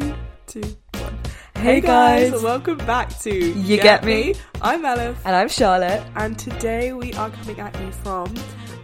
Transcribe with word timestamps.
Three, 0.00 0.14
two, 0.46 0.76
one. 0.94 1.18
Hey, 1.54 1.82
guys. 1.82 2.32
welcome 2.42 2.78
back 2.78 3.10
to 3.20 3.30
You 3.34 3.76
Get 3.76 4.04
Me? 4.04 4.34
I'm 4.62 4.82
Elif, 4.84 5.16
And 5.26 5.36
I'm 5.36 5.50
Charlotte. 5.50 6.02
and 6.16 6.38
today 6.38 6.94
we 6.94 7.12
are 7.12 7.28
coming 7.28 7.60
at 7.60 7.78
you 7.78 7.92
from 7.92 8.32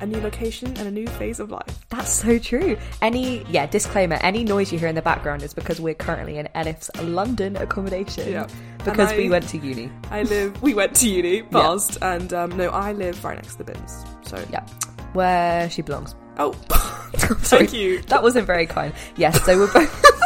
a 0.02 0.06
new 0.06 0.20
location 0.20 0.68
and 0.76 0.86
a 0.86 0.90
new 0.90 1.06
phase 1.06 1.40
of 1.40 1.50
life. 1.50 1.86
That's 1.88 2.12
so 2.12 2.38
true. 2.38 2.76
Any, 3.00 3.42
yeah, 3.48 3.64
disclaimer 3.66 4.18
any 4.20 4.44
noise 4.44 4.70
you 4.70 4.78
hear 4.78 4.88
in 4.88 4.96
the 4.96 5.00
background 5.02 5.42
is 5.42 5.54
because 5.54 5.80
we're 5.80 5.94
currently 5.94 6.36
in 6.36 6.46
Elif's 6.54 6.90
London 7.02 7.56
accommodation. 7.56 8.30
Yeah. 8.30 8.46
Because 8.84 9.08
And 9.10 9.16
we 9.18 9.30
went 9.30 9.48
to 9.48 9.56
uni. 9.56 9.90
I 10.10 10.24
live. 10.24 10.60
We 10.60 10.74
went 10.74 10.94
to 10.96 11.08
uni, 11.08 11.40
past, 11.50 11.96
and 12.02 12.34
um, 12.34 12.50
no, 12.54 12.68
I 12.68 12.92
live 12.92 13.24
right 13.24 13.36
next 13.36 13.52
to 13.52 13.64
the 13.64 13.72
bins. 13.72 14.04
So 14.24 14.44
Yeah. 14.52 14.66
Where 15.14 15.70
she 15.70 15.80
belongs. 15.80 16.14
Oh, 16.36 16.52
thank 17.14 17.72
you. 17.72 18.02
That 18.02 18.22
wasn't 18.22 18.46
very 18.46 18.66
kind. 18.66 18.92
Yes, 19.16 19.42
so 19.44 19.56
we're 19.58 19.72
both 19.72 20.17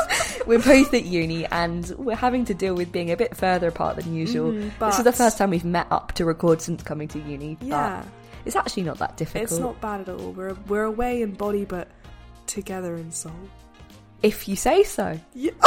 we're 0.47 0.59
both 0.59 0.93
at 0.95 1.05
uni 1.05 1.47
and 1.47 1.89
we're 1.99 2.17
having 2.17 2.45
to 2.47 2.55
deal 2.55 2.75
with 2.75 2.91
being 2.93 3.11
a 3.11 3.17
bit 3.17 3.37
further 3.37 3.69
apart 3.69 3.97
than 3.97 4.15
usual. 4.15 4.53
Mhm, 4.53 4.79
this 4.79 4.99
is 4.99 5.05
the 5.05 5.13
first 5.13 5.39
time 5.39 5.51
we've 5.51 5.65
met 5.65 5.87
up 5.91 6.13
to 6.13 6.25
record 6.25 6.61
since 6.63 6.83
coming 6.83 7.09
to 7.09 7.19
uni. 7.21 7.57
but 7.61 7.67
Yeah, 7.69 8.03
It's 8.45 8.57
actually 8.57 8.83
not 8.85 8.99
that 8.99 9.17
difficult. 9.17 9.45
it's 9.51 9.59
not 9.59 9.81
bad 9.81 10.01
at 10.03 10.09
all. 10.09 10.33
We're 10.33 10.55
we're 10.69 10.85
away 10.85 11.23
in 11.23 11.33
body, 11.33 11.65
but 11.65 11.89
together 12.47 12.97
in 12.97 13.13
soul. 13.13 13.33
If 14.23 14.47
you 14.49 14.57
say 14.57 14.83
so. 14.85 15.19
Yeah. 15.35 15.53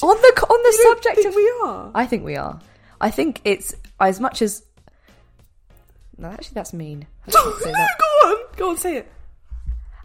On 0.00 0.16
the 0.16 0.46
on 0.48 0.62
the 0.62 0.76
You 0.78 0.82
subject 0.94 1.16
think 1.16 1.26
of 1.28 1.34
we 1.34 1.52
are. 1.64 1.90
I 1.92 2.06
think 2.06 2.24
we 2.24 2.36
are. 2.36 2.60
I 3.00 3.10
think 3.10 3.40
it's 3.44 3.74
as 3.98 4.20
much 4.20 4.42
as. 4.42 4.62
No, 6.16 6.28
actually, 6.28 6.54
that's 6.54 6.72
mean. 6.72 7.06
That. 7.26 7.34
go 7.98 8.04
on, 8.28 8.36
go 8.56 8.70
on, 8.70 8.76
say 8.76 8.98
it. 8.98 9.08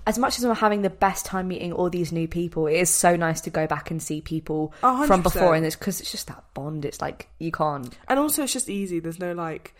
As 0.05 0.17
much 0.17 0.37
as 0.37 0.45
we're 0.45 0.53
having 0.53 0.81
the 0.81 0.89
best 0.89 1.25
time 1.25 1.47
meeting 1.47 1.71
all 1.71 1.89
these 1.89 2.11
new 2.11 2.27
people, 2.27 2.67
it 2.67 2.73
is 2.75 2.89
so 2.89 3.15
nice 3.15 3.39
to 3.41 3.49
go 3.49 3.67
back 3.67 3.89
and 3.91 4.01
see 4.03 4.19
people 4.21 4.73
A 4.83 4.93
hundred 4.93 5.07
from 5.07 5.21
before, 5.21 5.55
and 5.55 5.65
it's 5.65 5.75
because 5.75 6.01
it's 6.01 6.11
just 6.11 6.27
that 6.27 6.43
bond. 6.53 6.83
It's 6.85 7.01
like 7.01 7.29
you 7.39 7.51
can't. 7.51 7.97
And 8.07 8.19
also, 8.19 8.43
it's 8.43 8.53
just 8.53 8.69
easy. 8.69 8.99
There's 8.99 9.19
no 9.19 9.31
like, 9.33 9.73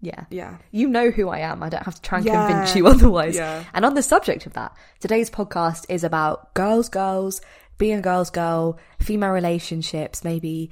Yeah, 0.00 0.24
yeah, 0.30 0.58
you 0.70 0.88
know 0.88 1.10
who 1.10 1.28
I 1.28 1.38
am. 1.38 1.62
I 1.62 1.68
don't 1.68 1.84
have 1.84 1.94
to 1.94 2.02
try 2.02 2.18
and 2.18 2.26
Yeah. 2.26 2.46
convince 2.46 2.76
you 2.76 2.86
otherwise. 2.94 3.36
Yeah. 3.36 3.64
And 3.72 3.84
on 3.84 3.94
the 3.94 4.02
subject 4.02 4.46
of 4.46 4.52
that, 4.54 4.74
today's 5.00 5.30
podcast 5.30 5.86
is 5.88 6.04
about 6.04 6.52
girls, 6.54 6.88
girls, 6.88 7.40
being 7.78 7.98
a 7.98 8.02
girl's 8.02 8.30
girl, 8.30 8.78
female 9.00 9.30
relationships, 9.30 10.24
maybe. 10.24 10.70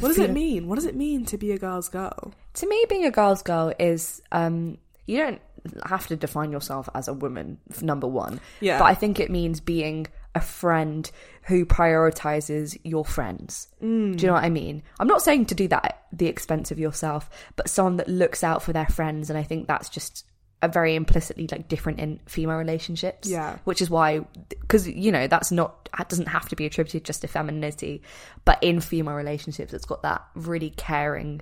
What 0.00 0.08
does 0.08 0.18
it 0.18 0.30
mean? 0.30 0.66
What 0.68 0.76
does 0.76 0.86
it 0.86 0.96
mean 0.96 1.26
to 1.26 1.36
be 1.36 1.52
a 1.52 1.58
girl's 1.58 1.88
girl? 1.88 2.32
to 2.54 2.68
me 2.68 2.84
being 2.88 3.06
a 3.06 3.10
girl's 3.10 3.42
girl 3.42 3.72
is 3.78 4.20
um 4.30 4.76
you 5.06 5.16
don't 5.16 5.40
have 5.86 6.06
to 6.08 6.16
define 6.16 6.50
yourself 6.52 6.88
as 6.94 7.08
a 7.08 7.12
woman 7.14 7.58
number 7.80 8.06
one 8.06 8.40
Yeah. 8.60 8.78
but 8.78 8.86
i 8.86 8.94
think 8.94 9.20
it 9.20 9.30
means 9.30 9.60
being 9.60 10.06
a 10.34 10.40
friend 10.40 11.10
who 11.44 11.66
prioritizes 11.66 12.78
your 12.84 13.04
friends 13.04 13.68
Mm. 13.82 14.16
do 14.16 14.22
you 14.22 14.26
know 14.28 14.34
what 14.34 14.44
i 14.44 14.50
mean 14.50 14.82
i'm 15.00 15.06
not 15.06 15.22
saying 15.22 15.46
to 15.46 15.54
do 15.54 15.68
that 15.68 15.84
at 15.84 16.02
the 16.12 16.26
expense 16.26 16.70
of 16.70 16.78
yourself 16.78 17.28
but 17.56 17.68
someone 17.68 17.96
that 17.98 18.08
looks 18.08 18.42
out 18.42 18.62
for 18.62 18.72
their 18.72 18.86
friends 18.86 19.30
and 19.30 19.38
i 19.38 19.42
think 19.42 19.66
that's 19.68 19.88
just 19.88 20.24
a 20.64 20.68
very 20.68 20.94
implicitly 20.94 21.48
like 21.50 21.66
different 21.68 21.98
in 21.98 22.20
female 22.26 22.56
relationships 22.56 23.28
Yeah. 23.28 23.58
which 23.64 23.82
is 23.82 23.90
why 23.90 24.20
because 24.48 24.88
you 24.88 25.10
know 25.10 25.26
that's 25.26 25.50
not 25.50 25.88
that 25.98 26.08
doesn't 26.08 26.28
have 26.28 26.48
to 26.50 26.56
be 26.56 26.66
attributed 26.66 27.04
just 27.04 27.20
to 27.22 27.26
femininity 27.28 28.02
but 28.44 28.62
in 28.62 28.80
female 28.80 29.14
relationships 29.14 29.72
it's 29.74 29.84
got 29.84 30.02
that 30.02 30.24
really 30.34 30.70
caring 30.70 31.40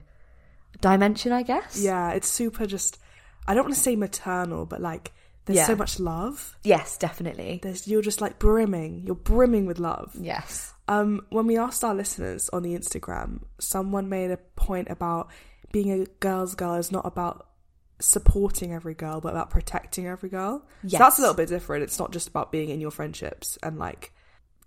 dimension 0.81 1.33
i 1.33 1.43
guess 1.43 1.81
Yeah, 1.83 2.13
it's 2.13 2.29
super 2.29 2.67
just. 2.67 2.99
I 3.47 3.55
don't 3.55 3.65
want 3.65 3.75
to 3.75 3.81
say 3.81 3.97
maternal, 3.97 4.67
but 4.67 4.81
like, 4.81 5.13
there's 5.47 5.57
Yeah. 5.59 5.67
so 5.67 5.77
much 5.77 5.99
love. 5.99 6.57
Yes, 6.63 6.97
definitely. 6.99 7.61
There's 7.63 7.89
you're 7.89 8.03
just 8.03 8.21
like 8.21 8.39
brimming. 8.39 9.03
You're 9.07 9.15
brimming 9.17 9.67
with 9.67 9.79
love. 9.79 10.15
Yes. 10.19 10.73
Um, 10.89 11.25
when 11.31 11.47
we 11.47 11.57
asked 11.57 11.83
our 11.85 11.95
listeners 11.95 12.49
on 12.53 12.63
the 12.63 12.77
Instagram, 12.77 13.43
someone 13.59 14.09
made 14.09 14.31
a 14.31 14.37
point 14.37 14.89
about 14.91 15.29
being 15.73 15.91
a 15.93 16.05
girl's 16.21 16.55
girl 16.55 16.75
is 16.75 16.91
not 16.93 17.07
about 17.07 17.47
supporting 18.01 18.73
every 18.73 18.95
girl, 18.95 19.21
but 19.21 19.31
about 19.31 19.51
protecting 19.51 20.07
every 20.07 20.29
girl. 20.29 20.67
Yes. 20.83 20.93
So 20.93 20.99
that's 20.99 21.19
a 21.19 21.21
little 21.23 21.35
bit 21.37 21.49
different. 21.49 21.85
It's 21.85 21.99
not 21.99 22.13
just 22.13 22.29
about 22.29 22.51
being 22.51 22.71
in 22.71 22.81
your 22.81 22.91
friendships 22.91 23.59
and 23.63 23.79
like 23.79 24.13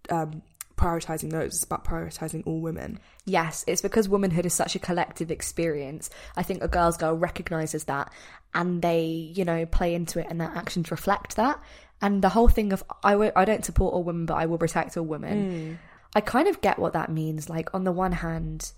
um, 0.10 0.42
prioritizing 0.84 1.32
those. 1.32 1.56
It's 1.56 1.64
about 1.64 1.86
prioritizing 1.86 2.44
all 2.46 2.60
women. 2.60 3.00
Yes, 3.26 3.64
it's 3.68 3.82
because 3.82 4.10
womanhood 4.10 4.46
is 4.46 4.54
such 4.54 4.76
a 4.76 4.80
collective 4.80 5.32
experience. 5.32 6.10
I 6.36 6.44
think 6.44 6.62
a 6.62 6.68
girl's 6.68 6.98
girl 6.98 7.14
recognizes 7.14 7.86
that 7.86 8.12
and 8.54 8.82
they, 8.82 9.06
you 9.06 9.46
know, 9.46 9.66
play 9.66 9.96
into 9.96 10.20
it 10.20 10.28
and 10.30 10.42
their 10.42 10.52
actions 10.54 10.92
reflect 10.92 11.38
that. 11.38 11.60
And 12.02 12.22
the 12.22 12.30
whole 12.30 12.50
thing 12.50 12.74
of 12.74 12.84
I 13.02 13.14
w- 13.14 13.32
I 13.36 13.46
don't 13.46 13.64
support 13.64 13.94
all 13.94 14.04
women, 14.04 14.26
but 14.26 14.36
I 14.36 14.46
will 14.46 14.58
protect 14.58 14.98
all 14.98 15.06
women. 15.06 15.52
Hmm. 15.52 15.74
I 16.16 16.22
kind 16.22 16.48
of 16.48 16.62
get 16.62 16.78
what 16.78 16.94
that 16.94 17.10
means. 17.10 17.50
Like, 17.50 17.74
on 17.74 17.86
the 17.86 17.92
one 17.92 18.12
hand, 18.12 18.72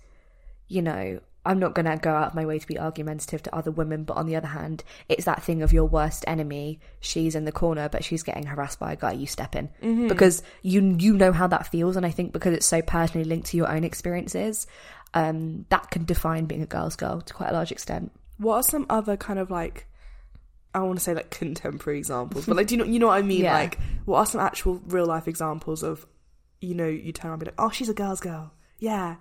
you 0.68 0.82
know, 0.82 1.20
I'm 1.46 1.58
not 1.58 1.74
going 1.74 1.86
to 1.86 1.96
go 1.96 2.12
out 2.12 2.28
of 2.28 2.34
my 2.34 2.44
way 2.44 2.58
to 2.58 2.66
be 2.66 2.78
argumentative 2.78 3.42
to 3.44 3.54
other 3.54 3.70
women, 3.70 4.04
but 4.04 4.16
on 4.16 4.26
the 4.26 4.36
other 4.36 4.48
hand, 4.48 4.84
it's 5.08 5.24
that 5.24 5.42
thing 5.42 5.62
of 5.62 5.72
your 5.72 5.84
worst 5.84 6.24
enemy. 6.26 6.80
She's 7.00 7.34
in 7.34 7.44
the 7.44 7.52
corner, 7.52 7.88
but 7.88 8.04
she's 8.04 8.22
getting 8.22 8.46
harassed 8.46 8.78
by 8.78 8.92
a 8.92 8.96
guy. 8.96 9.12
You 9.12 9.26
step 9.26 9.54
in 9.54 9.70
because 10.08 10.42
you 10.62 10.96
you 10.98 11.16
know 11.16 11.32
how 11.32 11.46
that 11.46 11.68
feels, 11.68 11.96
and 11.96 12.04
I 12.04 12.10
think 12.10 12.32
because 12.32 12.52
it's 12.52 12.66
so 12.66 12.82
personally 12.82 13.24
linked 13.24 13.48
to 13.48 13.56
your 13.56 13.70
own 13.70 13.84
experiences, 13.84 14.66
um, 15.14 15.64
that 15.70 15.90
can 15.90 16.04
define 16.04 16.46
being 16.46 16.62
a 16.62 16.66
girl's 16.66 16.96
girl 16.96 17.20
to 17.20 17.34
quite 17.34 17.50
a 17.50 17.52
large 17.52 17.72
extent. 17.72 18.12
What 18.38 18.56
are 18.56 18.62
some 18.62 18.86
other 18.90 19.16
kind 19.16 19.38
of 19.38 19.50
like 19.50 19.86
I 20.74 20.80
want 20.80 20.98
to 20.98 21.04
say 21.04 21.14
like 21.14 21.30
contemporary 21.30 21.98
examples, 21.98 22.44
but 22.46 22.56
like 22.56 22.66
do 22.66 22.74
you 22.74 22.78
know 22.78 22.84
you 22.84 22.98
know 22.98 23.06
what 23.06 23.16
I 23.16 23.22
mean? 23.22 23.44
Yeah. 23.44 23.54
Like 23.54 23.78
what 24.04 24.18
are 24.18 24.26
some 24.26 24.40
actual 24.40 24.82
real 24.86 25.06
life 25.06 25.26
examples 25.26 25.82
of 25.82 26.06
you 26.60 26.74
know 26.74 26.86
you 26.86 27.12
turn 27.12 27.30
around 27.30 27.40
and 27.40 27.44
be 27.44 27.50
like, 27.52 27.60
oh, 27.60 27.70
she's 27.70 27.88
a 27.88 27.94
girl's 27.94 28.20
girl, 28.20 28.52
yeah, 28.78 29.16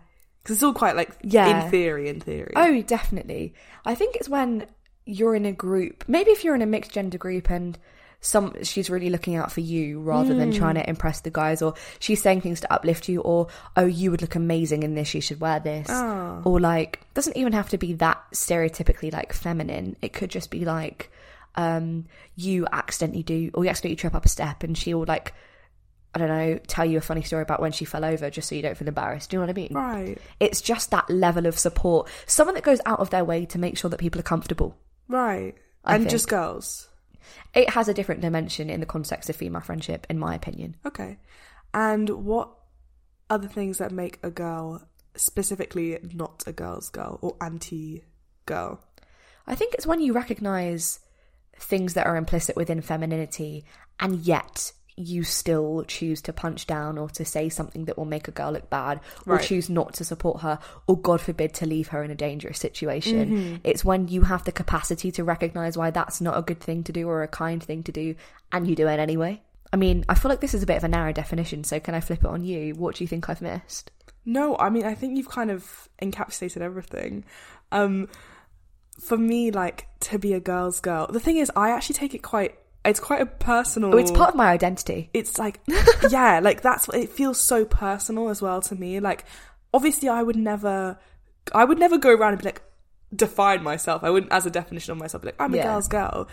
because 0.45 0.57
it's 0.57 0.63
all 0.63 0.73
quite 0.73 0.95
like 0.95 1.09
Yeah. 1.23 1.65
in 1.65 1.71
theory, 1.71 2.07
in 2.07 2.19
theory. 2.21 2.53
Oh, 2.55 2.79
definitely. 2.83 3.55
I 3.83 3.95
think 3.95 4.15
it's 4.15 4.29
when 4.29 4.67
you're 5.07 5.33
in 5.35 5.45
a 5.47 5.51
group. 5.51 6.03
Maybe 6.07 6.29
if 6.29 6.43
you're 6.43 6.53
in 6.55 6.61
a 6.61 6.67
mixed 6.67 6.91
gender 6.91 7.17
group 7.17 7.49
and 7.49 7.77
some 8.21 8.55
she's 8.63 8.89
really 8.89 9.09
looking 9.09 9.35
out 9.35 9.51
for 9.51 9.59
you 9.61 9.99
rather 10.01 10.33
than 10.33 10.51
trying 10.51 10.75
to 10.75 10.87
impress 10.89 11.21
the 11.21 11.29
guys, 11.31 11.61
or 11.61 11.73
she's 11.99 12.21
saying 12.21 12.41
things 12.41 12.59
to 12.61 12.71
uplift 12.73 13.07
you, 13.09 13.21
or 13.21 13.47
oh, 13.75 13.85
you 13.85 14.09
would 14.11 14.21
look 14.21 14.35
amazing 14.35 14.83
in 14.83 14.93
this. 14.95 15.13
You 15.15 15.21
should 15.21 15.39
wear 15.41 15.59
this, 15.59 15.87
Oh. 15.89 16.41
or 16.45 16.59
like 16.59 17.01
doesn't 17.15 17.37
even 17.37 17.53
have 17.53 17.69
to 17.69 17.77
be 17.77 17.93
that 17.93 18.19
stereotypically 18.33 19.11
like 19.13 19.33
feminine. 19.33 19.95
It 20.01 20.13
could 20.13 20.29
just 20.31 20.49
be 20.51 20.63
like 20.65 21.11
um 21.55 22.05
you 22.35 22.67
accidentally 22.71 23.23
do 23.23 23.49
or 23.53 23.63
you 23.63 23.69
accidentally 23.69 23.95
trip 23.95 24.13
up 24.15 24.25
a 24.25 24.29
step 24.29 24.61
and 24.63 24.77
she 24.77 24.93
will 24.93 25.05
like 25.07 25.33
I 26.15 26.19
don't 26.19 26.29
know, 26.29 26.57
tell 26.65 26.85
you 26.85 26.97
a 26.97 27.01
funny 27.01 27.21
story 27.23 27.41
about 27.43 27.59
when 27.61 27.73
she 27.73 27.83
fell 27.83 28.05
over 28.05 28.29
just 28.29 28.47
so 28.47 28.55
you 28.55 28.61
don't 28.61 28.77
feel 28.77 28.87
embarrassed. 28.87 29.29
Do 29.29 29.35
you 29.35 29.39
know 29.41 29.47
what 29.47 29.51
I 29.57 29.61
mean? 29.61 29.73
Right, 29.73 30.17
It's 30.39 30.61
just 30.61 30.89
that 30.91 31.09
level 31.09 31.45
of 31.45 31.59
support. 31.59 32.09
Someone 32.25 32.55
that 32.55 32.63
goes 32.63 32.79
out 32.85 32.99
of 33.01 33.09
their 33.09 33.25
way 33.25 33.45
to 33.47 33.59
make 33.59 33.77
sure 33.77 33.89
that 33.89 33.99
people 33.99 34.19
are 34.19 34.23
comfortable. 34.23 34.77
right, 35.09 35.53
I 35.83 35.95
and 35.95 36.03
think. 36.03 36.11
just 36.11 36.29
girls. 36.29 36.87
It 37.53 37.69
has 37.71 37.87
a 37.89 37.93
different 37.93 38.21
dimension 38.21 38.69
in 38.69 38.79
the 38.79 38.85
context 38.85 39.29
of 39.29 39.35
female 39.35 39.61
friendship, 39.61 40.07
in 40.09 40.17
my 40.17 40.33
opinion. 40.35 40.77
Okay, 40.85 41.19
and 41.73 42.09
what 42.09 42.49
are 43.29 43.37
the 43.37 43.49
things 43.49 43.79
that 43.79 43.91
make 43.91 44.17
a 44.23 44.31
girl 44.31 44.87
specifically 45.15 45.97
not 46.13 46.43
a 46.47 46.53
girl's 46.53 46.89
girl 46.89 47.19
or 47.21 47.35
anti 47.41 48.03
girl? 48.45 48.79
I 49.47 49.55
think 49.55 49.73
it's 49.73 49.85
when 49.87 49.99
you 50.01 50.13
recognize 50.13 50.99
things 51.57 51.93
that 51.93 52.05
are 52.07 52.15
implicit 52.15 52.55
within 52.55 52.81
femininity 52.81 53.65
and 53.99 54.19
yet 54.21 54.71
you 54.97 55.23
still 55.23 55.83
choose 55.87 56.21
to 56.21 56.31
punch 56.31 56.65
down 56.67 56.97
or 56.97 57.09
to 57.09 57.25
say 57.25 57.49
something 57.49 57.83
that 57.85 57.97
will 57.97 58.05
make 58.05 58.27
a 58.29 58.31
girl 58.31 58.51
look 58.51 58.69
bad 58.69 59.01
or 59.27 59.35
Right. 59.35 59.43
choose 59.45 59.69
not 59.69 59.93
to 59.95 60.05
support 60.05 60.41
her 60.41 60.57
or 60.87 60.97
god 60.97 61.19
forbid 61.19 61.53
to 61.55 61.65
leave 61.65 61.89
her 61.89 62.01
in 62.03 62.11
a 62.11 62.15
dangerous 62.15 62.59
situation 62.59 63.59
it's 63.63 63.83
when 63.83 64.07
you 64.07 64.21
have 64.21 64.45
the 64.45 64.53
capacity 64.53 65.11
to 65.11 65.23
recognize 65.23 65.77
why 65.77 65.89
that's 65.91 66.21
not 66.21 66.37
a 66.37 66.41
good 66.41 66.61
thing 66.61 66.81
to 66.83 66.93
do 66.93 67.09
or 67.09 67.23
a 67.23 67.27
kind 67.27 67.61
thing 67.61 67.83
to 67.83 67.91
do 67.91 68.15
and 68.53 68.67
you 68.67 68.75
do 68.75 68.87
it 68.87 68.97
anyway 68.99 69.41
i 69.73 69.75
mean 69.75 70.05
i 70.07 70.15
feel 70.15 70.29
like 70.29 70.39
this 70.39 70.53
is 70.53 70.63
a 70.63 70.65
bit 70.65 70.77
of 70.77 70.83
a 70.85 70.87
narrow 70.87 71.11
definition 71.11 71.65
so 71.65 71.77
can 71.77 71.93
i 71.93 71.99
flip 71.99 72.19
it 72.23 72.27
on 72.29 72.43
you 72.45 72.73
what 72.75 72.95
do 72.95 73.03
you 73.03 73.07
think 73.07 73.27
i've 73.29 73.41
missed 73.41 73.91
No, 74.25 74.55
I 74.57 74.69
mean 74.69 74.85
I 74.85 74.95
think 74.95 75.17
you've 75.17 75.29
kind 75.29 75.51
of 75.51 75.89
encapsulated 76.01 76.61
everything. 76.61 77.25
Um 77.71 78.07
for 78.99 79.17
me 79.17 79.51
like 79.51 79.87
to 79.99 80.17
be 80.17 80.33
a 80.33 80.39
girl's 80.39 80.79
girl. 80.79 81.05
The 81.11 81.19
thing 81.19 81.37
is 81.37 81.51
I 81.55 81.69
actually 81.71 81.95
take 81.95 82.13
it 82.15 82.23
quite 82.23 82.55
it's 82.85 82.99
quite 82.99 83.21
a 83.21 83.25
personal 83.25 83.93
oh 83.93 83.97
it's 83.97 84.11
part 84.11 84.29
of 84.29 84.35
my 84.35 84.47
identity 84.49 85.09
it's 85.13 85.37
like 85.39 85.59
yeah, 86.09 86.39
like 86.41 86.61
that's 86.61 86.87
what 86.87 86.97
it 86.97 87.09
feels 87.09 87.39
so 87.39 87.65
personal 87.65 88.29
as 88.29 88.41
well 88.41 88.61
to 88.61 88.75
me. 88.75 88.99
Like 88.99 89.25
obviously 89.73 90.07
I 90.09 90.23
would 90.23 90.35
never 90.35 90.97
I 91.53 91.65
would 91.65 91.79
never 91.79 91.97
go 91.97 92.11
around 92.13 92.33
and 92.33 92.41
be 92.41 92.45
like 92.45 92.61
define 93.15 93.63
myself. 93.63 94.03
I 94.03 94.09
wouldn't 94.09 94.31
as 94.31 94.45
a 94.45 94.49
definition 94.51 94.91
of 94.91 94.97
myself 94.97 95.21
be 95.23 95.27
like 95.27 95.35
I'm 95.39 95.53
a 95.53 95.57
Yeah. 95.57 95.63
girl's 95.63 95.87
girl. 95.87 96.27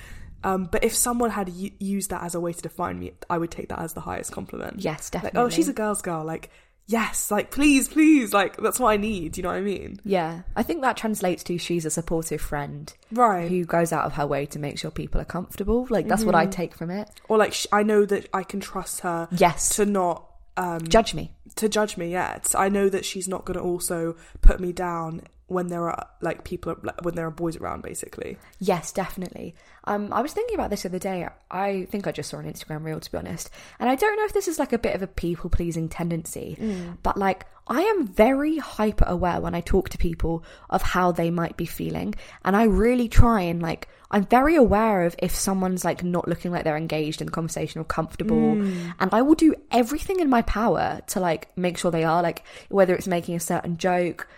Um, 0.45 0.65
but 0.65 0.83
if 0.83 0.95
someone 0.95 1.31
had 1.31 1.49
u- 1.51 1.71
used 1.79 2.11
that 2.11 2.23
as 2.25 2.35
a 2.35 2.41
way 2.41 2.53
to 2.53 2.61
define 2.63 2.99
me, 2.99 3.13
I 3.31 3.39
would 3.39 3.51
take 3.53 3.69
that 3.69 3.79
as 3.79 3.93
the 3.93 4.01
highest 4.01 4.33
compliment. 4.33 4.81
yes 4.81 5.09
Like, 5.15 5.23
definitely 5.23 5.41
oh, 5.47 5.49
she's 5.51 5.69
a 5.69 5.73
girl's 5.73 6.03
girl. 6.03 6.25
Like, 6.25 6.51
yes, 6.93 7.31
like 7.31 7.51
please, 7.51 7.89
please, 7.89 8.33
like 8.33 8.57
that's 8.59 8.79
what 8.79 8.91
I 8.91 8.97
need. 8.97 9.37
You 9.37 9.43
know 9.43 9.49
what 9.49 9.57
I 9.59 9.63
mean? 9.63 9.99
Yeah, 10.05 10.43
I 10.55 10.63
think 10.63 10.83
that 10.83 10.97
translates 10.97 11.43
to 11.45 11.59
she's 11.59 11.85
a 11.85 11.91
supportive 11.91 12.41
friend 12.41 12.93
Right. 13.11 13.49
who 13.49 13.65
goes 13.65 13.93
out 13.93 14.05
of 14.05 14.13
her 14.15 14.27
way 14.27 14.47
to 14.47 14.59
make 14.59 14.79
sure 14.79 14.91
people 14.91 15.21
are 15.21 15.25
comfortable. 15.25 15.87
Like 15.91 16.07
that's 16.09 16.25
what 16.25 16.35
I 16.35 16.47
take 16.47 16.75
from 16.75 16.91
it. 16.91 17.09
or 17.29 17.39
like 17.39 17.53
sh- 17.55 17.67
I 17.73 17.83
know 17.83 18.05
that 18.07 18.29
I 18.33 18.43
can 18.43 18.61
trust 18.61 19.01
her 19.01 19.29
Yes, 19.33 19.77
to 19.77 19.87
not 19.87 20.29
um 20.57 20.81
judge 20.87 21.15
me. 21.15 21.33
To 21.57 21.69
judge 21.69 21.97
me 21.97 22.11
yet. 22.11 22.55
I 22.57 22.69
know 22.69 22.89
that 22.89 23.05
she's 23.05 23.29
not 23.29 23.45
going 23.45 23.59
to 23.59 23.65
also 23.65 24.17
put 24.41 24.61
me 24.61 24.73
down 24.73 25.23
when 25.53 25.67
there 25.67 25.91
are 25.91 26.07
like 26.21 26.45
people 26.45 26.75
when 27.03 27.15
there 27.15 27.27
are 27.27 27.31
boys 27.31 27.57
around 27.57 27.83
basically. 27.83 28.39
Yes, 28.59 28.91
definitely. 28.93 29.55
Um, 29.85 30.13
I 30.13 30.23
was 30.23 30.33
thinking 30.33 30.55
about 30.55 30.71
this 30.71 30.83
the 30.83 30.89
other 30.89 30.99
day. 30.99 31.29
I 31.51 31.87
think 31.91 32.07
I 32.07 32.13
just 32.13 32.31
saw 32.31 32.39
an 32.39 32.51
Instagram 32.51 32.85
reel, 32.85 33.01
to 33.01 33.13
be 33.13 33.19
honest, 33.19 33.51
and 33.79 33.91
I 33.91 33.97
don't 33.97 34.17
know 34.17 34.25
if 34.25 34.33
this 34.33 34.49
is 34.49 34.59
like 34.59 34.73
a 34.73 34.79
bit 34.79 34.95
of 34.95 35.03
a 35.03 35.07
people 35.07 35.51
pleasing 35.51 35.89
tendency, 35.89 36.57
but 37.03 37.17
like 37.17 37.47
I 37.67 37.83
am 37.83 38.07
very 38.07 38.59
hyper 38.59 39.05
aware 39.07 39.41
when 39.41 39.55
I 39.55 39.61
talk 39.61 39.91
to 39.91 39.99
people 39.99 40.45
of 40.71 40.83
how 40.83 41.13
they 41.13 41.31
might 41.31 41.57
be 41.57 41.67
feeling, 41.67 42.15
and 42.45 42.57
I 42.57 42.65
really 42.65 43.09
try 43.09 43.43
and 43.43 43.61
like 43.61 43.89
I'm 44.11 44.27
very 44.27 44.57
aware 44.57 45.05
of 45.05 45.17
if 45.19 45.35
someone's 45.35 45.85
like 45.85 46.05
not 46.05 46.29
looking 46.29 46.53
like 46.53 46.65
they're 46.65 46.77
engaged 46.77 47.21
in 47.21 47.27
the 47.27 47.33
conversation 47.33 47.81
or 47.81 47.85
comfortable, 47.85 48.53
and 49.01 49.13
I 49.13 49.23
will 49.23 49.35
do 49.35 49.55
everything 49.71 50.21
in 50.21 50.31
my 50.31 50.43
power 50.43 51.01
to 51.09 51.21
like 51.21 51.42
make 51.57 51.79
sure 51.79 51.91
they 51.91 52.05
are 52.05 52.23
like 52.23 52.45
whether 52.69 52.95
it's 52.95 53.07
making 53.07 53.35
a 53.35 53.41
certain 53.41 53.77
joke 53.77 54.29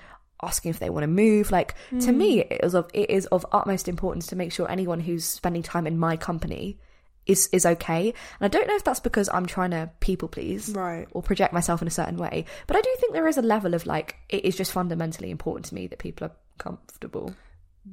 asking 0.43 0.71
if 0.71 0.79
they 0.79 0.91
want 0.91 1.05
to 1.05 1.09
move. 1.09 1.51
Like 1.51 1.75
to 2.01 2.13
me, 2.13 2.39
mm. 2.39 2.51
it 2.51 2.65
is 2.65 2.75
of 2.75 2.91
it 2.93 3.11
is 3.11 3.27
of 3.27 3.47
utmost 3.53 3.89
importance 3.89 4.27
to 4.29 4.37
make 4.37 4.53
sure 4.53 4.71
anyone 4.71 5.01
who's 5.01 5.25
spending 5.25 5.63
time 5.63 5.87
in 5.87 5.99
my 5.99 6.17
company 6.17 6.79
is 7.27 7.49
is 7.53 7.65
okay. 7.65 8.09
And 8.09 8.45
I 8.45 8.49
don't 8.49 8.69
know 8.69 8.77
if 8.77 8.85
that's 8.85 9.01
because 9.01 9.29
I'm 9.33 9.47
trying 9.47 9.71
to 9.71 9.91
people 10.01 10.29
please, 10.29 10.71
Right. 10.71 11.09
or 11.13 11.23
project 11.23 11.53
myself 11.53 11.81
in 11.83 11.89
a 11.89 11.91
certain 11.93 12.17
way. 12.17 12.45
But 12.67 12.77
I 12.77 12.81
do 12.81 12.91
think 12.99 13.13
there 13.13 13.29
is 13.29 13.39
a 13.39 13.43
level 13.43 13.75
of 13.75 13.87
like 13.87 14.17
it 14.29 14.45
is 14.45 14.57
just 14.57 14.73
fundamentally 14.73 15.31
important 15.31 15.67
to 15.67 15.75
me 15.75 15.87
that 15.87 15.99
people 15.99 16.27
are 16.27 16.37
comfortable. 16.59 17.35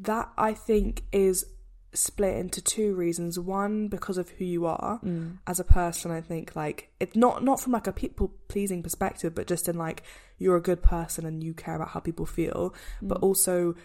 That 0.02 0.30
I 0.38 0.54
think 0.54 1.04
is 1.12 1.46
split 1.94 2.38
into 2.38 2.62
two 2.62 2.96
reasons. 2.96 3.38
One, 3.38 3.88
because 3.88 4.18
of 4.18 4.30
who 4.30 4.46
you 4.46 4.66
are 4.66 5.00
mm. 5.04 5.38
as 5.46 5.60
a 5.60 5.64
person. 5.64 6.12
I 6.12 6.22
think 6.22 6.56
like 6.56 6.90
it's 7.00 7.16
not 7.16 7.44
not 7.44 7.60
from 7.60 7.74
like 7.74 7.88
a 7.88 7.94
people 7.94 8.34
pleasing 8.48 8.84
perspective, 8.84 9.36
but 9.36 9.48
just 9.48 9.68
in 9.68 9.78
like 9.78 10.04
you're 10.38 10.56
a 10.58 10.62
good 10.62 10.82
person 10.82 11.26
and 11.26 11.44
you 11.44 11.54
care 11.54 11.76
about 11.76 11.90
how 11.90 12.00
people 12.00 12.26
feel. 12.26 12.74
Mm. 13.02 13.10
But 13.10 13.20
also, 13.20 13.76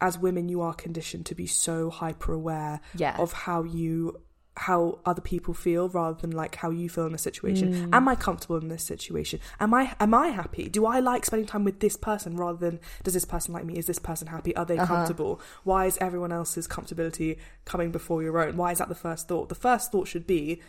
as 0.00 0.18
women, 0.18 0.48
you 0.48 0.60
are 0.60 0.74
conditioned 0.74 1.26
to 1.26 1.34
be 1.34 1.46
so 1.46 1.88
hyper 1.90 2.32
aware 2.32 2.80
Yeah. 2.94 3.16
of 3.18 3.32
how 3.32 3.62
you 3.62 4.20
how 4.58 4.98
other 5.04 5.20
people 5.20 5.52
feel 5.52 5.88
rather 5.90 6.18
than 6.18 6.30
like 6.30 6.54
how 6.56 6.70
you 6.70 6.88
feel 6.88 7.04
in 7.06 7.14
a 7.14 7.18
situation. 7.18 7.90
Am 7.92 8.08
I 8.08 8.14
comfortable 8.14 8.56
in 8.56 8.68
this 8.68 8.82
situation? 8.84 9.38
Am 9.60 9.74
I 9.74 9.94
am 10.00 10.14
I 10.14 10.28
happy? 10.28 10.68
Do 10.68 10.86
I 10.86 11.00
like 11.00 11.26
spending 11.26 11.46
time 11.46 11.62
with 11.64 11.80
this 11.80 11.96
person 11.96 12.36
rather 12.36 12.58
than 12.58 12.80
does 13.04 13.12
this 13.14 13.26
person 13.26 13.52
like 13.52 13.64
me? 13.66 13.76
Is 13.76 13.86
this 13.86 13.98
person 13.98 14.28
happy? 14.28 14.56
Are 14.56 14.64
they 14.64 14.76
comfortable? 14.78 15.40
Why 15.64 15.84
is 15.86 15.98
everyone 16.00 16.32
else's 16.32 16.66
comfortability 16.66 17.36
coming 17.66 17.90
before 17.92 18.22
your 18.22 18.38
own? 18.42 18.56
Why 18.56 18.72
is 18.72 18.78
that 18.78 18.88
the 18.88 18.94
first 18.94 19.28
thought? 19.28 19.50
The 19.50 19.54
first 19.54 19.92
thought 19.92 20.08
should 20.08 20.26
be 20.26 20.62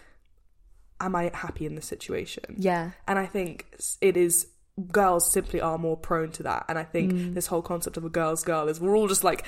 am 1.00 1.16
I 1.16 1.30
happy 1.34 1.66
in 1.66 1.76
this 1.76 1.86
situation? 1.86 2.56
Yeah. 2.58 2.92
And 3.08 3.18
I 3.20 3.26
think 3.26 3.68
it 4.02 4.18
is 4.18 4.48
girls 4.92 5.32
simply 5.32 5.62
are 5.62 5.78
more 5.78 5.96
prone 5.96 6.32
to 6.32 6.44
that. 6.44 6.66
And 6.68 6.78
I 6.78 6.84
think 6.84 7.14
Mm. 7.14 7.34
this 7.36 7.48
whole 7.48 7.62
concept 7.62 7.98
of 7.98 8.04
a 8.06 8.10
girl's 8.10 8.44
girl 8.44 8.68
is 8.68 8.80
we're 8.82 8.96
all 8.98 9.08
just 9.08 9.24
like 9.24 9.44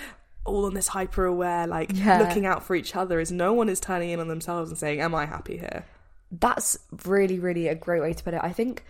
all 0.46 0.66
on 0.66 0.74
this 0.74 0.88
hyper 0.88 1.26
aware, 1.26 1.68
like 1.68 1.92
Yeah. 1.94 2.20
looking 2.20 2.46
out 2.46 2.64
for 2.64 2.76
each 2.76 2.96
other. 2.96 3.20
Is 3.20 3.32
no 3.32 3.54
one 3.54 3.70
is 3.70 3.80
turning 3.80 4.10
in 4.10 4.20
on 4.20 4.28
themselves 4.28 4.70
and 4.70 4.78
saying, 4.80 5.02
"Am 5.02 5.14
I 5.16 5.26
happy 5.26 5.58
here?" 5.58 5.86
That's 6.32 6.78
really, 7.06 7.40
really 7.40 7.68
a 7.68 7.76
great 7.76 8.02
way 8.02 8.14
to 8.14 8.24
put 8.24 8.34
it. 8.34 8.42
I 8.44 8.52
think 8.54 8.84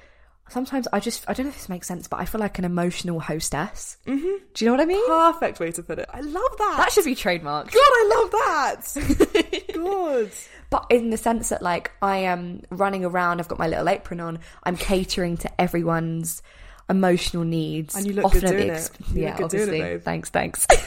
sometimes 0.49 0.87
I 0.91 0.99
just 0.99 1.23
I 1.27 1.33
don't 1.33 1.45
know 1.45 1.49
if 1.51 1.55
this 1.55 1.69
makes 1.69 1.87
sense, 1.87 2.07
but 2.07 2.19
I 2.19 2.25
feel 2.25 2.39
like 2.41 2.59
an 2.59 2.65
emotional 2.65 3.19
hostess. 3.19 3.97
Mm-hmm. 4.07 4.43
Do 4.53 4.65
you 4.65 4.69
know 4.71 4.73
what 4.77 4.81
I 4.81 4.85
mean? 4.85 5.07
Perfect 5.07 5.59
way 5.59 5.71
to 5.71 5.83
put 5.83 5.99
it. 5.99 6.09
I 6.13 6.21
love 6.21 6.51
that. 6.57 6.75
That 6.77 6.91
should 6.91 7.05
be 7.05 7.15
trademarked. 7.15 7.71
God, 7.71 7.75
I 7.75 8.09
love 8.15 8.31
that. 8.31 9.71
God. 9.73 10.31
But 10.69 10.85
in 10.89 11.09
the 11.09 11.17
sense 11.17 11.49
that 11.49 11.61
like 11.61 11.91
I 12.01 12.17
am 12.17 12.61
running 12.69 13.05
around, 13.05 13.39
I've 13.39 13.47
got 13.47 13.57
my 13.59 13.67
little 13.67 13.87
apron 13.89 14.19
on, 14.19 14.39
I'm 14.63 14.75
catering 14.77 15.37
to 15.37 15.61
everyone's 15.61 16.41
emotional 16.89 17.43
needs. 17.43 17.95
And 17.95 18.05
you 18.05 18.13
look 18.13 18.25
often 18.25 18.41
good 18.41 18.51
doing 18.51 18.69
it. 18.69 18.89
You 19.13 19.21
yeah, 19.23 19.29
look 19.29 19.37
good 19.37 19.49
doing 19.51 19.61
it, 19.61 19.63
obviously. 19.63 19.79
babe. 19.79 20.01
thanks, 20.03 20.29
thanks. 20.29 20.67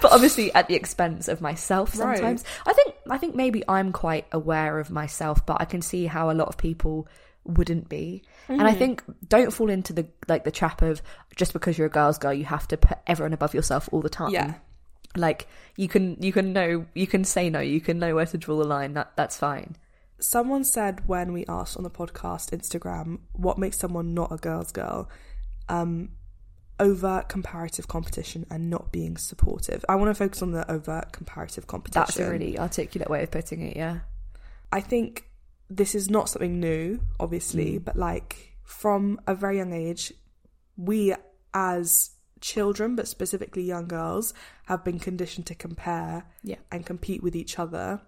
but 0.02 0.12
obviously 0.12 0.52
at 0.54 0.68
the 0.68 0.74
expense 0.74 1.28
of 1.28 1.40
myself 1.40 1.96
Right. 1.98 2.16
sometimes. 2.18 2.44
I 2.66 2.72
think 2.72 2.94
I 3.10 3.18
think 3.18 3.34
maybe 3.34 3.62
I'm 3.68 3.92
quite 3.92 4.26
aware 4.32 4.78
of 4.78 4.90
myself, 4.90 5.44
but 5.46 5.60
I 5.60 5.64
can 5.64 5.82
see 5.82 6.06
how 6.06 6.30
a 6.30 6.34
lot 6.34 6.48
of 6.48 6.56
people 6.58 7.06
wouldn't 7.44 7.88
be. 7.88 8.22
And 8.48 8.58
Mm-hmm. 8.58 8.66
I 8.66 8.74
think 8.74 9.02
don't 9.28 9.52
fall 9.52 9.70
into 9.70 9.92
the 9.92 10.06
like 10.28 10.44
the 10.44 10.50
trap 10.50 10.82
of 10.82 11.00
just 11.36 11.52
because 11.52 11.78
you're 11.78 11.86
a 11.86 11.90
girl's 11.90 12.18
girl, 12.18 12.32
you 12.34 12.44
have 12.44 12.66
to 12.68 12.76
put 12.76 12.98
everyone 13.06 13.32
above 13.32 13.54
yourself 13.54 13.88
all 13.92 14.00
the 14.02 14.08
time 14.10 14.32
Yeah. 14.32 14.54
like 15.16 15.46
you 15.76 15.88
can 15.88 16.16
you 16.20 16.32
can 16.32 16.52
know 16.52 16.84
you 16.94 17.06
can 17.06 17.24
say 17.24 17.48
no 17.50 17.60
you 17.60 17.80
can 17.80 17.98
know 17.98 18.14
where 18.14 18.26
to 18.26 18.38
draw 18.38 18.56
the 18.58 18.64
line 18.64 18.94
that 18.94 19.12
that's 19.16 19.36
fine 19.36 19.76
Someone 20.22 20.64
said 20.64 21.08
when 21.08 21.32
we 21.32 21.46
asked 21.48 21.78
on 21.78 21.82
the 21.82 21.90
podcast 21.90 22.50
Instagram 22.50 23.20
what 23.32 23.56
makes 23.56 23.78
someone 23.78 24.12
not 24.12 24.30
a 24.30 24.36
girl's 24.36 24.70
girl, 24.70 25.08
um, 25.70 26.10
overt 26.80 27.28
comparative 27.28 27.86
competition 27.86 28.46
and 28.50 28.70
not 28.70 28.90
being 28.90 29.16
supportive. 29.16 29.84
I 29.88 29.94
want 29.96 30.10
to 30.10 30.14
focus 30.14 30.42
on 30.42 30.52
the 30.52 30.70
overt 30.70 31.12
comparative 31.12 31.66
competition. 31.66 32.00
that's 32.00 32.18
a 32.18 32.30
really 32.30 32.58
articulate 32.58 33.08
way 33.10 33.22
of 33.22 33.30
putting 33.30 33.62
it 33.62 33.76
yeah 33.76 34.00
I 34.72 34.80
think 34.80 35.28
this 35.68 35.94
is 35.94 36.10
not 36.10 36.28
something 36.28 36.60
new, 36.60 37.00
obviously, 37.18 37.78
mm. 37.78 37.84
but 37.84 37.96
like 37.96 38.56
from 38.64 39.20
a 39.26 39.34
very 39.34 39.58
young 39.58 39.72
age, 39.72 40.12
we 40.76 41.14
as 41.54 42.10
children, 42.40 42.96
but 42.96 43.08
specifically 43.08 43.62
young 43.62 43.86
girls, 43.86 44.32
have 44.66 44.84
been 44.84 44.98
conditioned 44.98 45.46
to 45.46 45.54
compare 45.54 46.24
Yeah. 46.42 46.56
and 46.70 46.86
compete 46.86 47.22
with 47.22 47.36
each 47.36 47.58
other. 47.58 48.00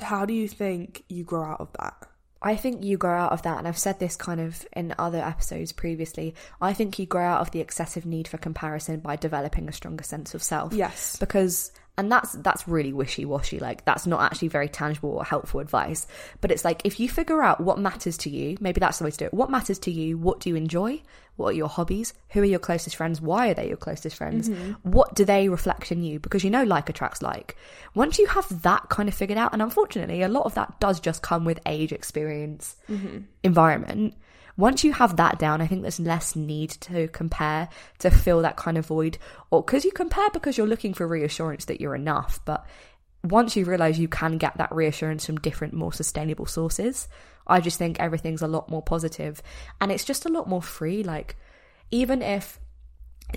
How 0.00 0.26
do 0.26 0.34
you 0.34 0.48
think 0.48 1.04
you 1.08 1.24
grow 1.24 1.44
out 1.44 1.60
of 1.60 1.72
that? 1.80 2.08
I 2.42 2.56
think 2.56 2.84
you 2.84 2.96
grow 2.96 3.16
out 3.18 3.32
of 3.32 3.42
that, 3.42 3.58
and 3.58 3.66
I've 3.66 3.78
said 3.78 3.98
this 3.98 4.16
kind 4.16 4.40
of 4.40 4.66
in 4.74 4.94
other 4.98 5.18
episodes 5.18 5.72
previously. 5.72 6.34
I 6.60 6.74
think 6.74 6.98
you 6.98 7.06
grow 7.06 7.24
out 7.24 7.40
of 7.40 7.50
the 7.50 7.60
excessive 7.60 8.04
need 8.04 8.28
for 8.28 8.38
comparison 8.38 9.00
by 9.00 9.16
developing 9.16 9.68
a 9.68 9.72
stronger 9.72 10.04
sense 10.04 10.34
of 10.34 10.42
self. 10.42 10.72
Yes. 10.72 11.16
because 11.16 11.72
and 11.98 12.12
that's 12.12 12.32
that's 12.32 12.68
really 12.68 12.92
wishy-washy 12.92 13.58
like 13.58 13.84
that's 13.84 14.06
not 14.06 14.20
actually 14.20 14.48
very 14.48 14.68
tangible 14.68 15.10
or 15.10 15.24
helpful 15.24 15.60
advice. 15.60 16.06
But 16.40 16.50
it's 16.50 16.64
like 16.64 16.82
if 16.84 17.00
you 17.00 17.08
figure 17.08 17.42
out 17.42 17.60
what 17.60 17.78
matters 17.78 18.18
to 18.18 18.30
you 18.30 18.56
maybe 18.60 18.80
that's 18.80 18.98
the 18.98 19.04
way 19.04 19.10
to 19.10 19.16
do 19.16 19.24
it. 19.26 19.34
What 19.34 19.50
matters 19.50 19.78
to 19.80 19.90
you? 19.90 20.18
What 20.18 20.40
do 20.40 20.50
you 20.50 20.56
enjoy? 20.56 21.02
What 21.36 21.48
are 21.48 21.56
your 21.56 21.68
hobbies? 21.68 22.14
Who 22.30 22.40
are 22.42 22.46
your 22.46 22.58
closest 22.58 22.96
friends? 22.96 23.20
Why 23.20 23.50
are 23.50 23.54
they 23.54 23.68
your 23.68 23.76
closest 23.76 24.16
friends? 24.16 24.48
Mm-hmm. 24.48 24.90
What 24.90 25.14
do 25.14 25.24
they 25.24 25.48
reflect 25.48 25.92
in 25.92 26.02
you? 26.02 26.18
Because 26.18 26.44
you 26.44 26.50
know 26.50 26.64
like 26.64 26.88
attracts 26.88 27.22
like. 27.22 27.56
Once 27.94 28.18
you 28.18 28.26
have 28.26 28.62
that 28.62 28.88
kind 28.88 29.08
of 29.08 29.14
figured 29.14 29.38
out 29.38 29.52
and 29.52 29.62
unfortunately 29.62 30.22
a 30.22 30.28
lot 30.28 30.44
of 30.46 30.54
that 30.54 30.78
does 30.80 31.00
just 31.00 31.22
come 31.22 31.44
with 31.44 31.60
age 31.66 31.92
experience 31.92 32.76
mm-hmm. 32.88 33.18
environment 33.42 34.14
once 34.56 34.84
you 34.84 34.92
have 34.92 35.16
that 35.16 35.38
down, 35.38 35.60
I 35.60 35.66
think 35.66 35.82
there's 35.82 36.00
less 36.00 36.34
need 36.34 36.70
to 36.70 37.08
compare 37.08 37.68
to 37.98 38.10
fill 38.10 38.42
that 38.42 38.56
kind 38.56 38.78
of 38.78 38.86
void. 38.86 39.18
Or 39.50 39.62
because 39.62 39.84
you 39.84 39.92
compare 39.92 40.30
because 40.30 40.56
you're 40.56 40.66
looking 40.66 40.94
for 40.94 41.06
reassurance 41.06 41.66
that 41.66 41.80
you're 41.80 41.94
enough. 41.94 42.40
But 42.44 42.66
once 43.22 43.56
you 43.56 43.64
realize 43.64 43.98
you 43.98 44.08
can 44.08 44.38
get 44.38 44.56
that 44.56 44.74
reassurance 44.74 45.26
from 45.26 45.36
different, 45.38 45.74
more 45.74 45.92
sustainable 45.92 46.46
sources, 46.46 47.08
I 47.46 47.60
just 47.60 47.78
think 47.78 48.00
everything's 48.00 48.42
a 48.42 48.48
lot 48.48 48.70
more 48.70 48.82
positive 48.82 49.42
and 49.80 49.92
it's 49.92 50.04
just 50.04 50.26
a 50.26 50.30
lot 50.30 50.48
more 50.48 50.62
free. 50.62 51.02
Like, 51.02 51.36
even 51.90 52.22
if 52.22 52.58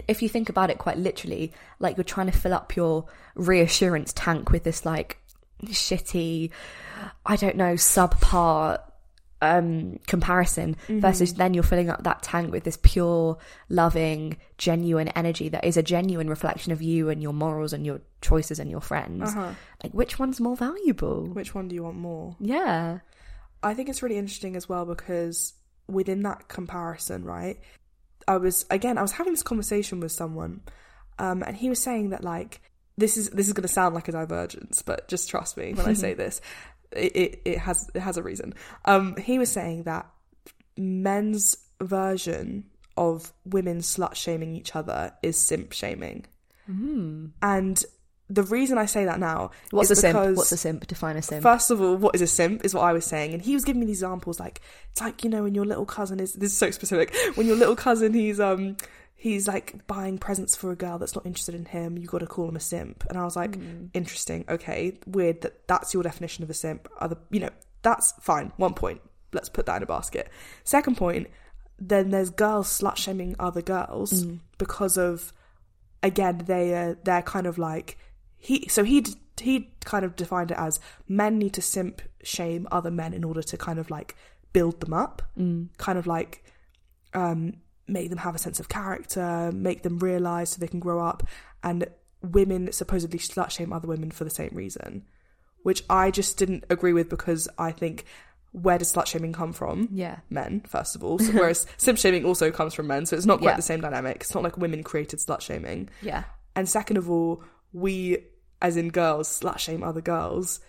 if 0.07 0.21
you 0.21 0.29
think 0.29 0.49
about 0.49 0.69
it 0.69 0.77
quite 0.77 0.97
literally, 0.97 1.51
like 1.79 1.97
you're 1.97 2.03
trying 2.03 2.31
to 2.31 2.37
fill 2.37 2.53
up 2.53 2.75
your 2.75 3.05
reassurance 3.35 4.13
tank 4.13 4.51
with 4.51 4.63
this 4.63 4.85
like 4.85 5.17
shitty, 5.65 6.51
I 7.25 7.35
don't 7.35 7.55
know, 7.55 7.73
subpar 7.73 8.79
um 9.41 9.99
comparison 10.05 10.75
versus 10.89 11.33
then 11.35 11.53
you're 11.53 11.63
filling 11.63 11.89
up 11.89 12.03
that 12.03 12.21
tank 12.21 12.51
with 12.51 12.63
this 12.65 12.77
pure 12.81 13.37
loving 13.69 14.35
genuine 14.57 15.07
energy 15.09 15.47
that 15.49 15.63
is 15.63 15.77
a 15.77 15.83
genuine 15.83 16.29
reflection 16.29 16.71
of 16.73 16.81
you 16.81 17.09
and 17.09 17.21
your 17.21 17.33
morals 17.33 17.71
and 17.71 17.85
your 17.85 18.01
choices 18.21 18.59
and 18.59 18.69
your 18.69 18.81
friends. 18.81 19.33
Like 19.83 19.93
which 19.93 20.19
one's 20.19 20.41
more 20.41 20.57
valuable? 20.57 21.25
Which 21.25 21.55
one 21.55 21.67
do 21.67 21.75
you 21.75 21.83
want 21.83 21.97
more? 21.97 22.35
yeah. 22.39 22.99
I 23.61 23.73
think 23.73 23.89
it's 23.89 24.01
really 24.01 24.17
interesting 24.17 24.55
as 24.55 24.69
well 24.69 24.85
because 24.85 25.53
within 25.87 26.21
that 26.23 26.47
comparison, 26.47 27.25
right? 27.25 27.59
I 28.27 28.37
was 28.37 28.65
again, 28.69 28.97
I 28.97 29.01
was 29.01 29.11
having 29.11 29.33
this 29.33 29.43
conversation 29.43 29.99
with 29.99 30.11
someone, 30.11 30.61
um, 31.17 31.43
and 31.43 31.57
he 31.57 31.67
was 31.67 31.81
saying 31.81 32.11
that 32.11 32.23
like 32.23 32.61
this 32.97 33.17
is 33.17 33.29
this 33.31 33.47
is 33.47 33.53
going 33.53 33.63
to 33.63 33.67
sound 33.67 33.95
like 33.95 34.07
a 34.07 34.11
divergence, 34.11 34.81
but 34.81 35.07
just 35.07 35.29
trust 35.29 35.57
me 35.57 35.73
when 35.73 35.85
I 35.85 35.93
say 36.05 36.13
this, 36.13 36.41
it, 36.91 37.15
it 37.15 37.41
it 37.45 37.57
has 37.59 37.89
it 37.93 37.99
has 37.99 38.17
a 38.17 38.23
reason. 38.23 38.53
Um, 38.85 39.15
he 39.17 39.39
was 39.39 39.51
saying 39.51 39.83
that 39.83 40.09
men's 40.77 41.57
version 41.81 42.65
of 42.97 43.33
women 43.45 43.79
slut 43.79 44.15
shaming 44.15 44.55
each 44.55 44.75
other 44.75 45.13
is 45.23 45.39
simp 45.39 45.71
shaming, 45.73 46.25
and 47.41 47.83
the 48.29 48.43
reason 48.43 48.77
I 48.77 48.85
say 48.85 49.05
that 49.05 49.19
now 49.19 49.51
what's 49.71 49.89
a 49.89 49.95
simp? 49.95 50.37
what's 50.37 50.51
a 50.51 50.57
simp? 50.57 50.85
Define 50.87 51.17
a 51.17 51.21
simp. 51.21 51.41
First 51.41 51.71
of 51.71 51.81
all, 51.81 51.95
what 51.97 52.13
is 52.15 52.21
a 52.21 52.27
simp 52.27 52.63
is 52.63 52.73
what 52.73 52.83
I 52.83 52.93
was 52.93 53.05
saying, 53.05 53.33
and 53.33 53.41
he 53.41 53.53
was 53.53 53.65
giving 53.65 53.79
me 53.79 53.87
these 53.87 53.97
examples 53.97 54.39
like 54.39 54.61
it's 54.91 55.01
like 55.01 55.23
you 55.23 55.29
know 55.29 55.43
when 55.43 55.55
your 55.55 55.65
little 55.65 55.85
cousin 55.85 56.19
is 56.19 56.33
this 56.33 56.51
is 56.51 56.57
so 56.57 56.71
specific. 56.71 57.15
When 57.35 57.47
your 57.47 57.55
little 57.55 57.75
cousin 57.75 58.13
he's 58.13 58.39
um 58.39 58.77
he's 59.21 59.47
like 59.49 59.85
buying 59.85 60.17
presents 60.17 60.55
for 60.55 60.71
a 60.71 60.75
girl 60.75 60.97
that's 60.97 61.13
not 61.13 61.25
interested 61.25 61.53
in 61.53 61.65
him, 61.65 61.97
you 61.97 62.07
got 62.07 62.19
to 62.19 62.25
call 62.27 62.47
him 62.47 62.55
a 62.55 62.59
simp, 62.61 63.03
and 63.09 63.17
I 63.17 63.25
was 63.25 63.35
like, 63.35 63.57
interesting, 63.93 64.45
okay, 64.47 64.97
weird 65.05 65.41
that 65.41 65.67
that's 65.67 65.93
your 65.93 66.03
definition 66.03 66.43
of 66.43 66.49
a 66.49 66.53
simp. 66.53 66.87
Other 66.99 67.17
you 67.29 67.41
know 67.41 67.49
that's 67.81 68.13
fine. 68.21 68.51
One 68.57 68.73
point, 68.73 69.01
let's 69.33 69.49
put 69.49 69.65
that 69.65 69.77
in 69.77 69.83
a 69.83 69.85
basket. 69.85 70.29
Second 70.63 70.95
point, 70.97 71.27
then 71.77 72.09
there's 72.11 72.29
girls 72.29 72.67
slut 72.69 72.95
shaming 72.97 73.35
other 73.39 73.61
girls 73.61 74.23
Mm. 74.23 74.39
because 74.57 74.97
of 74.97 75.33
again 76.01 76.37
they 76.45 76.73
uh, 76.73 76.95
they're 77.03 77.21
kind 77.21 77.45
of 77.45 77.57
like 77.57 77.97
he 78.37 78.67
so 78.69 78.83
he 78.85 79.05
he 79.41 79.69
kind 79.85 80.03
of 80.05 80.15
defined 80.15 80.51
it 80.51 80.57
as 80.57 80.79
men 81.07 81.37
need 81.37 81.53
to 81.53 81.61
simp 81.61 82.01
shame 82.23 82.67
other 82.71 82.91
men 82.91 83.13
in 83.13 83.23
order 83.23 83.41
to 83.41 83.57
kind 83.57 83.79
of 83.79 83.89
like 83.89 84.15
build 84.53 84.79
them 84.81 84.93
up 84.93 85.21
Mm. 85.37 85.67
kind 85.77 85.97
of 85.99 86.07
like 86.07 86.43
um 87.13 87.53
make 87.89 88.09
them 88.09 88.19
have 88.19 88.35
a 88.35 88.39
sense 88.39 88.59
of 88.59 88.69
character 88.69 89.51
make 89.53 89.83
them 89.83 89.99
realize 89.99 90.49
so 90.51 90.59
they 90.59 90.67
can 90.67 90.79
grow 90.79 90.99
up 90.99 91.23
and 91.63 91.85
women 92.21 92.71
supposedly 92.71 93.19
slut 93.19 93.49
shame 93.49 93.71
other 93.73 93.87
women 93.87 94.11
for 94.11 94.23
the 94.23 94.29
same 94.29 94.51
reason 94.53 95.03
which 95.63 95.83
i 95.89 96.09
just 96.11 96.37
didn't 96.37 96.63
agree 96.69 96.93
with 96.93 97.09
because 97.09 97.47
i 97.57 97.71
think 97.71 98.05
where 98.51 98.77
does 98.79 98.91
slut 98.91 99.05
shaming 99.05 99.31
come 99.31 99.53
from 99.53 99.87
Yeah. 99.91 100.17
men, 100.31 100.61
first 100.61 100.95
of 100.95 101.03
all. 101.03 101.19
So, 101.19 101.31
whereas 101.33 101.67
simp 101.77 101.99
shaming 101.99 102.25
also 102.25 102.49
comes 102.49 102.73
from 102.73 102.87
men, 102.87 103.05
so 103.05 103.15
it's 103.15 103.27
not 103.27 103.37
quite 103.41 103.51
Yeah. 103.51 103.55
the 103.57 103.61
same 103.61 103.79
dynamic. 103.79 104.15
It's 104.21 104.33
not 104.33 104.41
like 104.41 104.57
women 104.57 104.81
created 104.81 105.19
slut 105.19 105.41
shaming. 105.41 105.87
Yeah. 106.01 106.23
And 106.55 106.67
second 106.67 106.97
of 106.97 107.11
all, 107.11 107.43
we, 107.73 108.17
as 108.59 108.75
in 108.75 108.89
girls, 108.89 109.27
slut 109.39 109.59
shame 109.59 109.83
other 109.83 110.01
girls 110.01 110.61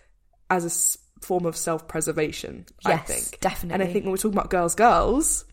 as 0.51 0.67
a 0.67 1.25
form 1.25 1.47
of 1.47 1.57
self 1.57 1.89
preservation, 1.89 2.67
I 2.85 2.91
Yes, 2.91 3.07
think. 3.07 3.41
definitely. 3.41 3.73
And 3.73 3.83
I 3.83 3.91
think 3.91 4.05
when 4.05 4.11
we're 4.13 4.19
talking 4.19 4.37
about 4.39 4.51
girls, 4.51 4.75
girls, 4.75 5.47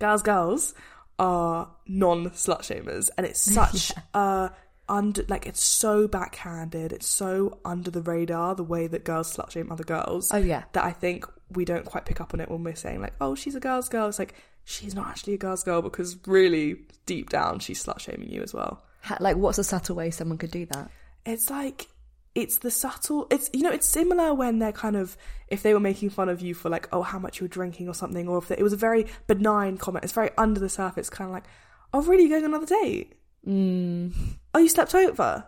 girls, 0.00 0.20
girls 0.22 0.74
are 1.20 1.70
non 1.86 2.30
slut 2.30 2.62
shamers. 2.62 3.10
And 3.16 3.24
it's 3.26 3.40
such 3.40 3.92
a 4.14 4.50
under 4.88 5.22
like 5.28 5.46
it's 5.46 5.62
so 5.62 6.08
backhanded 6.08 6.92
it's 6.92 7.06
so 7.06 7.60
under 7.64 7.92
the 7.92 8.02
radar 8.02 8.56
the 8.56 8.64
way 8.64 8.88
that 8.88 9.04
girls 9.04 9.32
slut 9.36 9.48
shame 9.52 9.70
other 9.70 9.84
girls 9.84 10.32
Oh, 10.34 10.36
yeah. 10.38 10.64
that 10.72 10.82
I 10.82 10.90
think 10.90 11.24
we 11.52 11.64
don't 11.64 11.84
quite 11.84 12.04
pick 12.06 12.20
up 12.20 12.34
on 12.34 12.40
it 12.40 12.50
when 12.50 12.64
we're 12.64 12.74
saying 12.74 13.00
like, 13.00 13.12
oh, 13.20 13.36
she's 13.36 13.54
a 13.54 13.60
girl's 13.60 13.88
girl. 13.88 14.08
It's 14.08 14.18
like 14.18 14.34
she's 14.64 14.94
not 14.94 15.06
actually 15.06 15.34
a 15.34 15.38
girl's 15.38 15.62
girl 15.62 15.80
because 15.82 16.16
really 16.26 16.76
deep 17.06 17.28
down 17.30 17.60
she's 17.60 17.84
slut 17.84 18.00
shaming 18.00 18.30
you 18.30 18.42
as 18.42 18.52
well. 18.52 18.82
Ha- 19.02 19.18
Like, 19.20 19.36
what's 19.36 19.58
a 19.58 19.64
subtle 19.64 19.94
way 19.96 20.10
someone 20.10 20.38
could 20.38 20.50
do 20.50 20.66
that? 20.66 20.90
It's 21.26 21.50
like 21.50 21.86
it's 22.34 22.58
the 22.58 22.70
subtle. 22.70 23.26
It's 23.30 23.50
you 23.52 23.62
know 23.62 23.70
it's 23.70 23.88
similar 23.88 24.32
when 24.34 24.58
they're 24.58 24.72
kind 24.72 24.96
of 24.96 25.16
if 25.48 25.62
they 25.62 25.74
were 25.74 25.80
making 25.80 26.10
fun 26.10 26.28
of 26.28 26.40
you 26.40 26.54
for 26.54 26.68
like 26.68 26.88
oh 26.92 27.02
how 27.02 27.18
much 27.18 27.40
you 27.40 27.44
were 27.44 27.48
drinking 27.48 27.88
or 27.88 27.94
something, 27.94 28.28
or 28.28 28.38
if 28.38 28.50
it 28.50 28.62
was 28.62 28.72
a 28.72 28.76
very 28.76 29.06
benign 29.26 29.76
comment. 29.78 30.04
It's 30.04 30.12
very 30.12 30.30
under 30.38 30.60
the 30.60 30.68
surface, 30.68 31.10
kind 31.10 31.28
of 31.28 31.32
like 31.34 31.44
oh 31.92 32.02
really 32.02 32.22
you're 32.24 32.30
going 32.40 32.44
on 32.44 32.50
another 32.50 32.66
date? 32.84 33.14
Mm. 33.46 34.12
Oh 34.54 34.58
you 34.58 34.68
slept 34.68 34.94
over? 34.94 35.44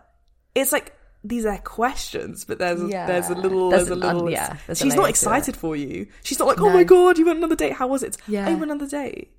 It's 0.55 0.71
like. 0.71 0.95
These 1.25 1.45
are 1.45 1.57
questions, 1.59 2.43
but 2.43 2.59
there's 2.59 2.81
a, 2.83 2.87
Yeah. 2.89 3.07
there's 3.07 3.29
a 3.29 3.33
little 3.33 3.69
There's 3.69 3.87
there's, 3.87 3.91
a 3.91 4.01
an 4.01 4.03
un- 4.09 4.15
little. 4.15 4.29
yeah, 4.29 4.57
there's 4.67 4.79
she's 4.79 4.93
not 4.93 5.07
excited 5.09 5.55
for 5.55 5.73
you. 5.73 6.07
She's 6.21 6.37
not 6.37 6.49
like, 6.49 6.59
oh 6.59 6.65
No. 6.67 6.73
my 6.73 6.83
god, 6.83 7.17
you 7.17 7.25
went 7.25 7.37
another 7.37 7.55
date. 7.55 7.71
How 7.71 7.87
was 7.87 8.03
it? 8.03 8.17
Yeah. 8.27 8.45
Oh, 8.45 8.51
you 8.51 8.57
went 8.57 8.71
another 8.73 8.89
date. 8.89 9.31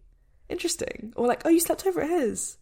Interesting. 0.48 1.12
Or 1.14 1.26
like, 1.26 1.42
oh, 1.44 1.50
you 1.50 1.60
slept 1.60 1.86
over 1.86 2.00
at 2.00 2.08
his. 2.08 2.56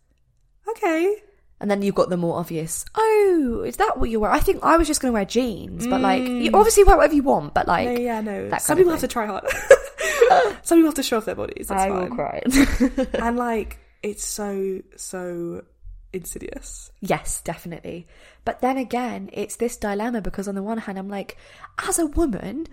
Okay. 0.68 1.22
And 1.62 1.70
then 1.70 1.80
you've 1.80 1.94
got 1.94 2.10
the 2.10 2.16
more 2.16 2.38
obvious, 2.38 2.84
oh, 2.96 3.62
is 3.64 3.76
that 3.76 3.96
what 3.96 4.10
you 4.10 4.18
wear? 4.18 4.32
I 4.32 4.40
think 4.40 4.64
I 4.64 4.76
was 4.76 4.88
just 4.88 5.00
going 5.00 5.10
to 5.10 5.14
wear 5.14 5.24
jeans, 5.24 5.86
but 5.86 6.00
like, 6.00 6.22
you 6.22 6.50
mm. 6.50 6.54
obviously 6.54 6.82
wear 6.82 6.96
whatever 6.96 7.14
you 7.14 7.22
want, 7.22 7.54
but 7.54 7.68
like, 7.68 7.88
no, 7.88 7.94
yeah, 7.94 8.20
no. 8.20 8.48
that 8.48 8.62
Some 8.62 8.78
people 8.78 8.90
have 8.90 9.00
to 9.02 9.06
try 9.06 9.26
hard. 9.26 9.48
Some 10.62 10.78
people 10.78 10.88
have 10.88 10.94
to 10.94 11.04
show 11.04 11.18
off 11.18 11.24
their 11.24 11.36
bodies. 11.36 11.68
That's 11.68 11.82
I 11.84 11.88
fine. 11.88 12.00
will 12.00 12.16
cry. 12.16 12.42
and 13.24 13.36
like, 13.36 13.78
it's 14.02 14.24
so 14.24 14.80
so 14.96 15.62
insidious. 16.12 16.90
Yes, 17.00 17.40
definitely. 17.42 18.08
But 18.44 18.60
then 18.60 18.76
again, 18.76 19.30
it's 19.32 19.54
this 19.54 19.76
dilemma 19.76 20.20
because 20.20 20.48
on 20.48 20.56
the 20.56 20.64
one 20.64 20.78
hand, 20.78 20.98
I'm 20.98 21.08
like, 21.08 21.36
as 21.86 22.00
a 22.00 22.06
woman, 22.06 22.66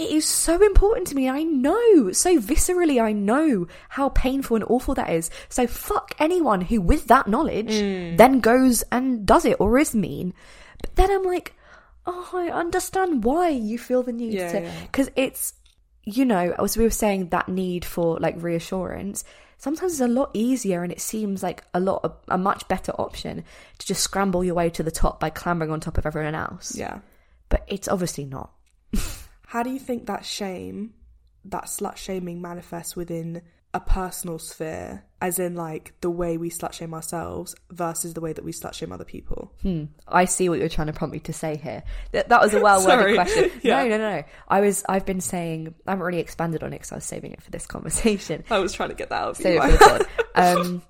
it 0.00 0.10
is 0.10 0.24
so 0.24 0.62
important 0.62 1.06
to 1.08 1.14
me. 1.14 1.28
I 1.28 1.42
know, 1.42 2.10
so 2.12 2.38
viscerally, 2.38 3.02
I 3.02 3.12
know 3.12 3.66
how 3.90 4.08
painful 4.08 4.56
and 4.56 4.64
awful 4.66 4.94
that 4.94 5.10
is. 5.10 5.30
So 5.50 5.66
fuck 5.66 6.14
anyone 6.18 6.62
who, 6.62 6.80
with 6.80 7.08
that 7.08 7.28
knowledge, 7.28 7.72
hmm. 7.78 8.16
then 8.16 8.40
goes 8.40 8.82
and 8.90 9.26
does 9.26 9.44
it 9.44 9.60
or 9.60 9.78
is 9.78 9.94
mean. 9.94 10.32
But 10.80 10.96
then 10.96 11.10
I'm 11.10 11.24
like, 11.24 11.54
oh, 12.06 12.30
I 12.32 12.48
understand 12.48 13.24
why 13.24 13.50
you 13.50 13.78
feel 13.78 14.02
the 14.02 14.12
need 14.12 14.32
Yeah, 14.32 14.52
to, 14.52 14.60
yeah. 14.62 14.80
because 14.82 15.10
it's, 15.16 15.52
you 16.04 16.24
know, 16.24 16.54
as 16.58 16.78
we 16.78 16.84
were 16.84 16.90
saying, 16.90 17.28
that 17.28 17.50
need 17.50 17.84
for 17.84 18.18
like 18.18 18.42
reassurance. 18.42 19.22
Sometimes 19.58 19.92
it's 19.92 20.00
a 20.00 20.08
lot 20.08 20.30
easier, 20.32 20.82
and 20.82 20.90
it 20.90 21.02
seems 21.02 21.42
like 21.42 21.62
a 21.74 21.80
lot 21.80 22.22
a 22.28 22.38
much 22.38 22.66
better 22.68 22.92
option 22.92 23.44
to 23.76 23.86
just 23.86 24.02
scramble 24.02 24.42
your 24.42 24.54
way 24.54 24.70
to 24.70 24.82
the 24.82 24.90
top 24.90 25.20
by 25.20 25.28
clambering 25.28 25.70
on 25.70 25.80
top 25.80 25.98
of 25.98 26.06
everyone 26.06 26.34
else. 26.34 26.74
Yeah. 26.74 27.00
But 27.50 27.64
it's 27.68 27.86
obviously 27.86 28.24
not. 28.24 28.50
How 29.50 29.64
do 29.64 29.70
you 29.70 29.80
think 29.80 30.06
that 30.06 30.24
shame, 30.24 30.94
that 31.46 31.64
slut 31.64 31.96
shaming, 31.96 32.40
manifests 32.40 32.94
within 32.94 33.42
a 33.74 33.80
personal 33.80 34.38
sphere, 34.38 35.04
as 35.20 35.40
in 35.40 35.56
like 35.56 35.92
the 36.02 36.10
way 36.10 36.36
we 36.38 36.50
slut 36.50 36.72
shame 36.72 36.94
ourselves 36.94 37.56
versus 37.70 38.14
the 38.14 38.20
way 38.20 38.32
that 38.32 38.44
we 38.44 38.52
slut 38.52 38.74
shame 38.74 38.92
other 38.92 39.04
people? 39.04 39.52
Hmm. 39.62 39.86
I 40.06 40.26
see 40.26 40.48
what 40.48 40.60
you're 40.60 40.68
trying 40.68 40.86
to 40.86 40.92
prompt 40.92 41.12
me 41.14 41.18
to 41.20 41.32
say 41.32 41.56
here. 41.56 41.82
That, 42.12 42.28
that 42.28 42.40
was 42.40 42.54
a 42.54 42.60
well 42.60 42.80
Sorry. 42.88 43.14
worded 43.14 43.16
question. 43.16 43.50
Yeah. 43.64 43.82
No, 43.82 43.88
no, 43.88 43.98
no. 43.98 44.22
I 44.46 44.60
was. 44.60 44.84
I've 44.88 45.04
been 45.04 45.20
saying. 45.20 45.74
I 45.84 45.90
haven't 45.90 46.04
really 46.06 46.20
expanded 46.20 46.62
on 46.62 46.72
it 46.72 46.76
because 46.76 46.92
I 46.92 46.96
was 46.96 47.04
saving 47.04 47.32
it 47.32 47.42
for 47.42 47.50
this 47.50 47.66
conversation. 47.66 48.44
I 48.50 48.58
was 48.60 48.72
trying 48.72 48.90
to 48.90 48.94
get 48.94 49.08
that 49.10 49.20
out. 49.20 49.30
of 49.30 49.36
Save 49.38 49.54
you. 49.54 49.62
it 49.62 49.72
for 49.72 49.98
the 49.98 50.04
pod. 50.34 50.56
Um, 50.56 50.82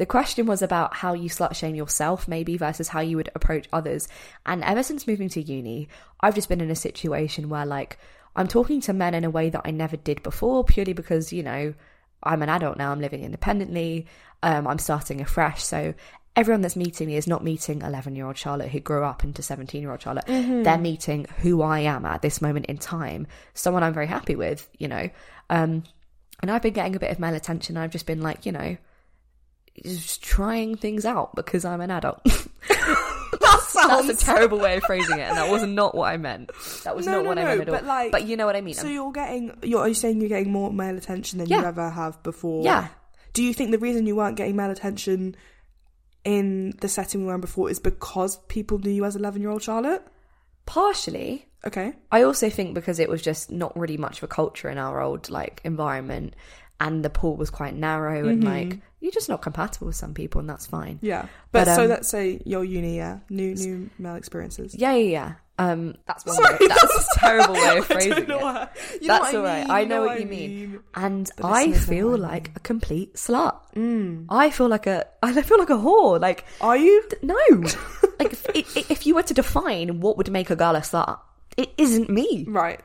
the 0.00 0.06
question 0.06 0.46
was 0.46 0.62
about 0.62 0.96
how 0.96 1.12
you 1.12 1.28
slut 1.28 1.54
shame 1.54 1.74
yourself, 1.74 2.26
maybe, 2.26 2.56
versus 2.56 2.88
how 2.88 3.00
you 3.00 3.18
would 3.18 3.28
approach 3.34 3.68
others. 3.70 4.08
And 4.46 4.64
ever 4.64 4.82
since 4.82 5.06
moving 5.06 5.28
to 5.28 5.42
uni, 5.42 5.90
I've 6.20 6.34
just 6.34 6.48
been 6.48 6.62
in 6.62 6.70
a 6.70 6.74
situation 6.74 7.50
where, 7.50 7.66
like, 7.66 7.98
I'm 8.34 8.48
talking 8.48 8.80
to 8.80 8.94
men 8.94 9.12
in 9.12 9.24
a 9.24 9.30
way 9.30 9.50
that 9.50 9.60
I 9.66 9.72
never 9.72 9.98
did 9.98 10.22
before, 10.22 10.64
purely 10.64 10.94
because, 10.94 11.34
you 11.34 11.42
know, 11.42 11.74
I'm 12.22 12.40
an 12.40 12.48
adult 12.48 12.78
now, 12.78 12.92
I'm 12.92 13.02
living 13.02 13.22
independently, 13.22 14.06
um, 14.42 14.66
I'm 14.66 14.78
starting 14.78 15.20
afresh. 15.20 15.62
So 15.62 15.92
everyone 16.34 16.62
that's 16.62 16.76
meeting 16.76 17.08
me 17.08 17.16
is 17.16 17.26
not 17.26 17.44
meeting 17.44 17.82
11 17.82 18.16
year 18.16 18.24
old 18.24 18.38
Charlotte 18.38 18.70
who 18.70 18.80
grew 18.80 19.04
up 19.04 19.22
into 19.22 19.42
17 19.42 19.82
year 19.82 19.90
old 19.90 20.00
Charlotte. 20.00 20.24
They're 20.62 20.78
meeting 20.78 21.26
who 21.40 21.60
I 21.60 21.80
am 21.80 22.06
at 22.06 22.22
this 22.22 22.40
moment 22.40 22.64
in 22.66 22.78
time, 22.78 23.26
someone 23.52 23.82
I'm 23.82 23.92
very 23.92 24.06
happy 24.06 24.34
with, 24.34 24.66
you 24.78 24.88
know. 24.88 25.10
Um, 25.50 25.84
and 26.40 26.50
I've 26.50 26.62
been 26.62 26.72
getting 26.72 26.96
a 26.96 27.00
bit 27.00 27.10
of 27.10 27.18
male 27.18 27.34
attention. 27.34 27.76
I've 27.76 27.90
just 27.90 28.06
been 28.06 28.22
like, 28.22 28.46
you 28.46 28.52
know, 28.52 28.78
just 29.82 30.22
trying 30.22 30.76
things 30.76 31.04
out 31.04 31.34
because 31.34 31.64
I'm 31.64 31.80
an 31.80 31.90
adult. 31.90 32.20
That 33.72 34.04
That's 34.06 34.22
a 34.22 34.24
terrible 34.26 34.58
way 34.58 34.76
of 34.76 34.82
phrasing 34.82 35.18
it, 35.18 35.22
and 35.22 35.36
that 35.36 35.50
was 35.50 35.62
not 35.62 35.94
what 35.94 36.10
I 36.12 36.16
meant. 36.18 36.50
That 36.84 36.94
was 36.94 37.06
No, 37.06 37.12
not 37.12 37.22
no, 37.22 37.28
what 37.28 37.38
I 37.38 37.42
no, 37.42 37.48
meant 37.48 37.60
at 37.62 37.68
all. 37.68 37.74
but, 37.76 37.84
like- 37.86 38.12
but 38.12 38.26
you 38.26 38.36
know 38.36 38.44
what 38.44 38.54
I 38.56 38.60
mean. 38.60 38.74
So 38.74 38.86
you're 38.88 39.12
getting, 39.12 39.56
you're, 39.62 39.80
are 39.80 39.88
you 39.88 39.94
saying 39.94 40.20
you're 40.20 40.28
getting 40.28 40.52
more 40.52 40.70
male 40.72 40.96
attention 40.96 41.38
than 41.38 41.48
you 41.48 41.56
ever 41.58 41.88
have 41.88 42.22
before? 42.22 42.62
Yeah. 42.64 42.88
Do 43.32 43.42
you 43.42 43.54
think 43.54 43.70
the 43.70 43.78
reason 43.78 44.06
you 44.06 44.16
weren't 44.16 44.36
getting 44.36 44.56
male 44.56 44.70
attention 44.70 45.36
in 46.24 46.74
the 46.80 46.88
setting 46.88 47.20
we 47.22 47.26
were 47.28 47.34
in 47.34 47.40
before 47.40 47.70
is 47.70 47.78
because 47.78 48.36
people 48.48 48.78
knew 48.78 48.90
you 48.90 49.04
as 49.04 49.16
11 49.16 49.40
year 49.40 49.50
old 49.50 49.62
Charlotte? 49.62 50.06
Partially, 50.66 51.46
Okay. 51.66 51.92
I 52.10 52.22
also 52.22 52.48
think 52.50 52.74
because 52.74 52.98
it 52.98 53.08
was 53.08 53.20
just 53.22 53.50
not 53.50 53.78
really 53.78 53.96
much 53.98 54.18
of 54.18 54.22
a 54.24 54.28
culture 54.28 54.68
in 54.70 54.78
our 54.78 55.00
old 55.00 55.28
like 55.30 55.60
environment, 55.64 56.34
and 56.80 57.04
the 57.04 57.10
pool 57.10 57.36
was 57.36 57.50
quite 57.50 57.74
narrow, 57.76 58.26
and 58.26 58.42
like 58.42 58.78
you're 59.00 59.12
just 59.12 59.28
not 59.28 59.42
compatible 59.42 59.86
with 59.86 59.96
some 59.96 60.14
people, 60.14 60.40
and 60.40 60.48
that's 60.50 60.66
fine. 60.66 60.98
Yeah. 61.02 61.22
But, 61.52 61.66
But, 61.66 61.74
so 61.76 61.82
um, 61.84 61.88
let's 61.90 62.08
say 62.08 62.40
your 62.44 62.64
uni, 62.64 62.96
yeah, 62.96 63.18
new 63.28 63.54
new 63.54 63.90
male 63.98 64.16
experiences. 64.16 64.74
Yeah, 64.74 64.94
yeah, 64.94 65.10
yeah. 65.10 65.32
Um, 65.58 65.94
that's 66.06 66.24
one 66.24 66.36
Sorry, 66.36 66.56
way, 66.58 66.68
that's 66.68 67.14
a 67.16 67.18
terrible 67.20 67.52
way 67.52 67.76
of 67.78 67.86
phrasing 67.94 68.12
it. 68.12 68.28
what- 68.30 68.74
you 68.98 69.08
know 69.08 69.18
That's 69.18 69.34
all 69.34 69.42
right. 69.42 69.68
I 69.68 69.84
know 69.84 70.06
what 70.06 70.18
you 70.18 70.24
mean. 70.24 70.80
And 70.94 71.30
I 71.44 71.72
feel 71.72 72.16
like 72.16 72.50
a 72.56 72.60
complete 72.60 73.14
slut. 73.16 73.56
I 74.30 74.48
feel 74.50 74.68
like 74.68 74.86
a, 74.86 75.06
I 75.22 75.42
feel 75.42 75.58
like 75.58 75.68
a 75.68 75.74
whore. 75.74 76.18
Like 76.18 76.46
Are 76.62 76.78
you? 76.78 77.06
no, 77.20 77.34
like 78.18 78.32
if, 78.32 78.46
if 78.54 78.90
if 78.90 79.06
you 79.06 79.14
were 79.14 79.22
to 79.24 79.34
define 79.34 80.00
what 80.00 80.16
would 80.16 80.30
make 80.30 80.48
a 80.48 80.56
girl 80.56 80.74
a 80.76 80.80
slut, 80.80 81.18
it 81.58 81.70
isn't 81.76 82.08
me. 82.08 82.46
Right. 82.48 82.80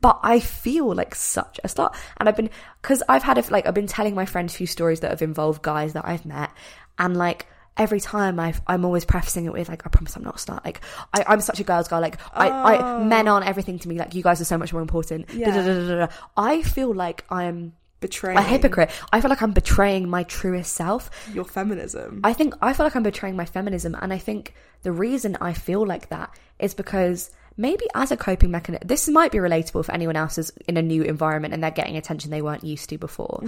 But 0.00 0.18
I 0.22 0.40
feel 0.40 0.92
like 0.92 1.14
such 1.14 1.60
a 1.62 1.68
slut, 1.68 1.94
and 2.16 2.28
I've 2.28 2.36
been 2.36 2.50
because 2.82 3.02
I've 3.08 3.22
had 3.22 3.38
a, 3.38 3.44
like 3.50 3.66
I've 3.66 3.74
been 3.74 3.86
telling 3.86 4.14
my 4.14 4.26
friends 4.26 4.54
a 4.54 4.56
few 4.56 4.66
stories 4.66 5.00
that 5.00 5.10
have 5.10 5.22
involved 5.22 5.62
guys 5.62 5.92
that 5.92 6.04
I've 6.04 6.26
met, 6.26 6.50
and 6.98 7.16
like 7.16 7.46
every 7.76 8.00
time 8.00 8.40
I've, 8.40 8.60
I'm 8.66 8.84
always 8.84 9.04
prefacing 9.04 9.46
it 9.46 9.52
with 9.52 9.68
like 9.68 9.86
I 9.86 9.88
promise 9.88 10.16
I'm 10.16 10.24
not 10.24 10.34
a 10.34 10.38
slut. 10.38 10.64
Like 10.64 10.80
I, 11.14 11.24
I'm 11.28 11.40
such 11.40 11.60
a 11.60 11.64
girl's 11.64 11.86
girl. 11.86 12.00
Like 12.00 12.18
I, 12.34 12.48
I 12.48 12.96
oh. 12.96 13.04
men 13.04 13.28
aren't 13.28 13.46
everything 13.46 13.78
to 13.78 13.88
me. 13.88 13.98
Like 13.98 14.14
you 14.14 14.22
guys 14.22 14.40
are 14.40 14.44
so 14.44 14.58
much 14.58 14.72
more 14.72 14.82
important. 14.82 15.32
Yeah. 15.32 15.54
Da, 15.54 15.62
da, 15.62 16.06
da. 16.06 16.12
I 16.36 16.62
feel 16.62 16.92
like 16.92 17.24
I'm 17.30 17.74
Betraying 18.00 18.38
a 18.38 18.42
hypocrite. 18.42 18.90
I 19.12 19.20
feel 19.20 19.28
like 19.28 19.42
I'm 19.42 19.50
betraying 19.50 20.08
my 20.08 20.22
truest 20.22 20.74
self. 20.74 21.10
your 21.34 21.44
feminism. 21.44 22.20
I 22.22 22.32
think 22.32 22.54
I 22.62 22.72
feel 22.72 22.86
like 22.86 22.94
I'm 22.94 23.02
betraying 23.02 23.34
my 23.34 23.44
feminism, 23.44 23.96
and 24.00 24.12
I 24.12 24.18
think 24.18 24.54
the 24.82 24.92
reason 24.92 25.36
I 25.40 25.52
feel 25.52 25.84
like 25.84 26.08
that 26.10 26.32
is 26.60 26.74
because 26.74 27.30
maybe 27.58 27.84
as 27.94 28.10
a 28.10 28.16
coping 28.16 28.50
mechanism, 28.50 28.86
this 28.88 29.08
might 29.08 29.32
be 29.32 29.38
relatable 29.38 29.80
if 29.80 29.90
anyone 29.90 30.16
else 30.16 30.38
is 30.38 30.50
in 30.66 30.78
a 30.78 30.82
new 30.82 31.02
environment 31.02 31.52
and 31.52 31.62
they're 31.62 31.70
getting 31.70 31.96
attention 31.98 32.30
they 32.30 32.40
weren't 32.40 32.64
used 32.64 32.88
to 32.88 32.96
before. 32.96 33.42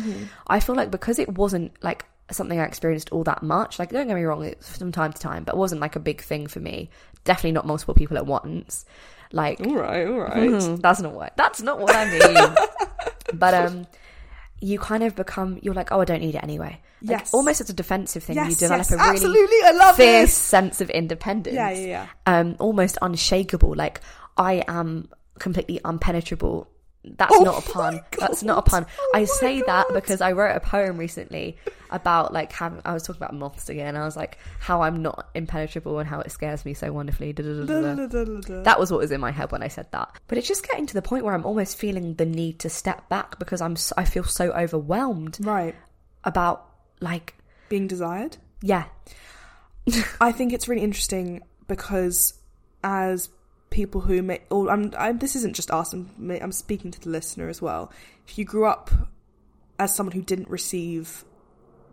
I 0.49 0.61
feel 0.61 0.75
like 0.75 0.91
because 0.91 1.19
it 1.19 1.39
wasn't 1.39 1.73
like 1.83 2.05
something 2.31 2.61
I 2.61 2.65
experienced 2.65 3.11
all 3.11 3.25
that 3.25 3.43
much. 3.43 3.79
Like, 3.79 3.91
don't 3.91 4.07
get 4.07 4.15
me 4.15 4.23
wrong, 4.25 4.45
it's 4.45 4.77
from 4.77 4.93
time 4.93 5.13
to 5.13 5.19
time, 5.19 5.45
but 5.45 5.55
it 5.55 5.59
wasn't 5.59 5.81
like 5.81 5.97
a 5.97 6.01
big 6.01 6.21
thing 6.21 6.47
for 6.47 6.61
me. 6.61 6.91
Definitely 7.25 7.53
not 7.53 7.67
multiple 7.67 7.95
people 7.95 8.17
at 8.19 8.27
once. 8.27 8.85
Like, 9.33 9.61
all 9.67 9.77
right, 9.77 10.07
all 10.07 10.19
right. 10.21 10.51
Mhm, 10.51 10.81
that's 10.83 11.01
not 11.01 11.13
what 11.13 11.37
that's 11.37 11.63
not 11.63 11.79
what 11.81 11.95
I 11.95 12.05
mean. 12.11 12.55
but 13.35 13.55
um, 13.55 13.87
you 14.61 14.79
kind 14.79 15.03
of 15.03 15.15
become 15.17 15.59
you're 15.63 15.75
like 15.75 15.91
oh 15.93 16.01
i 16.01 16.05
don't 16.05 16.21
need 16.21 16.35
it 16.35 16.43
anyway 16.43 16.81
like, 17.03 17.21
Yes. 17.21 17.33
almost 17.35 17.61
as 17.63 17.71
a 17.71 17.73
defensive 17.73 18.23
thing 18.23 18.37
you 18.37 18.43
Yes, 18.45 18.57
develop 18.59 18.81
yes, 18.81 18.93
a 18.93 18.97
really 18.99 19.11
absolutely. 19.11 19.57
I 19.65 19.71
love 19.73 19.97
fierce 19.97 20.29
this. 20.29 20.35
sense 20.35 20.81
of 20.83 20.91
independence 20.91 21.55
Yeah, 21.55 21.71
yeah, 21.71 21.87
yeah. 21.87 22.07
um 22.27 22.57
almost 22.59 22.99
unshakable 23.01 23.75
like 23.75 24.01
i 24.37 24.63
am 24.69 25.09
completely 25.39 25.81
unpenetrable 25.85 26.67
that's 27.03 27.35
Oh 27.35 27.43
not 27.43 27.67
a 27.67 27.73
pun 27.73 28.01
that's 28.19 28.43
not 28.43 28.59
a 28.59 28.63
pun 28.63 28.85
Oh 28.99 29.13
i 29.15 29.25
say 29.25 29.63
that 29.63 29.87
because 29.95 30.21
i 30.21 30.33
wrote 30.33 30.55
a 30.55 30.61
poem 30.61 30.99
recently 30.99 31.57
about 31.91 32.33
like 32.35 32.53
having 32.53 32.83
i 32.85 32.93
was 32.93 33.03
talking 33.03 33.23
about 33.23 33.35
moths 33.35 33.71
again 33.71 33.97
i 33.97 34.05
was 34.05 34.17
like 34.19 34.37
how 34.59 34.83
i'm 34.83 35.01
not 35.01 35.31
impenetrable 35.35 35.99
and 35.99 36.07
how 36.07 36.21
it 36.21 36.31
scares 36.31 36.65
me 36.67 36.75
so 36.75 36.93
wonderfully 36.93 37.33
da, 37.33 37.43
da, 37.43 37.65
da. 37.65 38.63
That 38.65 38.79
was 38.79 38.91
what 38.91 39.01
was 39.01 39.11
in 39.13 39.21
my 39.21 39.31
head 39.31 39.51
when 39.51 39.63
I 39.63 39.69
said 39.69 39.87
that. 39.93 40.11
But 40.29 40.37
it's 40.37 40.47
just 40.47 40.67
getting 40.69 40.87
to 40.87 40.95
the 40.95 41.01
point 41.03 41.25
where 41.25 41.33
I'm 41.35 41.45
almost 41.47 41.79
feeling 41.79 42.15
the 42.15 42.27
need 42.27 42.59
to 42.61 42.69
step 42.71 43.09
back 43.09 43.39
because 43.39 43.61
I'm 43.63 43.77
I 43.97 44.05
feel 44.05 44.25
so 44.25 44.51
overwhelmed 44.53 45.39
Right. 45.41 45.75
about 46.25 46.67
like 47.01 47.35
Being 47.71 47.87
desired. 47.87 48.37
yeah 48.63 48.85
I 50.21 50.33
think 50.33 50.53
it's 50.53 50.69
really 50.69 50.83
interesting 50.83 51.43
because 51.67 52.35
as 52.85 53.31
people 53.71 54.03
who 54.03 54.23
may, 54.23 54.41
or 54.51 54.71
I'm, 54.71 54.93
I'm 54.99 55.19
this 55.19 55.37
isn't 55.37 55.55
just 55.55 55.71
us. 55.71 55.93
I'm, 55.93 56.11
I'm 56.43 56.53
speaking 56.53 56.91
to 56.91 57.01
the 57.01 57.09
listener 57.09 57.49
as 57.49 57.63
well. 57.63 57.93
If 58.27 58.39
you 58.39 58.45
grew 58.45 58.67
up 58.67 58.91
as 59.79 59.95
someone 59.95 60.13
who 60.13 60.23
didn't 60.23 60.49
receive 60.49 61.25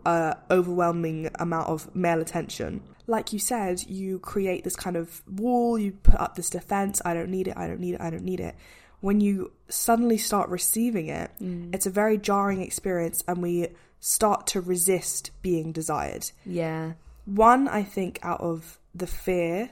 a 0.04 0.36
overwhelming 0.50 1.30
amount 1.38 1.68
of 1.68 1.94
male 1.94 2.20
attention, 2.20 2.82
like 3.06 3.32
you 3.32 3.38
said, 3.38 3.82
you 3.86 4.18
create 4.18 4.64
this 4.64 4.76
kind 4.76 4.96
of 4.96 5.22
wall. 5.26 5.78
You 5.78 5.92
put 5.92 6.20
up 6.20 6.34
this 6.34 6.50
defense. 6.50 7.00
I 7.04 7.14
don't 7.14 7.30
need 7.30 7.48
it. 7.48 7.56
I 7.56 7.66
don't 7.66 7.80
need 7.80 7.94
it. 7.94 8.00
I 8.00 8.10
don't 8.10 8.24
need 8.24 8.40
it. 8.40 8.54
When 9.00 9.20
you 9.20 9.52
suddenly 9.68 10.18
start 10.18 10.50
receiving 10.50 11.08
it, 11.08 11.30
mm. 11.40 11.72
it's 11.74 11.86
a 11.86 11.90
very 11.90 12.18
jarring 12.18 12.60
experience, 12.60 13.22
and 13.28 13.40
we 13.40 13.68
start 14.00 14.46
to 14.48 14.60
resist 14.60 15.30
being 15.42 15.72
desired. 15.72 16.30
yeah 16.44 16.92
One, 17.24 17.68
I 17.68 17.84
think, 17.84 18.18
out 18.22 18.40
of 18.40 18.78
the 18.94 19.06
fear 19.06 19.70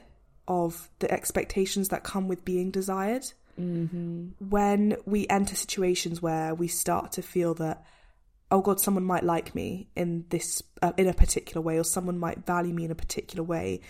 of 0.48 0.90
the 0.98 1.10
expectations 1.10 1.88
that 1.88 2.04
come 2.04 2.28
with 2.28 2.44
being 2.44 2.70
desired. 2.70 3.24
Mm-hmm. 3.58 4.28
When 4.48 4.96
we 5.06 5.26
enter 5.28 5.56
situations 5.56 6.20
where 6.20 6.54
we 6.54 6.68
start 6.68 7.12
to 7.12 7.22
feel 7.22 7.54
that, 7.54 7.84
oh 8.50 8.60
God, 8.60 8.80
someone 8.80 9.04
might 9.04 9.24
like 9.24 9.54
me 9.54 9.88
in 9.96 10.26
this, 10.28 10.62
uh, 10.82 10.92
in 10.96 11.08
a 11.08 11.14
particular 11.14 11.60
way, 11.60 11.78
or 11.78 11.84
someone 11.84 12.18
might 12.18 12.44
value 12.46 12.74
me 12.74 12.84
in 12.84 12.90
a 12.90 12.96
particular 12.96 13.42
way, 13.42 13.80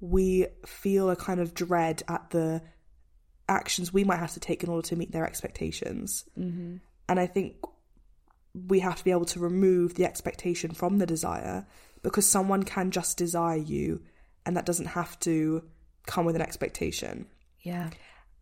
we 0.00 0.46
feel 0.64 1.10
a 1.10 1.16
kind 1.16 1.40
of 1.40 1.54
dread 1.54 2.02
at 2.08 2.30
the 2.30 2.62
actions 3.48 3.92
we 3.92 4.04
might 4.04 4.18
have 4.18 4.32
to 4.32 4.40
take 4.40 4.62
in 4.62 4.68
order 4.68 4.86
to 4.88 4.96
meet 4.96 5.12
their 5.12 5.26
expectations. 5.26 6.24
Mm-hmm. 6.38 6.76
And 7.08 7.20
I 7.20 7.26
think 7.26 7.56
we 8.68 8.80
have 8.80 8.96
to 8.96 9.04
be 9.04 9.10
able 9.10 9.26
to 9.26 9.40
remove 9.40 9.94
the 9.94 10.04
expectation 10.04 10.70
from 10.70 10.98
the 10.98 11.06
desire 11.06 11.66
because 12.02 12.26
someone 12.26 12.62
can 12.62 12.90
just 12.90 13.18
desire 13.18 13.56
you 13.56 14.02
and 14.44 14.56
that 14.56 14.64
doesn't 14.64 14.86
have 14.86 15.18
to 15.20 15.62
come 16.06 16.24
with 16.24 16.36
an 16.36 16.42
expectation. 16.42 17.26
yeah 17.62 17.90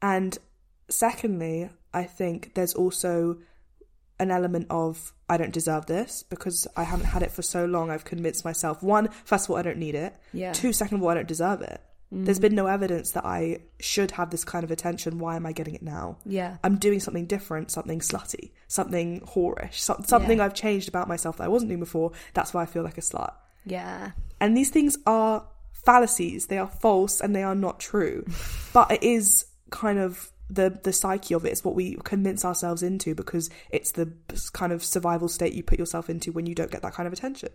And 0.02 0.36
secondly, 0.88 1.70
I 1.92 2.04
think 2.04 2.54
there's 2.54 2.74
also 2.74 3.38
an 4.20 4.30
element 4.30 4.66
of 4.70 5.12
I 5.28 5.36
don't 5.36 5.52
deserve 5.52 5.86
this 5.86 6.22
because 6.22 6.66
I 6.76 6.84
haven't 6.84 7.06
had 7.06 7.22
it 7.22 7.32
for 7.32 7.42
so 7.42 7.64
long. 7.64 7.90
I've 7.90 8.04
convinced 8.04 8.44
myself 8.44 8.82
one, 8.82 9.08
first 9.24 9.46
of 9.46 9.50
all, 9.50 9.56
I 9.56 9.62
don't 9.62 9.78
need 9.78 9.94
it. 9.94 10.14
Yeah. 10.32 10.52
Two, 10.52 10.72
second 10.72 10.98
of 10.98 11.02
all, 11.02 11.08
I 11.10 11.14
don't 11.14 11.26
deserve 11.28 11.62
it. 11.62 11.80
Mm. 12.12 12.24
There's 12.26 12.38
been 12.38 12.54
no 12.54 12.66
evidence 12.66 13.12
that 13.12 13.24
I 13.24 13.60
should 13.80 14.10
have 14.12 14.30
this 14.30 14.44
kind 14.44 14.62
of 14.62 14.70
attention. 14.70 15.18
Why 15.18 15.34
am 15.36 15.46
I 15.46 15.52
getting 15.52 15.74
it 15.74 15.82
now? 15.82 16.18
yeah 16.26 16.58
I'm 16.62 16.76
doing 16.76 17.00
something 17.00 17.26
different, 17.26 17.70
something 17.70 18.00
slutty, 18.00 18.52
something 18.68 19.20
whorish, 19.22 19.74
so- 19.80 20.00
something 20.06 20.38
Yeah. 20.38 20.44
I've 20.44 20.54
changed 20.54 20.88
about 20.88 21.08
myself 21.08 21.38
that 21.38 21.44
I 21.44 21.48
wasn't 21.48 21.70
doing 21.70 21.80
before. 21.80 22.12
That's 22.34 22.52
why 22.54 22.62
I 22.62 22.66
feel 22.66 22.84
like 22.84 22.98
a 22.98 23.00
slut. 23.00 23.32
yeah 23.64 24.10
And 24.40 24.56
these 24.56 24.70
things 24.70 24.96
are 25.06 25.44
fallacies. 25.84 26.46
They 26.46 26.58
are 26.58 26.66
false 26.66 27.20
and 27.20 27.34
they 27.34 27.42
are 27.42 27.54
not 27.54 27.80
true. 27.80 28.24
but 28.72 28.90
it 28.90 29.02
is 29.02 29.46
kind 29.70 29.98
of 29.98 30.30
the 30.50 30.78
the 30.82 30.92
psyche 30.92 31.34
of 31.34 31.44
it. 31.44 31.50
It's 31.50 31.64
what 31.64 31.74
we 31.74 31.96
convince 32.04 32.44
ourselves 32.44 32.82
into 32.82 33.14
because 33.14 33.50
it's 33.70 33.92
the 33.92 34.12
kind 34.52 34.72
of 34.72 34.84
survival 34.84 35.28
state 35.28 35.54
you 35.54 35.62
put 35.62 35.78
yourself 35.78 36.10
into 36.10 36.32
when 36.32 36.46
you 36.46 36.54
don't 36.54 36.70
get 36.70 36.82
that 36.82 36.94
kind 36.94 37.06
of 37.06 37.12
attention. 37.12 37.50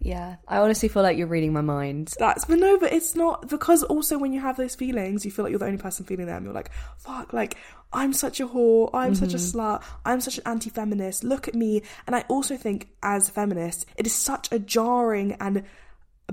yeah 0.00 0.36
I 0.48 0.58
honestly 0.58 0.88
feel 0.88 1.02
like 1.02 1.16
you're 1.16 1.28
reading 1.28 1.52
my 1.52 1.60
mind 1.60 2.14
That's 2.18 2.44
but 2.44 2.58
no, 2.58 2.78
but 2.78 2.92
it's 2.92 3.14
not 3.14 3.48
because 3.48 3.82
also 3.84 4.18
when 4.18 4.32
you 4.32 4.40
have 4.40 4.56
those 4.56 4.74
feelings, 4.74 5.24
you 5.24 5.30
feel 5.30 5.44
like 5.44 5.50
you're 5.50 5.60
the 5.60 5.66
only 5.66 5.78
person 5.78 6.04
feeling 6.04 6.26
them. 6.26 6.44
You're 6.44 6.54
like, 6.54 6.72
fuck, 6.98 7.32
like 7.32 7.56
I'm 7.92 8.12
such 8.12 8.40
a 8.40 8.46
whore, 8.48 8.90
I'm 8.92 9.14
such 9.14 9.34
a 9.34 9.36
mm-hmm. 9.36 9.58
slut, 9.58 9.82
I'm 10.04 10.20
such 10.20 10.38
an 10.38 10.44
anti-feminist. 10.46 11.24
Look 11.24 11.46
at 11.46 11.54
me. 11.54 11.82
And 12.06 12.16
I 12.16 12.24
also 12.28 12.56
think 12.56 12.88
as 13.02 13.28
a 13.28 13.32
feminist, 13.32 13.86
it 13.96 14.06
is 14.06 14.14
such 14.14 14.50
a 14.50 14.58
jarring 14.58 15.36
and 15.40 15.64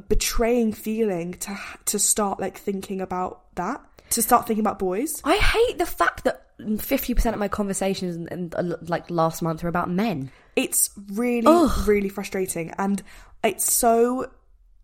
betraying 0.07 0.73
feeling 0.73 1.33
to 1.33 1.57
to 1.85 1.99
start 1.99 2.39
like 2.39 2.57
thinking 2.57 3.01
about 3.01 3.53
that, 3.55 3.81
to 4.11 4.21
start 4.21 4.47
thinking 4.47 4.61
about 4.61 4.79
boys. 4.79 5.21
I 5.23 5.37
hate 5.37 5.77
the 5.77 5.85
fact 5.85 6.23
that 6.23 6.45
50% 6.59 7.33
of 7.33 7.39
my 7.39 7.47
conversations 7.47 8.15
in, 8.15 8.27
in, 8.27 8.53
uh, 8.53 8.75
like 8.81 9.09
last 9.09 9.41
month 9.41 9.63
were 9.63 9.69
about 9.69 9.89
men 9.89 10.29
It's 10.55 10.89
really, 11.13 11.47
Ugh. 11.47 11.87
really 11.87 12.09
frustrating, 12.09 12.71
and 12.77 13.01
it's 13.43 13.71
so 13.73 14.29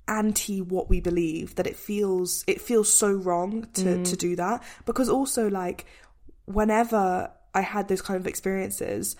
anti 0.07 0.61
what 0.61 0.89
we 0.89 1.01
believe 1.01 1.55
that 1.55 1.65
it 1.65 1.75
feels 1.75 2.43
it 2.47 2.61
feels 2.61 2.91
so 2.91 3.11
wrong 3.11 3.67
to 3.73 4.03
to 4.03 4.15
do 4.15 4.35
that. 4.35 4.63
Because 4.85 5.09
also, 5.09 5.49
like, 5.49 5.85
whenever 6.45 7.31
I 7.53 7.61
had 7.61 7.87
those 7.87 8.01
kind 8.01 8.19
of 8.19 8.27
experiences. 8.27 9.15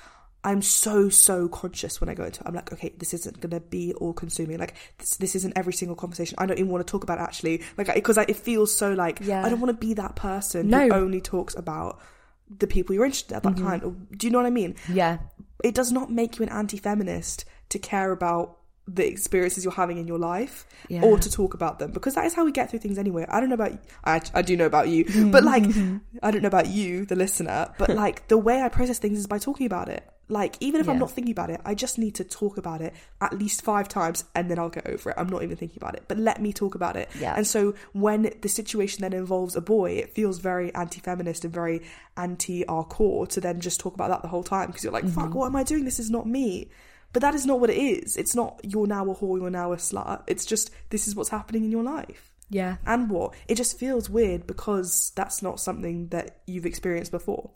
I'm 0.46 0.62
so 0.62 1.10
so 1.10 1.50
conscious 1.50 2.00
when 2.00 2.10
I 2.10 2.14
go 2.14 2.24
into 2.24 2.40
it. 2.40 2.48
I'm 2.48 2.54
like, 2.54 2.72
okay, 2.72 2.94
this 2.98 3.14
isn't 3.14 3.42
gonna 3.42 3.60
be 3.60 3.94
all 3.96 4.14
consuming. 4.14 4.58
Like, 4.60 4.76
this, 5.00 5.18
this 5.18 5.36
isn't 5.36 5.54
every 5.58 5.74
single 5.74 5.96
conversation. 5.96 6.36
I 6.38 6.46
don't 6.46 6.60
even 6.60 6.72
want 6.72 6.86
to 6.86 6.92
talk 6.92 7.04
about 7.04 7.18
it 7.18 7.24
actually, 7.24 7.64
like, 7.78 7.94
because 7.94 8.18
it 8.18 8.38
feels 8.38 8.74
so 8.76 8.94
like 8.94 9.20
Yeah. 9.22 9.44
I 9.46 9.50
don't 9.50 9.60
want 9.60 9.78
to 9.78 9.88
be 9.88 9.94
that 9.96 10.16
person 10.16 10.70
No. 10.70 10.88
who 10.88 10.94
only 10.94 11.20
talks 11.20 11.56
about 11.56 12.00
the 12.50 12.68
people 12.68 12.94
you're 12.96 13.06
interested 13.06 13.32
in 13.32 13.38
at 13.38 13.44
that 13.44 13.56
mm-hmm. 13.56 13.68
time. 13.68 14.08
Do 14.16 14.28
you 14.28 14.32
know 14.32 14.38
what 14.40 14.46
I 14.46 14.52
mean? 14.52 14.76
yeah 14.88 15.18
it 15.64 15.74
does 15.74 15.92
not 15.92 16.12
make 16.12 16.38
you 16.38 16.44
an 16.44 16.50
anti-feminist 16.50 17.46
to 17.70 17.80
care 17.80 18.12
about 18.12 18.58
the 18.88 19.08
experiences 19.08 19.64
you're 19.64 19.74
having 19.74 19.98
in 19.98 20.06
your 20.08 20.20
life 20.20 20.68
Yeah. 20.90 21.02
or 21.02 21.18
to 21.18 21.32
talk 21.32 21.56
about 21.56 21.80
them 21.80 21.92
because 21.92 22.14
that 22.14 22.26
is 22.26 22.36
how 22.36 22.46
we 22.46 22.52
get 22.52 22.70
through 22.70 22.80
things 22.80 23.00
anyway 23.00 23.26
i 23.30 23.40
don't 23.40 23.50
know 23.50 23.56
about 23.56 23.72
i, 24.04 24.22
I 24.36 24.44
do 24.44 24.56
know 24.56 24.68
about 24.68 24.90
you 24.90 25.06
but 25.32 25.44
like 25.44 25.66
i 26.22 26.30
don't 26.30 26.44
know 26.44 26.48
about 26.48 26.68
you 26.68 27.06
the 27.06 27.16
listener 27.16 27.74
but 27.80 27.90
like 27.90 28.28
the 28.28 28.38
way 28.38 28.62
i 28.62 28.70
process 28.70 29.00
things 29.00 29.18
is 29.18 29.26
by 29.26 29.40
talking 29.40 29.66
about 29.66 29.90
it 29.90 30.08
like 30.28 30.58
even 30.60 30.82
if 30.82 30.90
i'm 30.90 30.98
not 30.98 31.12
thinking 31.12 31.32
about 31.32 31.50
it 31.50 31.62
i 31.66 31.76
just 31.76 31.98
need 31.98 32.16
to 32.16 32.24
talk 32.24 32.58
about 32.58 32.82
it 32.82 32.94
at 33.22 33.38
least 33.38 33.62
five 33.62 33.88
times 33.88 34.24
and 34.34 34.50
then 34.50 34.58
i'll 34.58 34.70
get 34.70 34.88
over 34.88 35.12
it. 35.12 35.16
I'm 35.18 35.30
not 35.30 35.44
even 35.44 35.56
thinking 35.56 35.78
about 35.78 35.96
it 35.96 36.04
but 36.08 36.18
let 36.18 36.42
me 36.42 36.52
talk 36.52 36.76
about 36.76 36.96
it. 36.96 37.10
Yeah. 37.20 37.36
and 37.36 37.46
so 37.46 37.76
when 37.94 38.32
the 38.42 38.50
situation 38.50 39.02
then 39.02 39.14
involves 39.14 39.56
a 39.56 39.62
boy 39.62 39.92
it 39.92 40.14
feels 40.14 40.40
very 40.40 40.74
anti-feminist 40.74 41.46
and 41.46 41.54
very 41.54 41.82
anti 42.18 42.66
our 42.68 42.84
core 42.84 43.28
to 43.28 43.42
then 43.42 43.60
just 43.60 43.80
talk 43.80 43.94
about 43.94 44.10
that 44.10 44.22
the 44.22 44.28
whole 44.28 44.44
time 44.44 44.68
because 44.68 44.84
you're 44.84 44.94
like 44.94 45.08
fuck 45.08 45.26
mm-hmm. 45.26 45.40
what 45.40 45.48
am 45.48 45.56
i 45.56 45.64
doing 45.64 45.86
this 45.86 46.00
is 46.00 46.10
not 46.10 46.28
me. 46.28 46.70
But 47.14 47.22
that 47.22 47.34
is 47.34 47.46
not 47.46 47.62
what 47.62 47.70
it 47.70 47.78
is. 47.78 48.18
It's 48.18 48.36
not 48.36 48.60
you're 48.62 48.88
now 48.88 49.10
a 49.10 49.16
whore 49.16 49.40
you're 49.40 49.50
now 49.50 49.72
a 49.72 49.78
slut. 49.78 50.24
It's 50.28 50.46
just 50.46 50.70
this 50.90 51.08
is 51.08 51.16
what's 51.16 51.30
happening 51.30 51.64
in 51.64 51.72
your 51.72 51.84
life. 51.84 52.30
Yeah. 52.50 52.76
And 52.86 53.10
what? 53.10 53.34
It 53.48 53.56
just 53.56 53.80
feels 53.80 54.10
weird 54.10 54.46
because 54.46 55.12
that's 55.16 55.42
not 55.42 55.62
something 55.62 56.10
that 56.10 56.42
you've 56.46 56.66
experienced 56.66 57.12
before 57.12 57.52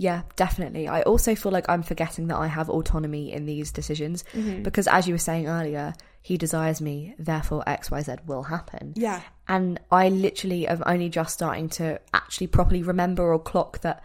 Yeah, 0.00 0.22
definitely. 0.36 0.88
I 0.88 1.02
also 1.02 1.34
feel 1.34 1.52
like 1.52 1.68
I'm 1.68 1.82
forgetting 1.82 2.28
that 2.28 2.38
I 2.38 2.46
have 2.46 2.70
autonomy 2.70 3.32
in 3.32 3.44
these 3.44 3.70
decisions 3.70 4.24
Mm-hmm. 4.32 4.62
because, 4.62 4.86
as 4.88 5.06
you 5.06 5.12
were 5.14 5.18
saying 5.18 5.46
earlier, 5.46 5.92
he 6.22 6.38
desires 6.38 6.80
me, 6.80 7.14
therefore 7.18 7.62
XYZ 7.66 8.24
will 8.26 8.44
happen. 8.44 8.94
yeah 8.96 9.20
And 9.46 9.78
I 9.90 10.08
literally 10.08 10.66
am 10.66 10.82
only 10.86 11.08
just 11.10 11.34
starting 11.34 11.68
to 11.80 12.00
actually 12.14 12.46
properly 12.46 12.82
remember 12.82 13.24
or 13.32 13.38
clock 13.38 13.80
that 13.82 14.02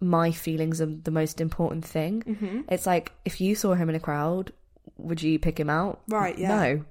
my 0.00 0.30
feelings 0.32 0.80
are 0.80 0.86
the 1.08 1.10
most 1.12 1.40
important 1.40 1.84
thing. 1.84 2.22
Mm-hmm. 2.22 2.60
It's 2.68 2.86
like 2.86 3.12
if 3.24 3.40
you 3.40 3.54
saw 3.54 3.74
him 3.74 3.88
in 3.88 3.94
a 3.94 4.00
crowd, 4.00 4.52
would 4.98 5.22
you 5.22 5.38
pick 5.38 5.58
him 5.58 5.70
out? 5.70 6.00
Right, 6.08 6.36
yeah. 6.38 6.48
No. 6.56 6.84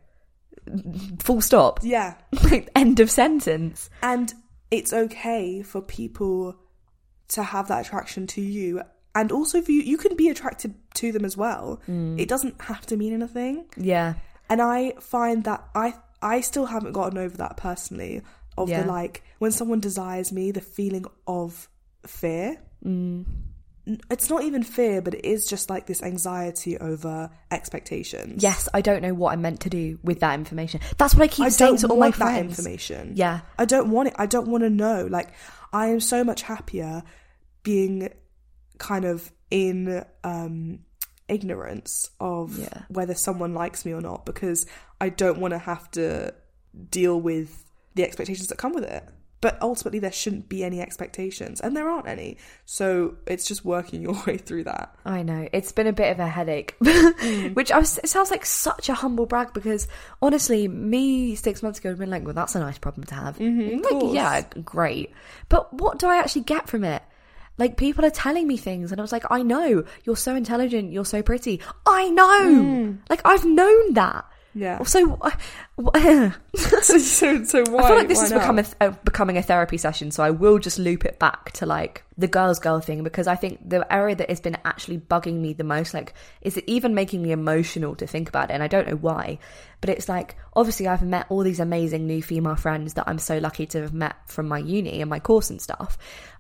Full 1.19 1.41
stop. 1.41 1.79
yeah 1.83 2.15
Like, 2.43 2.69
End 2.75 2.99
of 2.99 3.11
sentence. 3.11 3.89
and 4.01 4.33
it's 4.71 4.91
okay 4.93 5.61
for 5.61 5.81
people 5.81 6.55
to 7.29 7.43
have 7.43 7.67
that 7.67 7.85
attraction 7.85 8.27
to 8.27 8.41
you 8.41 8.81
and 9.15 9.31
also 9.31 9.61
for 9.61 9.71
you 9.71 9.81
you 9.81 9.97
can 9.97 10.15
be 10.15 10.29
attracted 10.29 10.73
to 10.93 11.11
them 11.11 11.25
as 11.25 11.35
well 11.37 11.81
Mm. 11.87 12.19
it 12.19 12.27
doesn't 12.27 12.61
have 12.61 12.85
to 12.87 12.97
mean 12.97 13.13
anything 13.13 13.65
Yeah. 13.77 14.13
and 14.49 14.61
i 14.61 14.93
find 14.99 15.43
that 15.45 15.63
i 15.73 15.93
i 16.21 16.41
still 16.41 16.65
haven't 16.65 16.91
gotten 16.93 17.17
over 17.17 17.37
that 17.37 17.57
personally 17.57 18.21
of 18.57 18.69
Yeah. 18.69 18.81
the 18.83 18.87
like 18.87 19.23
when 19.39 19.51
someone 19.51 19.79
desires 19.79 20.31
me 20.31 20.51
the 20.51 20.61
feeling 20.61 21.05
of 21.27 21.67
fear 22.05 22.57
mm. 22.85 23.25
it's 24.11 24.29
not 24.29 24.43
even 24.43 24.63
fear 24.63 25.01
but 25.01 25.13
it 25.13 25.25
is 25.25 25.45
just 25.47 25.69
like 25.69 25.85
this 25.87 26.01
anxiety 26.03 26.77
over 26.77 27.29
expectations 27.51 28.41
Yes, 28.43 28.67
I 28.73 28.81
don't 28.81 29.01
know 29.01 29.13
what 29.13 29.33
I'm 29.33 29.41
meant 29.41 29.61
to 29.61 29.69
do 29.69 29.99
with 30.03 30.19
that 30.21 30.33
information. 30.35 30.81
That's 30.97 31.15
what 31.15 31.23
I 31.23 31.27
keep 31.27 31.45
I 31.45 31.49
saying 31.49 31.77
to 31.77 31.87
all 31.87 31.97
my 31.97 32.07
want 32.07 32.15
that 32.17 32.25
friends. 32.25 32.59
information. 32.59 33.13
Yeah. 33.15 33.41
I 33.57 33.65
don't 33.65 33.89
want 33.91 34.09
it. 34.09 34.15
I 34.17 34.25
don't 34.25 34.47
want 34.47 34.63
to 34.63 34.69
know. 34.69 35.07
Like, 35.09 35.29
I 35.75 35.87
am 35.87 35.99
so 35.99 36.23
much 36.23 36.41
happier 36.43 37.03
being 37.63 38.09
kind 38.77 39.03
of 39.05 39.31
in 39.51 40.03
um 40.23 40.79
ignorance 41.27 42.09
of 42.19 42.57
Yeah. 42.57 42.83
whether 42.89 43.13
someone 43.13 43.53
likes 43.53 43.83
me 43.85 43.91
or 43.93 44.01
not 44.01 44.25
because 44.25 44.65
I 45.01 45.09
don't 45.09 45.39
want 45.39 45.53
to 45.53 45.57
have 45.57 45.89
to 45.91 46.33
deal 46.89 47.19
with 47.19 47.49
the 47.95 48.03
expectations 48.03 48.47
that 48.49 48.57
come 48.57 48.73
with 48.73 48.83
it. 48.83 49.03
But 49.45 49.61
ultimately, 49.61 49.99
there 49.99 50.11
shouldn't 50.11 50.49
be 50.49 50.63
any 50.63 50.81
expectations, 50.81 51.61
and 51.61 51.77
there 51.77 51.87
aren't 51.87 52.07
any. 52.07 52.37
So 52.65 53.17
it's 53.27 53.45
just 53.47 53.63
working 53.63 54.01
your 54.07 54.19
way 54.25 54.37
through 54.37 54.63
that. 54.63 54.95
I 55.05 55.21
know 55.21 55.47
it's 55.53 55.71
been 55.71 55.85
a 55.85 55.93
bit 55.93 56.11
of 56.11 56.19
a 56.19 56.27
headache, 56.27 56.75
which 57.53 57.71
I 57.71 57.77
was, 57.77 57.99
it 57.99 58.07
sounds 58.09 58.31
like 58.31 58.43
such 58.43 58.89
a 58.89 58.95
humble 58.95 59.27
brag 59.27 59.53
because 59.53 59.87
honestly, 60.19 60.67
me 60.67 61.35
six 61.35 61.61
months 61.61 61.77
ago 61.77 61.89
would 61.89 61.91
have 61.91 61.99
been 61.99 62.09
like, 62.09 62.25
"Well, 62.25 62.33
that's 62.33 62.55
a 62.55 62.59
nice 62.59 62.79
problem 62.79 63.03
to 63.05 63.13
have." 63.13 63.37
Mhm, 63.37 63.83
like, 63.83 64.15
yeah, 64.15 64.41
great. 64.63 65.11
But 65.47 65.71
what 65.71 65.99
do 65.99 66.07
I 66.07 66.15
actually 66.15 66.41
get 66.41 66.67
from 66.67 66.83
it? 66.83 67.03
Like 67.59 67.77
people 67.77 68.03
are 68.03 68.09
telling 68.09 68.47
me 68.47 68.57
things, 68.57 68.91
and 68.91 68.99
I 68.99 69.03
was 69.03 69.11
like, 69.11 69.25
"I 69.29 69.43
know 69.43 69.83
you're 70.05 70.17
so 70.17 70.35
intelligent, 70.35 70.91
you're 70.91 71.05
so 71.05 71.21
pretty. 71.21 71.61
I 71.85 72.09
know, 72.09 72.95
like 73.11 73.21
I've 73.23 73.45
known 73.45 73.93
that." 73.93 74.25
Yeah. 74.55 74.81
So, 74.83 75.19
I 75.21 75.35
so, 76.55 76.97
so, 76.97 77.43
so 77.43 77.63
why? 77.69 77.87
feel 77.87 77.97
like 77.97 78.07
this 78.07 78.21
is 78.21 78.31
become 78.31 78.57
a, 78.57 78.65
a, 78.79 78.91
becoming 78.91 79.37
a 79.37 79.41
therapy 79.41 79.77
session, 79.77 80.11
so 80.11 80.23
I 80.23 80.31
will 80.31 80.59
just 80.59 80.79
loop 80.79 81.03
it 81.03 81.19
back 81.19 81.51
to 81.53 81.65
like 81.65 82.03
the 82.17 82.29
girls' 82.29 82.59
girl 82.59 82.79
thing 82.79 83.03
because 83.03 83.27
I 83.27 83.35
think 83.35 83.69
the 83.69 83.85
area 83.93 84.15
that 84.15 84.29
has 84.29 84.39
been 84.39 84.57
actually 84.63 84.97
bugging 84.97 85.41
me 85.41 85.51
the 85.51 85.65
most, 85.65 85.93
like, 85.93 86.13
is 86.41 86.55
it 86.55 86.63
even 86.67 86.95
making 86.95 87.21
me 87.21 87.33
emotional 87.33 87.95
to 87.97 88.07
think 88.07 88.29
about 88.29 88.49
it, 88.49 88.53
and 88.53 88.63
I 88.63 88.67
don't 88.67 88.87
know 88.87 88.95
why, 88.95 89.39
but 89.81 89.89
it's 89.89 90.07
like 90.07 90.37
obviously 90.53 90.87
I've 90.87 91.03
met 91.03 91.25
all 91.27 91.43
these 91.43 91.59
amazing 91.59 92.07
new 92.07 92.23
female 92.23 92.55
friends 92.55 92.93
that 92.93 93.09
I'm 93.09 93.19
so 93.19 93.37
lucky 93.39 93.65
to 93.67 93.81
have 93.81 93.93
met 93.93 94.15
from 94.25 94.47
my 94.47 94.59
uni 94.59 95.01
and 95.01 95.09
my 95.09 95.19
course 95.19 95.49
and 95.49 95.61
stuff. 95.61 95.97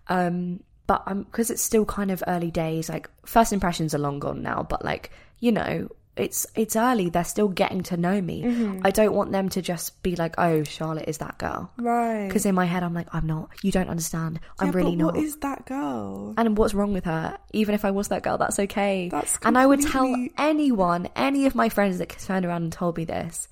Um, 0.07 0.61
but 0.87 1.03
I'm 1.05 1.23
because 1.23 1.49
it's 1.49 1.61
still 1.61 1.83
kind 1.83 2.11
of 2.11 2.23
early 2.27 2.51
days. 2.51 2.87
Like 2.87 3.09
first 3.25 3.51
impressions 3.51 3.93
are 3.93 3.99
long 3.99 4.19
gone 4.19 4.41
now, 4.41 4.65
but 4.67 4.85
like 4.85 5.11
you 5.39 5.51
know, 5.51 5.89
it's 6.17 6.47
it's 6.55 6.75
early. 6.75 7.09
They're 7.09 7.23
still 7.25 7.49
getting 7.49 7.83
to 7.83 7.97
know 7.97 8.21
me. 8.21 8.43
Mm-hmm. 8.43 8.81
I 8.85 8.91
don't 8.91 9.13
want 9.13 9.31
them 9.31 9.49
to 9.49 9.61
just 9.61 10.01
be 10.01 10.15
like, 10.15 10.35
"Oh, 10.37 10.63
Charlotte 10.63 11.09
is 11.09 11.17
that 11.17 11.37
girl." 11.37 11.71
right? 11.77 12.27
Because 12.27 12.45
in 12.45 12.55
my 12.55 12.65
head, 12.65 12.83
I'm 12.83 12.93
like, 12.93 13.07
"I'm 13.13 13.27
not. 13.27 13.49
You 13.61 13.71
don't 13.71 13.89
understand. 13.89 14.39
I'm 14.59 14.67
Yeah, 14.67 14.73
really 14.75 14.95
not." 14.95 15.15
What 15.15 15.23
is 15.23 15.37
that 15.37 15.65
girl? 15.65 16.33
and 16.37 16.57
what's 16.57 16.73
wrong 16.73 16.93
with 16.93 17.05
her? 17.05 17.37
Even 17.53 17.75
if 17.75 17.83
I 17.83 17.91
was 17.91 18.07
that 18.09 18.23
girl, 18.23 18.37
that's 18.37 18.59
okay. 18.59 19.09
That's 19.09 19.37
and 19.43 19.57
I 19.57 19.65
would 19.65 19.81
tell 19.81 20.13
anyone, 20.37 21.09
any 21.15 21.45
of 21.45 21.55
my 21.55 21.69
friends 21.69 21.97
that 21.97 22.09
turned 22.09 22.45
around 22.45 22.63
and 22.63 22.71
told 22.71 22.97
me 22.97 23.05
this. 23.05 23.47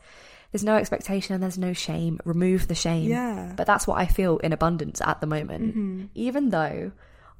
There's 0.51 0.63
no 0.63 0.75
expectation 0.75 1.33
and 1.33 1.41
there's 1.41 1.57
no 1.57 1.73
shame. 1.73 2.19
Remove 2.25 2.67
the 2.67 2.75
shame. 2.75 3.09
Yeah. 3.09 3.35
Mm-hmm. 3.37 3.55
But 3.55 3.65
that's 3.65 3.87
what 3.87 3.97
I 3.99 4.05
feel 4.05 4.37
in 4.37 4.53
abundance 4.53 5.01
at 5.01 5.19
the 5.19 5.25
moment. 5.27 6.11
Even 6.13 6.51
though 6.51 6.91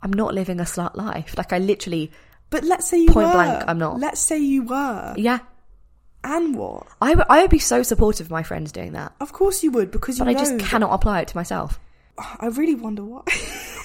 I'm 0.01 0.12
not 0.12 0.33
living 0.33 0.59
a 0.59 0.63
slut 0.63 0.95
life. 0.95 1.36
Like 1.38 1.53
I 1.53 1.59
literally, 1.59 2.12
But 2.53 2.63
let's 2.63 2.87
say 2.87 2.99
you 2.99 3.09
Point 3.11 3.27
were. 3.27 3.33
blank, 3.33 3.63
I'm 3.67 3.77
not. 3.79 3.99
Let's 3.99 4.21
say 4.21 4.37
you 4.39 4.63
were. 4.63 5.13
yeah. 5.17 5.39
And 6.23 6.55
what? 6.55 6.87
I 7.01 7.15
would, 7.15 7.25
I 7.29 7.41
would 7.41 7.49
be 7.49 7.59
so 7.59 7.83
supportive 7.83 8.27
of 8.27 8.31
my 8.31 8.43
friends 8.43 8.71
doing 8.71 8.93
that. 8.93 9.11
Of 9.19 9.33
course 9.33 9.61
you 9.63 9.71
would, 9.71 9.91
because 9.91 10.17
you 10.19 10.23
But 10.25 10.29
I 10.31 10.39
just 10.39 10.57
that- 10.57 10.61
cannot 10.65 10.93
apply 10.93 11.19
it 11.21 11.27
to 11.29 11.35
myself. 11.37 11.79
I 12.17 12.45
really 12.47 12.75
wonder 12.75 13.03
why. 13.03 13.23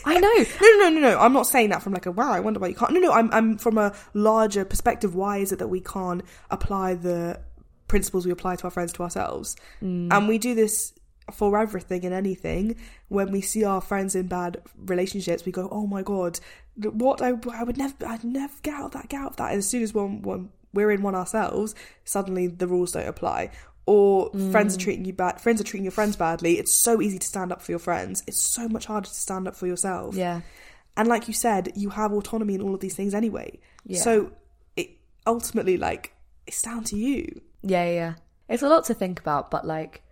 I 0.05 0.21
know. 0.21 0.29
No, 0.61 0.69
no, 0.79 0.89
no, 0.91 1.01
no, 1.01 1.01
no. 1.13 1.19
I'm 1.19 1.33
not 1.33 1.47
saying 1.47 1.71
that 1.71 1.83
from 1.83 1.95
like 1.95 2.07
a 2.07 2.13
wow. 2.13 2.31
I 2.31 2.41
wonder 2.41 2.61
why 2.61 2.69
you 2.69 2.75
can't. 2.75 2.93
No, 2.93 3.01
no. 3.01 3.11
I'm, 3.13 3.33
I'm 3.33 3.59
from 3.59 3.79
a 3.79 3.95
larger 4.15 4.65
perspective. 4.65 5.15
Why 5.15 5.39
is 5.39 5.51
it 5.51 5.59
that 5.61 5.69
we 5.69 5.81
can't 5.81 6.23
apply 6.51 6.95
the 6.95 7.41
principles 7.89 8.27
we 8.27 8.31
apply 8.33 8.57
to 8.57 8.65
our 8.65 8.71
friends 8.71 8.93
to 8.95 9.03
ourselves? 9.03 9.57
Mm. 9.83 10.13
And 10.13 10.29
we 10.29 10.37
do 10.39 10.55
this 10.55 10.93
for 11.33 11.59
everything 11.59 12.05
and 12.05 12.15
anything. 12.15 12.77
When 13.09 13.33
we 13.33 13.41
see 13.41 13.65
our 13.65 13.81
friends 13.81 14.15
in 14.15 14.27
bad 14.29 14.61
relationships, 14.77 15.45
we 15.47 15.51
go, 15.53 15.67
"Oh 15.73 15.87
my 15.87 16.03
god, 16.03 16.39
what? 16.79 17.23
I, 17.23 17.33
I 17.53 17.63
would 17.63 17.77
never, 17.77 17.95
I'd 18.07 18.25
never 18.25 18.55
get 18.63 18.75
out 18.75 18.87
of 18.87 18.91
that, 18.93 19.09
get 19.09 19.21
out 19.21 19.31
of 19.31 19.37
that." 19.37 19.51
And 19.51 19.59
as 19.59 19.69
soon 19.69 19.83
as 19.83 19.93
one, 19.95 20.23
one 20.23 20.51
we're 20.73 20.91
in 20.91 21.03
one 21.03 21.15
ourselves, 21.15 21.75
suddenly 22.05 22.47
the 22.47 22.67
rules 22.67 22.93
don't 22.93 23.07
apply. 23.07 23.51
Or 23.87 24.31
friends 24.51 24.75
are 24.77 24.79
mm. 24.79 24.83
treating 24.83 25.05
you 25.07 25.15
bad. 25.15 25.41
Friends 25.41 25.63
are 25.63 25.65
treating 25.65 25.85
your 25.85 25.93
friends 25.93 26.15
badly. 26.15 26.59
It's 26.59 26.73
so 26.73 27.01
easy 27.01 27.19
to 27.19 27.27
stand 27.27 27.53
up 27.53 27.63
for 27.63 27.73
your 27.73 27.79
friends. 27.79 28.23
It's 28.27 28.39
so 28.39 28.69
much 28.69 28.85
harder 28.85 29.09
to 29.09 29.15
stand 29.15 29.49
up 29.49 29.57
for 29.57 29.67
yourself. 29.67 30.15
Yeah. 30.15 30.43
And 30.95 31.09
like 31.09 31.27
you 31.27 31.33
said, 31.33 31.73
you 31.75 31.89
have 31.91 32.13
autonomy 32.13 32.55
in 32.55 32.61
all 32.61 32.75
of 32.75 32.81
these 32.81 32.95
things 32.95 33.15
anyway. 33.15 33.59
Yeah. 33.87 34.01
So 34.01 34.33
it 34.77 34.91
ultimately 35.27 35.79
like 35.79 36.15
it's 36.47 36.61
down 36.61 36.85
to 36.85 36.97
you. 36.97 37.41
Yeah, 37.63 37.91
yeah. 37.91 38.15
It's 38.49 38.63
a 38.63 38.69
lot 38.69 38.85
to 38.85 38.95
think 38.95 39.21
about, 39.21 39.51
but 39.51 39.67
like, 39.67 40.03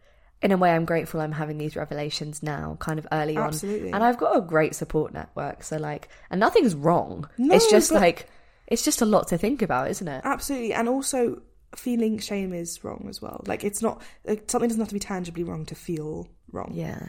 in 0.42 0.53
a 0.53 0.57
way, 0.57 0.70
I'm 0.70 0.85
grateful 0.85 1.20
I'm 1.20 1.33
having 1.33 1.59
these 1.59 1.77
revelations 1.77 2.42
now, 2.42 2.77
kind 2.79 2.99
of 2.99 3.07
early 3.11 3.37
Absolutely. 3.37 3.88
on. 3.88 3.94
And 3.94 4.05
I've 4.05 4.18
got 4.18 4.37
a 4.37 4.40
great 4.40 4.75
support 4.75 5.12
network. 5.12 5.62
So, 5.62 5.77
like, 5.77 6.09
and 6.31 6.38
nothing's 6.38 6.75
wrong. 6.75 7.29
No, 7.38 7.55
it's 7.55 7.70
just 7.70 7.90
but- 7.90 8.01
like, 8.01 8.29
it's 8.66 8.85
just 8.85 9.01
a 9.01 9.07
lot 9.07 9.29
to 9.29 9.38
think 9.38 9.62
about, 9.62 9.90
isn't 9.90 10.09
it? 10.09 10.22
Absolutely. 10.25 10.75
And 10.75 10.88
also 10.88 11.42
feeling 11.75 12.18
shame 12.18 12.53
is 12.53 12.83
wrong 12.85 13.07
as 13.09 13.20
well. 13.20 13.42
Like 13.46 13.64
it's 13.64 13.83
not 13.83 14.03
like, 14.25 14.51
something 14.51 14.68
doesn't 14.68 14.81
have 14.81 14.88
to 14.88 14.94
be 14.94 15.01
tangibly 15.01 15.44
wrong 15.44 15.66
to 15.66 15.75
feel 15.75 16.29
wrong. 16.51 16.72
Yeah. 16.75 17.01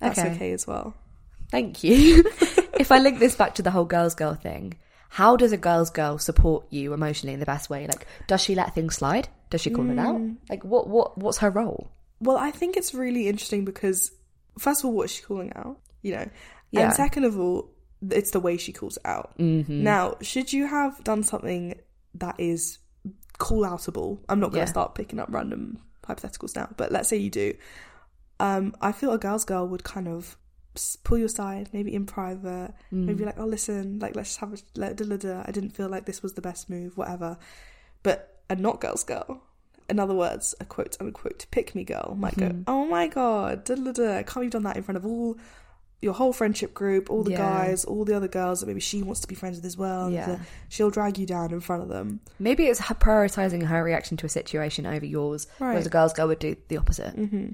That's 0.00 0.18
okay. 0.18 0.32
okay, 0.32 0.52
as 0.52 0.66
well. 0.66 0.94
Thank 1.50 1.84
you. 1.84 2.24
if 2.78 2.90
I 2.90 2.98
link 2.98 3.18
this 3.18 3.36
back 3.36 3.54
to 3.56 3.62
the 3.62 3.70
whole 3.70 3.84
girls 3.84 4.14
girl 4.14 4.34
thing, 4.34 4.74
how 5.08 5.36
does 5.36 5.52
a 5.52 5.56
girls 5.56 5.90
girl 5.90 6.18
support 6.18 6.66
you 6.70 6.92
emotionally 6.92 7.34
in 7.34 7.40
the 7.40 7.46
best 7.46 7.70
way? 7.70 7.86
Like, 7.86 8.06
does 8.26 8.42
she 8.42 8.54
let 8.54 8.74
things 8.74 8.96
slide? 8.96 9.28
Does 9.50 9.60
she 9.60 9.70
call 9.70 9.88
it 9.88 9.98
out? 9.98 10.16
Mm. 10.16 10.36
Like, 10.50 10.64
what 10.64 10.88
what 10.88 11.16
what's 11.16 11.38
her 11.38 11.50
role? 11.50 11.90
Well, 12.20 12.36
I 12.38 12.50
think 12.50 12.76
it's 12.76 12.94
really 12.94 13.28
interesting 13.28 13.64
because 13.64 14.10
first 14.58 14.80
of 14.80 14.86
all, 14.86 14.92
what 14.92 15.04
is 15.04 15.10
she 15.12 15.22
calling 15.22 15.52
out? 15.54 15.78
You 16.02 16.12
know, 16.12 16.28
Yeah. 16.70 16.86
and 16.86 16.94
second 16.94 17.24
of 17.24 17.38
all, 17.38 17.70
it's 18.10 18.30
the 18.30 18.40
way 18.40 18.56
she 18.56 18.72
calls 18.72 18.96
it 18.96 19.02
out. 19.06 19.36
Mm-hmm. 19.38 19.82
Now, 19.82 20.16
should 20.20 20.52
you 20.52 20.66
have 20.66 21.02
done 21.04 21.22
something 21.22 21.74
that 22.14 22.36
is 22.38 22.78
call 23.38 23.62
outable? 23.62 24.20
I'm 24.28 24.40
not 24.40 24.46
going 24.52 24.64
to 24.64 24.68
Yeah. 24.68 24.72
start 24.72 24.94
picking 24.94 25.18
up 25.18 25.28
random 25.30 25.78
hypotheticals 26.06 26.54
now, 26.56 26.68
but 26.76 26.92
let's 26.92 27.08
say 27.08 27.16
you 27.16 27.30
do. 27.30 27.54
Um, 28.40 28.74
I 28.80 28.92
feel 28.92 29.12
a 29.12 29.18
girl's 29.18 29.44
girl 29.44 29.66
would 29.68 29.82
kind 29.84 30.08
of 30.08 30.36
pull 31.04 31.16
you 31.16 31.24
aside, 31.24 31.70
maybe 31.72 31.94
in 31.94 32.04
private, 32.04 32.74
maybe 32.90 33.24
like, 33.24 33.38
"Oh, 33.38 33.46
listen, 33.46 33.98
like 33.98 34.14
let's 34.14 34.28
just 34.28 34.40
have 34.40 34.52
a 34.52 34.56
da, 34.74 35.04
da, 35.04 35.16
da. 35.16 35.42
I 35.46 35.50
didn't 35.50 35.70
feel 35.70 35.88
like 35.88 36.04
this 36.04 36.22
was 36.22 36.34
the 36.34 36.42
best 36.42 36.68
move, 36.68 36.98
whatever." 36.98 37.38
But 38.02 38.42
a 38.50 38.56
not 38.56 38.80
girl's 38.82 39.02
girl, 39.02 39.42
in 39.88 39.98
other 39.98 40.14
words, 40.14 40.54
a 40.60 40.64
quote 40.64 40.96
unquote 41.00 41.46
pick 41.50 41.74
me 41.74 41.84
girl 41.84 42.16
might 42.18 42.36
go, 42.36 42.52
"Oh 42.66 42.86
my 42.86 43.06
god, 43.08 43.64
da, 43.64 43.74
da, 43.74 43.92
da. 43.92 44.22
can't 44.22 44.44
you've 44.44 44.52
done 44.52 44.64
that 44.64 44.76
in 44.76 44.82
front 44.82 44.96
of 44.96 45.06
all." 45.06 45.36
Your 46.02 46.12
whole 46.12 46.34
friendship 46.34 46.74
group, 46.74 47.10
all 47.10 47.22
the 47.22 47.30
Yeah. 47.30 47.38
guys, 47.38 47.84
all 47.86 48.04
the 48.04 48.14
other 48.14 48.28
girls 48.28 48.60
that 48.60 48.66
maybe 48.66 48.80
she 48.80 49.02
wants 49.02 49.20
to 49.20 49.26
be 49.28 49.34
friends 49.34 49.56
with 49.56 49.64
as 49.64 49.78
well. 49.78 50.10
Yeah. 50.10 50.32
uh, 50.32 50.38
she'll 50.68 50.90
drag 50.90 51.16
you 51.16 51.24
down 51.26 51.52
in 51.52 51.60
front 51.60 51.82
of 51.82 51.88
them. 51.88 52.20
Maybe 52.38 52.66
it's 52.66 52.80
her 52.80 52.94
prioritizing 52.94 53.62
her 53.64 53.82
reaction 53.82 54.18
to 54.18 54.26
a 54.26 54.28
situation 54.28 54.84
over 54.84 55.06
yours, 55.06 55.46
whereas 55.56 55.86
a 55.86 55.88
girls 55.90 56.12
girl 56.12 56.28
would 56.28 56.38
do 56.38 56.54
the 56.68 56.76
opposite. 56.76 57.14
hmm 57.14 57.48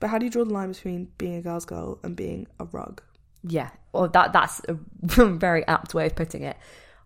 But 0.00 0.10
how 0.10 0.18
do 0.18 0.26
you 0.26 0.30
draw 0.30 0.44
the 0.44 0.52
line 0.52 0.68
between 0.72 1.08
being 1.16 1.36
a 1.36 1.40
girl's 1.42 1.64
girl 1.64 1.98
and 2.04 2.14
being 2.14 2.46
a 2.60 2.66
rug? 2.66 3.00
Yeah, 3.42 3.70
or 3.94 4.06
that 4.08 4.34
that's 4.34 4.60
a 4.68 4.74
very 5.26 5.66
apt 5.66 5.94
way 5.94 6.06
of 6.06 6.14
putting 6.14 6.42
it. 6.42 6.58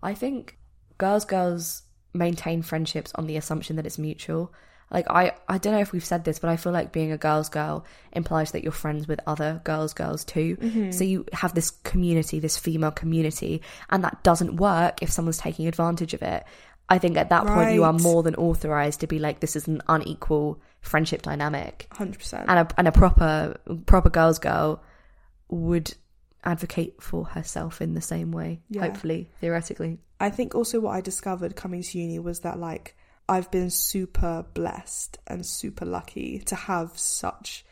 I 0.02 0.14
think 0.14 0.58
girls 0.98 1.24
girls 1.24 1.82
maintain 2.14 2.62
friendships 2.62 3.12
on 3.14 3.26
the 3.26 3.36
assumption 3.36 3.76
that 3.76 3.86
it's 3.86 3.98
mutual. 3.98 4.52
Like 4.90 5.08
I 5.08 5.32
I 5.48 5.58
don't 5.58 5.72
know 5.72 5.80
if 5.80 5.92
we've 5.92 6.04
said 6.04 6.24
this, 6.24 6.38
but 6.38 6.50
I 6.50 6.56
feel 6.56 6.72
like 6.72 6.92
being 6.92 7.12
a 7.12 7.16
girls 7.16 7.48
girl 7.48 7.86
implies 8.12 8.52
that 8.52 8.62
you're 8.62 8.72
friends 8.72 9.08
with 9.08 9.20
other 9.26 9.60
girls 9.64 9.94
girls 9.94 10.24
too. 10.24 10.56
Mm-hmm. 10.56 10.90
So 10.90 11.04
you 11.04 11.24
have 11.32 11.54
this 11.54 11.70
community, 11.70 12.40
this 12.40 12.58
female 12.58 12.90
community, 12.90 13.62
and 13.88 14.04
that 14.04 14.22
doesn't 14.22 14.56
work 14.56 15.02
if 15.02 15.10
someone's 15.10 15.38
taking 15.38 15.66
advantage 15.66 16.12
of 16.12 16.22
it. 16.22 16.44
I 16.88 16.98
think 16.98 17.16
at 17.16 17.30
that 17.30 17.46
point 17.46 17.72
you 17.72 17.84
are 17.84 17.92
more 17.94 18.22
than 18.22 18.34
authorized 18.34 19.00
to 19.00 19.06
be 19.06 19.18
like 19.18 19.40
this 19.40 19.56
is 19.56 19.66
an 19.66 19.80
unequal 19.88 20.60
friendship 20.82 21.22
dynamic. 21.22 21.86
100%. 21.94 22.44
and 22.46 22.58
a 22.58 22.68
and 22.76 22.86
a 22.86 22.92
proper 22.92 23.56
proper 23.86 24.10
girls 24.10 24.38
girl 24.38 24.82
would 25.48 25.94
advocate 26.44 27.00
for 27.02 27.24
herself 27.24 27.80
in 27.80 27.94
the 27.94 28.00
same 28.00 28.32
way 28.32 28.60
Yeah. 28.68 28.82
hopefully 28.82 29.30
theoretically 29.40 29.98
I 30.20 30.30
think 30.30 30.54
also 30.54 30.80
what 30.80 30.90
I 30.92 31.00
discovered 31.00 31.56
coming 31.56 31.82
to 31.82 31.98
uni 31.98 32.18
was 32.18 32.40
that 32.40 32.58
like 32.58 32.96
I've 33.28 33.50
been 33.50 33.70
super 33.70 34.44
blessed 34.54 35.18
and 35.26 35.44
super 35.46 35.84
lucky 35.84 36.38
to 36.46 36.54
have 36.54 36.96
such 36.98 37.64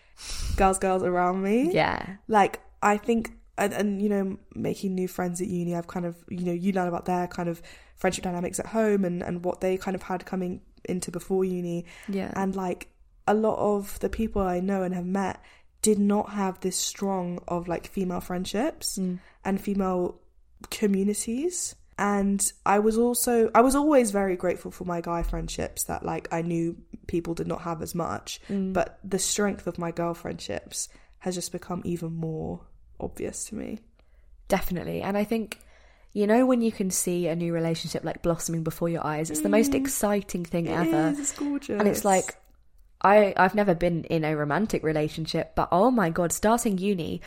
girls 0.56 0.78
girls 0.78 1.02
around 1.02 1.42
me. 1.42 1.72
yeah 1.72 2.16
Like 2.28 2.60
I 2.82 2.96
think 2.96 3.32
and, 3.58 3.72
and 3.72 4.00
you 4.02 4.08
know 4.08 4.38
making 4.54 4.94
new 4.94 5.08
friends 5.08 5.40
at 5.40 5.48
uni 5.48 5.74
I've 5.74 5.86
kind 5.86 6.06
of 6.06 6.16
you 6.28 6.44
know 6.44 6.52
you 6.52 6.72
learn 6.72 6.88
about 6.88 7.04
their 7.06 7.26
kind 7.26 7.48
of 7.48 7.60
friendship 7.96 8.24
dynamics 8.24 8.58
at 8.58 8.66
home 8.66 9.04
and 9.04 9.22
and 9.22 9.44
what 9.44 9.60
they 9.60 9.76
kind 9.76 9.94
of 9.94 10.02
had 10.02 10.24
coming 10.24 10.60
into 10.88 11.10
before 11.10 11.44
uni 11.44 11.84
yeah 12.08 12.32
and 12.36 12.56
like 12.56 12.88
a 13.26 13.34
lot 13.34 13.58
of 13.58 13.98
the 14.00 14.08
people 14.08 14.42
I 14.42 14.60
know 14.60 14.82
and 14.82 14.94
have 14.94 15.04
met 15.06 15.40
did 15.82 15.98
not 15.98 16.30
have 16.30 16.60
this 16.60 16.76
strong 16.76 17.38
of 17.48 17.66
like 17.68 17.86
female 17.86 18.20
friendships 18.20 18.98
Mm. 18.98 19.18
and 19.44 19.60
female 19.60 20.18
communities 20.70 21.74
and 21.98 22.52
I 22.64 22.78
was 22.78 22.96
also 22.96 23.50
I 23.54 23.60
was 23.60 23.74
always 23.74 24.10
very 24.10 24.36
grateful 24.36 24.70
for 24.70 24.84
my 24.84 25.00
guy 25.00 25.22
friendships 25.22 25.84
that 25.84 26.04
like 26.04 26.28
I 26.32 26.40
knew 26.42 26.76
people 27.06 27.34
did 27.34 27.46
not 27.46 27.62
have 27.62 27.82
as 27.82 27.94
much 27.94 28.40
Mm. 28.48 28.72
but 28.72 28.98
the 29.04 29.18
strength 29.18 29.66
of 29.66 29.78
my 29.78 29.90
girl 29.90 30.14
friendships 30.14 30.88
has 31.18 31.34
just 31.34 31.52
become 31.52 31.82
even 31.84 32.12
more 32.14 32.60
obvious 32.98 33.44
to 33.46 33.54
me 33.54 33.78
definitely 34.48 35.00
and 35.02 35.16
i 35.18 35.24
think 35.24 35.58
you 36.12 36.26
know 36.26 36.44
when 36.46 36.60
you 36.62 36.72
can 36.72 36.90
see 36.90 37.28
a 37.28 37.36
new 37.36 37.52
relationship 37.52 38.02
like 38.04 38.20
blossoming 38.22 38.64
before 38.64 38.88
your 38.88 39.06
eyes. 39.06 39.30
It's 39.30 39.42
the 39.42 39.48
most 39.48 39.74
exciting 39.76 40.44
thing 40.44 40.66
It 40.66 40.72
ever. 40.72 41.10
is, 41.10 41.20
it's 41.20 41.32
gorgeous. 41.38 41.78
And 41.78 41.86
it's 41.86 42.04
like 42.04 42.34
I 43.02 43.32
I've 43.36 43.54
never 43.54 43.74
been 43.74 44.04
in 44.04 44.24
a 44.24 44.36
romantic 44.36 44.82
relationship, 44.82 45.52
but 45.54 45.68
oh 45.72 45.90
my 45.90 46.10
god, 46.10 46.32
starting 46.32 46.78
uni, 46.78 47.20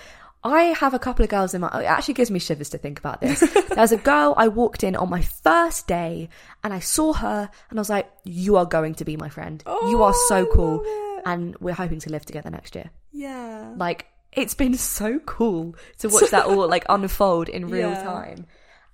I 0.44 0.64
have 0.78 0.94
a 0.94 1.00
couple 1.00 1.24
of 1.24 1.30
girls 1.30 1.54
in 1.54 1.62
my. 1.62 1.70
It 1.82 1.86
actually 1.86 2.16
gives 2.16 2.30
me 2.30 2.40
shivers 2.40 2.70
to 2.72 2.78
think 2.78 3.00
about 3.00 3.22
this. 3.22 3.40
There's 3.76 3.92
a 3.94 3.98
girl 3.98 4.34
I 4.38 4.50
walked 4.50 4.84
in 4.84 4.96
on 4.96 5.10
my 5.10 5.22
first 5.22 5.88
day, 5.88 6.30
and 6.64 6.74
I 6.74 6.80
saw 6.80 7.14
her, 7.14 7.50
and 7.70 7.80
I 7.80 7.82
was 7.82 7.90
like, 7.90 8.12
"You 8.24 8.58
are 8.58 8.66
going 8.66 8.96
to 8.96 9.06
be 9.06 9.16
my 9.18 9.30
friend. 9.30 9.64
you 9.66 10.04
are 10.04 10.14
Oh, 10.14 10.26
so 10.28 10.44
I 10.44 10.56
cool, 10.56 11.22
and 11.26 11.56
we're 11.60 11.74
hoping 11.74 12.00
to 12.02 12.10
live 12.12 12.26
together 12.26 12.50
next 12.50 12.76
year." 12.76 12.90
yeah. 13.12 13.74
Like 13.78 14.08
it's 14.34 14.56
been 14.56 14.74
so 14.74 15.20
cool 15.20 15.76
to 16.00 16.10
watch 16.10 16.32
that 16.32 16.46
all 16.48 16.68
like 16.68 16.86
unfold 16.90 17.48
in 17.50 17.70
real 17.70 17.90
Yeah. 17.92 18.04
time, 18.04 18.46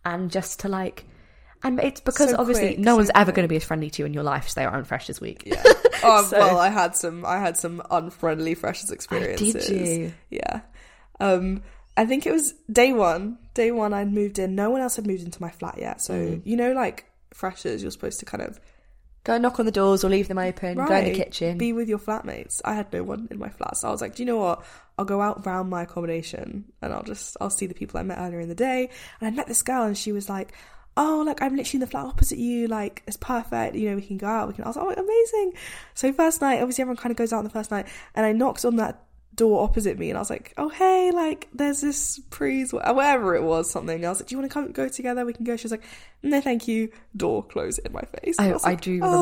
and 0.05 0.29
just 0.31 0.59
to 0.61 0.69
like. 0.69 1.05
And 1.63 1.79
it's 1.79 1.99
because 2.01 2.29
So 2.31 2.37
obviously 2.37 2.67
quick, 2.75 2.79
no 2.79 2.91
so 2.93 2.95
one's 2.97 3.11
ever 3.15 3.31
going 3.31 3.43
to 3.43 3.49
be 3.49 3.57
as 3.57 3.63
friendly 3.63 3.89
to 3.89 4.01
you 4.01 4.05
in 4.05 4.13
your 4.13 4.23
life 4.23 4.45
as 4.47 4.53
they 4.53 4.63
are 4.65 4.75
on 4.75 4.85
Freshers 4.85 5.19
Week. 5.19 5.43
Yeah. 5.45 5.61
Oh 6.03 6.25
So- 6.29 6.39
well, 6.39 6.57
I 6.57 6.69
had 6.69 6.95
some. 6.95 7.25
I 7.25 7.37
had 7.39 7.57
some 7.57 7.81
unfriendly 7.91 8.55
freshers 8.55 8.91
experiences. 8.91 9.69
you? 9.69 10.13
Yeah. 10.29 10.61
Um, 11.19 11.61
I 11.97 12.05
think 12.05 12.25
it 12.25 12.31
was 12.31 12.53
day 12.71 12.93
one. 12.93 13.37
Day 13.53 13.71
one, 13.71 13.93
I'd 13.93 14.11
moved 14.11 14.39
in. 14.39 14.55
No 14.55 14.69
one 14.69 14.79
else 14.81 14.95
had 14.95 15.05
moved 15.05 15.23
into 15.23 15.41
my 15.41 15.49
flat 15.49 15.77
yet. 15.77 16.01
So 16.01 16.13
Mm. 16.13 16.41
you 16.45 16.55
know, 16.55 16.71
like 16.71 17.05
freshers, 17.33 17.81
you're 17.81 17.91
supposed 17.91 18.19
to 18.19 18.25
kind 18.25 18.41
of 18.43 18.59
Go 19.25 19.37
knock 19.37 19.59
on 19.59 19.65
the 19.65 19.71
doors 19.71 20.05
or 20.05 20.09
leave 20.09 20.29
them 20.29 20.37
open. 20.37 20.77
Go 20.77 20.95
in 20.95 21.03
the 21.03 21.13
kitchen. 21.13 21.57
be 21.57 21.73
with 21.73 21.89
your 21.89 21.99
flatmates. 21.99 22.61
I 22.63 22.73
had 22.73 22.91
no 22.93 23.03
one 23.03 23.27
in 23.29 23.37
my 23.37 23.49
flat, 23.49 23.75
so 23.75 23.89
I 23.89 23.91
was 23.91 23.99
like, 23.99 24.15
do 24.15 24.23
you 24.23 24.27
know 24.27 24.37
what? 24.37 24.63
I'll 24.97 25.03
go 25.03 25.19
out 25.21 25.45
round 25.45 25.69
my 25.69 25.83
accommodation 25.83 26.63
and 26.81 26.93
I'll 26.93 27.03
just 27.03 27.35
I'll 27.41 27.49
see 27.49 27.65
the 27.67 27.73
people 27.73 27.99
I 27.99 28.03
met 28.03 28.17
earlier 28.17 28.39
in 28.39 28.47
the 28.47 28.55
day. 28.55 28.89
And 29.19 29.27
I 29.27 29.31
met 29.35 29.45
this 29.47 29.61
girl 29.61 29.83
and 29.83 29.97
she 29.97 30.13
was 30.13 30.29
like, 30.29 30.53
oh, 30.99 31.23
like 31.25 31.41
I'm 31.41 31.55
literally 31.55 31.77
in 31.77 31.79
the 31.81 31.87
flat 31.87 32.05
opposite 32.05 32.37
you. 32.37 32.67
Like 32.67 33.01
it's 33.07 33.17
perfect. 33.17 33.75
You 33.75 33.89
know, 33.89 33.95
we 33.95 34.03
can 34.03 34.17
go 34.17 34.27
out. 34.27 34.47
We 34.49 34.53
can. 34.53 34.65
I 34.65 34.67
was 34.67 34.75
like, 34.75 34.97
oh, 34.97 35.01
amazing. 35.01 35.53
So 35.95 36.13
first 36.13 36.41
night, 36.41 36.59
obviously 36.61 36.83
everyone 36.83 36.97
kind 36.97 37.11
of 37.11 37.17
goes 37.17 37.33
out 37.33 37.39
on 37.39 37.45
the 37.45 37.49
first 37.49 37.71
night, 37.71 37.87
and 38.13 38.25
I 38.25 38.33
knocked 38.33 38.65
on 38.65 38.75
that 38.75 39.03
door 39.35 39.63
opposite 39.63 39.97
me 39.97 40.09
and 40.09 40.17
I 40.17 40.21
was 40.21 40.29
like, 40.29 40.53
oh 40.57 40.67
hey, 40.67 41.11
like 41.13 41.47
there's 41.53 41.79
this 41.79 42.19
prees, 42.29 42.73
whatever 42.73 43.35
it 43.35 43.43
was, 43.43 43.71
something. 43.71 44.05
I 44.05 44.09
was 44.09 44.19
like, 44.19 44.27
do 44.27 44.35
you 44.35 44.39
want 44.39 44.51
to 44.51 44.53
come 44.53 44.71
go 44.73 44.89
together? 44.89 45.25
We 45.25 45.31
can 45.31 45.45
go. 45.45 45.55
She 45.55 45.63
was 45.63 45.71
like, 45.71 45.85
no, 46.21 46.41
thank 46.41 46.67
you. 46.67 46.91
Door 47.15 47.45
closed 47.45 47.79
in 47.85 47.93
my 47.93 48.01
face. 48.01 48.35
I- 48.37 48.49
I 48.49 48.53
like, 48.57 48.81
do 48.81 48.91
remember 48.91 49.15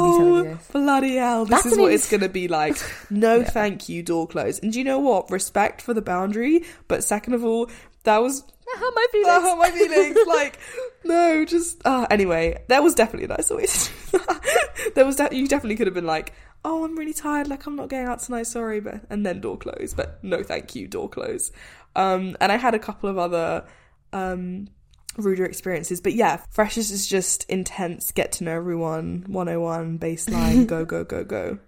you 0.50 0.50
"Oh. 0.54 0.60
Bloody 0.72 1.18
hell, 1.18 1.46
this 1.46 1.62
That's 1.62 1.74
is 1.74 1.78
what 1.78 1.92
it's 1.92 2.10
gonna 2.10 2.30
be 2.30 2.48
like. 2.48 2.78
No, 3.12 3.44
thank 3.44 3.90
you, 3.90 4.02
door 4.02 4.28
closed. 4.28 4.64
And 4.64 4.74
do 4.74 4.80
you 4.80 4.86
know 4.86 4.98
what? 5.00 5.30
Respect 5.30 5.82
for 5.84 5.94
the 5.94 6.02
boundary, 6.02 6.64
but 6.88 7.04
second 7.04 7.34
of 7.36 7.44
all, 7.46 7.70
that 8.04 8.18
was 8.18 8.44
hurt 8.76 8.94
my 8.96 9.06
feelings. 9.12 9.28
that 9.28 9.42
hurt 9.42 9.58
my 9.58 9.72
feelings. 9.72 10.18
like, 10.28 10.60
no, 11.04 11.46
just 11.46 11.82
uh, 11.86 12.08
anyway. 12.10 12.64
There 12.68 12.82
was 12.82 12.96
definitely 12.96 13.26
a 13.26 13.38
nicer 13.38 13.56
way 13.56 13.66
to 13.66 13.90
do 14.12 14.18
that. 14.18 14.92
there 14.96 15.06
was 15.06 15.16
de- 15.16 15.36
you 15.36 15.48
definitely 15.48 15.76
could 15.76 15.88
have 15.88 15.94
been 15.94 16.06
like, 16.06 16.34
oh, 16.66 16.84
I'm 16.84 16.98
really 16.98 17.14
tired. 17.14 17.48
Like, 17.48 17.66
I'm 17.66 17.76
not 17.76 17.90
going 17.90 18.08
out 18.08 18.20
tonight. 18.20 18.48
Sorry, 18.48 18.80
but 18.80 19.02
and 19.10 19.26
then 19.26 19.42
door 19.42 19.58
close. 19.58 19.94
But 19.94 20.24
no, 20.24 20.44
thank 20.44 20.76
you, 20.76 20.88
door 20.88 21.10
close. 21.10 21.52
Um, 21.96 22.36
and 22.42 22.52
I 22.52 22.58
had 22.58 22.76
a 22.76 22.80
couple 22.80 23.10
of 23.10 23.18
other 23.18 23.66
um 24.14 24.70
ruder 25.18 25.46
experiences. 25.46 26.02
But 26.02 26.14
yeah, 26.14 26.38
Freshers 26.52 26.92
is 26.92 27.08
just 27.08 27.44
intense, 27.50 28.12
get 28.12 28.34
to 28.34 28.44
know 28.44 28.56
everyone, 28.56 29.26
101, 29.28 30.00
baseline, 30.00 30.68
go, 30.68 30.86
go, 30.86 31.04
go, 31.04 31.24
go. 31.24 31.60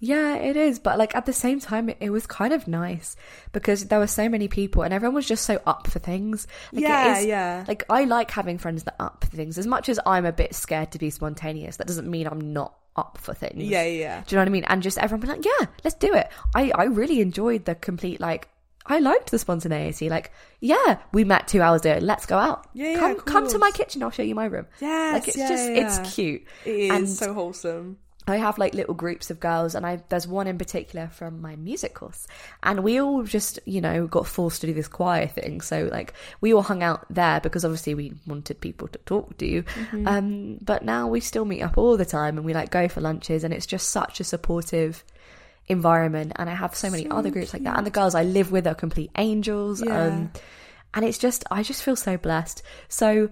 Yeah, 0.00 0.36
it 0.36 0.56
is. 0.56 0.78
But 0.78 0.98
like 0.98 1.14
at 1.16 1.26
the 1.26 1.32
same 1.32 1.60
time, 1.60 1.88
it, 1.88 1.96
it 2.00 2.10
was 2.10 2.26
kind 2.26 2.52
of 2.52 2.68
nice 2.68 3.16
because 3.52 3.86
there 3.86 3.98
were 3.98 4.06
so 4.06 4.28
many 4.28 4.48
people 4.48 4.82
and 4.82 4.94
everyone 4.94 5.14
was 5.14 5.26
just 5.26 5.44
so 5.44 5.60
up 5.66 5.86
for 5.88 5.98
things. 5.98 6.46
Like, 6.72 6.82
Yeah, 6.82 7.18
is- 7.18 7.26
yeah. 7.26 7.64
Like 7.66 7.84
I 7.90 8.04
like 8.04 8.30
having 8.30 8.58
friends 8.58 8.84
that 8.84 8.96
up 9.00 9.24
for 9.24 9.36
things. 9.36 9.58
As 9.58 9.66
much 9.66 9.88
as 9.88 9.98
I'm 10.06 10.24
a 10.24 10.32
bit 10.32 10.54
scared 10.54 10.92
to 10.92 10.98
be 10.98 11.10
spontaneous, 11.10 11.76
that 11.78 11.86
doesn't 11.86 12.08
mean 12.08 12.26
I'm 12.26 12.52
not 12.52 12.74
up 12.96 13.18
for 13.20 13.34
things. 13.34 13.62
Yeah, 13.62 13.82
yeah, 13.84 14.00
yeah. 14.00 14.22
Do 14.26 14.34
you 14.34 14.36
know 14.36 14.42
what 14.42 14.48
I 14.48 14.52
mean? 14.52 14.64
And 14.64 14.82
just 14.82 14.98
everyone 14.98 15.20
be 15.20 15.28
like, 15.28 15.44
yeah, 15.44 15.66
let's 15.84 15.96
do 15.96 16.12
it. 16.14 16.28
I, 16.54 16.70
I 16.74 16.84
really 16.84 17.20
enjoyed 17.20 17.64
the 17.64 17.74
complete, 17.74 18.20
like, 18.20 18.48
I 18.90 19.00
liked 19.00 19.30
the 19.30 19.38
spontaneity. 19.38 20.08
Like, 20.08 20.32
yeah, 20.60 20.98
we 21.12 21.22
met 21.22 21.46
two 21.46 21.60
hours 21.60 21.82
ago. 21.82 21.98
Let's 22.00 22.24
go 22.26 22.38
out. 22.38 22.68
Yeah, 22.72 22.92
yeah, 22.92 22.98
come, 22.98 23.20
come 23.20 23.48
to 23.48 23.58
my 23.58 23.70
kitchen. 23.70 24.02
I'll 24.02 24.10
show 24.10 24.22
you 24.22 24.34
my 24.34 24.46
room. 24.46 24.66
Yes, 24.80 25.12
like 25.12 25.28
it's 25.28 25.36
yeah, 25.36 25.48
just, 25.48 25.68
yeah. 25.70 25.86
it's 26.06 26.14
cute. 26.14 26.42
It 26.64 26.70
is 26.70 26.90
And 26.90 27.08
so 27.08 27.34
wholesome. 27.34 27.98
I 28.28 28.36
have 28.36 28.58
like 28.58 28.74
little 28.74 28.94
groups 28.94 29.30
of 29.30 29.40
girls, 29.40 29.74
and 29.74 29.86
I 29.86 30.02
there's 30.08 30.26
one 30.26 30.46
in 30.46 30.58
particular 30.58 31.08
from 31.08 31.40
my 31.40 31.56
music 31.56 31.94
course, 31.94 32.26
and 32.62 32.82
we 32.82 33.00
all 33.00 33.22
just 33.22 33.58
you 33.64 33.80
know 33.80 34.06
got 34.06 34.26
forced 34.26 34.60
to 34.62 34.66
do 34.66 34.74
this 34.74 34.88
choir 34.88 35.26
thing. 35.26 35.60
So 35.60 35.88
like 35.90 36.14
we 36.40 36.52
all 36.52 36.62
hung 36.62 36.82
out 36.82 37.06
there 37.10 37.40
because 37.40 37.64
obviously 37.64 37.94
we 37.94 38.12
wanted 38.26 38.60
people 38.60 38.88
to 38.88 38.98
talk 39.00 39.36
to. 39.38 39.62
Mm-hmm. 39.62 40.08
Um, 40.08 40.58
but 40.60 40.84
now 40.84 41.08
we 41.08 41.20
still 41.20 41.44
meet 41.44 41.62
up 41.62 41.78
all 41.78 41.96
the 41.96 42.04
time, 42.04 42.36
and 42.36 42.44
we 42.44 42.54
like 42.54 42.70
go 42.70 42.88
for 42.88 43.00
lunches, 43.00 43.44
and 43.44 43.54
it's 43.54 43.66
just 43.66 43.90
such 43.90 44.20
a 44.20 44.24
supportive 44.24 45.04
environment. 45.66 46.32
And 46.36 46.48
I 46.48 46.54
have 46.54 46.74
so 46.74 46.90
many 46.90 47.04
So 47.04 47.10
other 47.10 47.30
groups 47.30 47.52
like 47.52 47.64
that, 47.64 47.76
and 47.76 47.86
the 47.86 47.90
girls 47.90 48.14
I 48.14 48.24
live 48.24 48.50
with 48.50 48.66
are 48.66 48.74
complete 48.74 49.10
angels. 49.16 49.82
Yeah. 49.82 50.06
Um, 50.06 50.32
and 50.94 51.04
it's 51.04 51.18
just 51.18 51.44
I 51.50 51.62
just 51.62 51.82
feel 51.82 51.96
so 51.96 52.16
blessed. 52.16 52.62
So 52.88 53.30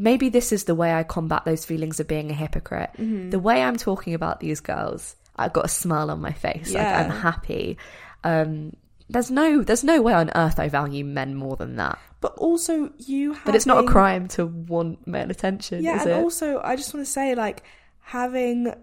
maybe 0.00 0.30
this 0.30 0.50
is 0.50 0.64
the 0.64 0.74
way 0.74 0.92
I 0.92 1.02
combat 1.02 1.44
those 1.44 1.64
feelings 1.64 2.00
of 2.00 2.08
being 2.08 2.30
a 2.30 2.34
hypocrite. 2.34 2.90
Mm-hmm. 2.98 3.30
The 3.30 3.38
way 3.38 3.62
I'm 3.62 3.76
talking 3.76 4.14
about 4.14 4.40
these 4.40 4.60
girls, 4.60 5.14
I've 5.36 5.52
got 5.52 5.66
a 5.66 5.68
smile 5.68 6.10
on 6.10 6.20
my 6.20 6.32
face. 6.32 6.70
Yeah. 6.72 6.82
Like 6.82 7.04
I'm 7.04 7.10
happy. 7.10 7.78
Um, 8.24 8.72
there's 9.10 9.30
no 9.30 9.62
there's 9.62 9.84
no 9.84 10.00
way 10.00 10.12
on 10.14 10.30
earth 10.34 10.58
I 10.58 10.68
value 10.68 11.04
men 11.04 11.34
more 11.34 11.56
than 11.56 11.76
that. 11.76 11.98
But 12.20 12.34
also, 12.36 12.92
you 12.98 13.32
have. 13.32 13.44
But 13.44 13.54
it's 13.54 13.66
not 13.66 13.84
a 13.84 13.86
crime 13.86 14.28
to 14.28 14.46
want 14.46 15.06
male 15.06 15.30
attention, 15.30 15.82
Yeah, 15.82 16.00
and 16.02 16.10
it? 16.10 16.22
also, 16.22 16.60
I 16.62 16.76
just 16.76 16.92
want 16.92 17.06
to 17.06 17.10
say, 17.10 17.34
like, 17.34 17.62
having 18.00 18.68
a. 18.68 18.74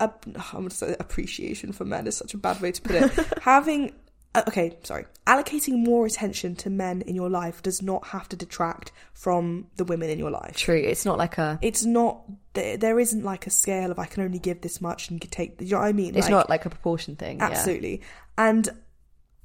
I'm 0.00 0.10
going 0.52 0.68
to 0.68 0.74
say 0.74 0.96
appreciation 1.00 1.72
for 1.72 1.84
men 1.86 2.06
is 2.06 2.16
such 2.16 2.34
a 2.34 2.38
bad 2.38 2.60
way 2.60 2.72
to 2.72 2.82
put 2.82 2.96
it. 2.96 3.12
having. 3.42 3.92
Uh, 4.38 4.42
Okay, 4.48 4.78
sorry. 4.82 5.06
Allocating 5.26 5.84
more 5.84 6.06
attention 6.06 6.54
to 6.56 6.70
men 6.70 7.02
in 7.02 7.14
your 7.14 7.28
life 7.30 7.62
does 7.62 7.82
not 7.82 8.06
have 8.08 8.28
to 8.30 8.36
detract 8.36 8.92
from 9.12 9.66
the 9.76 9.84
women 9.84 10.08
in 10.10 10.18
your 10.18 10.30
life. 10.30 10.56
True. 10.56 10.76
It's 10.76 11.04
not 11.04 11.18
like 11.18 11.38
a 11.38 11.58
It's 11.62 11.84
not. 11.84 12.22
There, 12.54 12.76
there 12.76 12.98
isn't 13.00 13.24
like 13.24 13.46
a 13.46 13.50
scale 13.50 13.90
of 13.90 13.98
I 13.98 14.06
can 14.06 14.22
only 14.22 14.38
give 14.38 14.60
this 14.60 14.80
much 14.80 15.08
and 15.08 15.16
you 15.16 15.20
can 15.20 15.30
take. 15.30 15.60
You 15.60 15.72
know 15.72 15.78
what 15.80 15.86
I 15.86 15.92
mean? 15.92 16.14
it's 16.14 16.26
Like, 16.26 16.30
not 16.30 16.48
like 16.50 16.64
a 16.66 16.70
proportion 16.70 17.16
thing. 17.16 17.38
yeah. 17.38 17.46
Absolutely. 17.46 18.02
And 18.38 18.68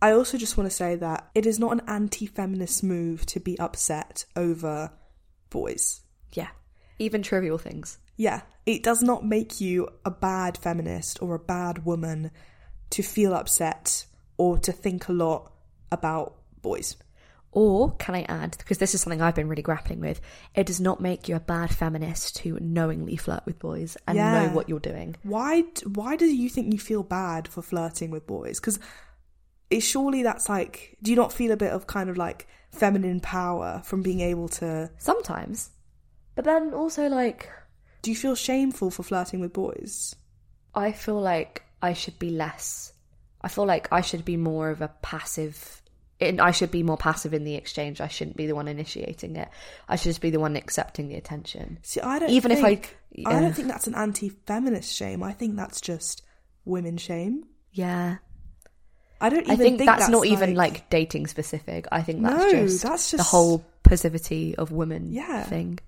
I 0.01 0.11
also 0.13 0.37
just 0.37 0.57
want 0.57 0.69
to 0.69 0.75
say 0.75 0.95
that 0.95 1.29
it 1.35 1.45
is 1.45 1.59
not 1.59 1.71
an 1.73 1.81
anti 1.87 2.25
feminist 2.25 2.83
move 2.83 3.25
to 3.27 3.39
be 3.39 3.57
upset 3.59 4.25
over 4.35 4.91
boys. 5.49 6.01
Yeah. 6.33 6.47
Even 6.99 7.21
trivial 7.23 7.57
things. 7.57 7.97
Yeah, 8.17 8.41
it 8.67 8.83
does 8.83 9.01
not 9.01 9.25
make 9.25 9.59
you 9.61 9.87
a 10.05 10.11
bad 10.11 10.57
feminist 10.57 11.21
or 11.23 11.33
a 11.33 11.39
bad 11.39 11.85
woman 11.85 12.29
to 12.91 13.01
feel 13.01 13.33
upset 13.33 14.05
or 14.41 14.57
to 14.57 14.71
think 14.71 15.07
a 15.07 15.13
lot 15.13 15.51
about 15.91 16.27
boys. 16.61 16.95
Or 17.51 17.91
can 18.03 18.15
I 18.15 18.23
add, 18.23 18.51
because 18.57 18.77
this 18.79 18.95
is 18.95 19.01
something 19.01 19.21
I've 19.21 19.35
been 19.35 19.49
really 19.49 19.61
grappling 19.61 19.99
with, 19.99 20.21
it 20.55 20.65
does 20.65 20.79
not 20.79 21.01
make 21.01 21.27
you 21.27 21.35
a 21.35 21.39
bad 21.55 21.69
feminist 21.75 22.37
to 22.37 22.57
knowingly 22.61 23.17
flirt 23.17 23.45
with 23.45 23.59
boys 23.59 23.97
and 24.07 24.15
Yeah. 24.17 24.31
know 24.31 24.55
what 24.55 24.69
you're 24.69 24.79
doing. 24.91 25.15
Why 25.23 25.65
why 25.99 26.15
do 26.15 26.25
you 26.25 26.49
think 26.49 26.71
you 26.73 26.79
feel 26.79 27.03
bad 27.03 27.47
for 27.47 27.61
flirting 27.61 28.09
with 28.09 28.25
boys? 28.25 28.59
Cuz 28.59 28.79
it 29.69 29.81
surely 29.81 30.23
that's 30.23 30.47
like 30.49 30.97
do 31.03 31.11
you 31.11 31.17
not 31.17 31.33
feel 31.33 31.51
a 31.51 31.57
bit 31.57 31.73
of 31.73 31.87
kind 31.87 32.09
of 32.09 32.17
like 32.17 32.47
feminine 32.71 33.19
power 33.19 33.81
from 33.83 34.01
being 34.01 34.21
able 34.21 34.47
to 34.61 34.89
Sometimes. 34.97 35.71
But 36.35 36.45
then 36.45 36.73
also, 36.73 37.09
like, 37.09 37.49
do 38.01 38.09
you 38.09 38.15
feel 38.15 38.35
shameful 38.35 38.89
for 38.91 39.03
flirting 39.03 39.41
with 39.41 39.51
boys? 39.51 40.15
I 40.73 40.93
feel 40.93 41.19
like 41.19 41.63
I 41.81 41.91
should 41.91 42.17
be 42.17 42.29
less. 42.29 42.90
I 43.41 43.47
feel 43.47 43.65
like 43.65 43.87
I 43.91 44.01
should 44.01 44.23
be 44.25 44.37
more 44.37 44.69
of 44.69 44.81
a 44.81 44.89
passive. 45.01 45.81
In, 46.19 46.39
I 46.39 46.51
should 46.51 46.69
be 46.69 46.83
more 46.83 46.97
passive 46.97 47.33
in 47.33 47.43
the 47.43 47.55
exchange. 47.55 47.99
I 47.99 48.07
shouldn't 48.07 48.37
be 48.37 48.45
the 48.45 48.53
one 48.53 48.67
initiating 48.67 49.35
it. 49.35 49.49
I 49.89 49.95
should 49.95 50.09
just 50.11 50.21
be 50.21 50.29
the 50.29 50.39
one 50.39 50.55
accepting 50.55 51.07
the 51.07 51.15
attention. 51.15 51.79
See, 51.81 51.99
I 51.99 52.19
don't 52.19 52.29
Even 52.29 52.51
if 52.51 52.59
I- 52.63 52.75
think, 52.75 52.97
I 53.25 53.39
don't 53.39 53.53
think 53.53 53.67
that's 53.67 53.87
an 53.87 53.95
anti-feminist 53.95 54.95
shame. 54.95 55.23
I 55.23 55.33
think 55.33 55.55
that's 55.55 55.81
just 55.81 56.21
women 56.63 56.97
shame. 56.97 57.45
Yeah, 57.73 58.17
I 59.19 59.29
don't 59.29 59.41
even 59.43 59.51
I 59.53 59.55
think, 59.55 59.79
that's, 59.79 60.09
not 60.09 60.21
like, 60.21 60.29
even 60.31 60.55
like 60.55 60.89
dating 60.89 61.27
specific. 61.27 61.87
I 61.91 62.01
think 62.03 62.21
that's 62.21 62.37
No, 62.37 62.51
just 62.51 62.83
that's 62.83 63.11
just 63.11 63.17
the 63.17 63.23
whole 63.23 63.63
passivity 63.83 64.55
of 64.55 64.71
women 64.71 65.11
Yeah. 65.11 65.43
thing. 65.43 65.79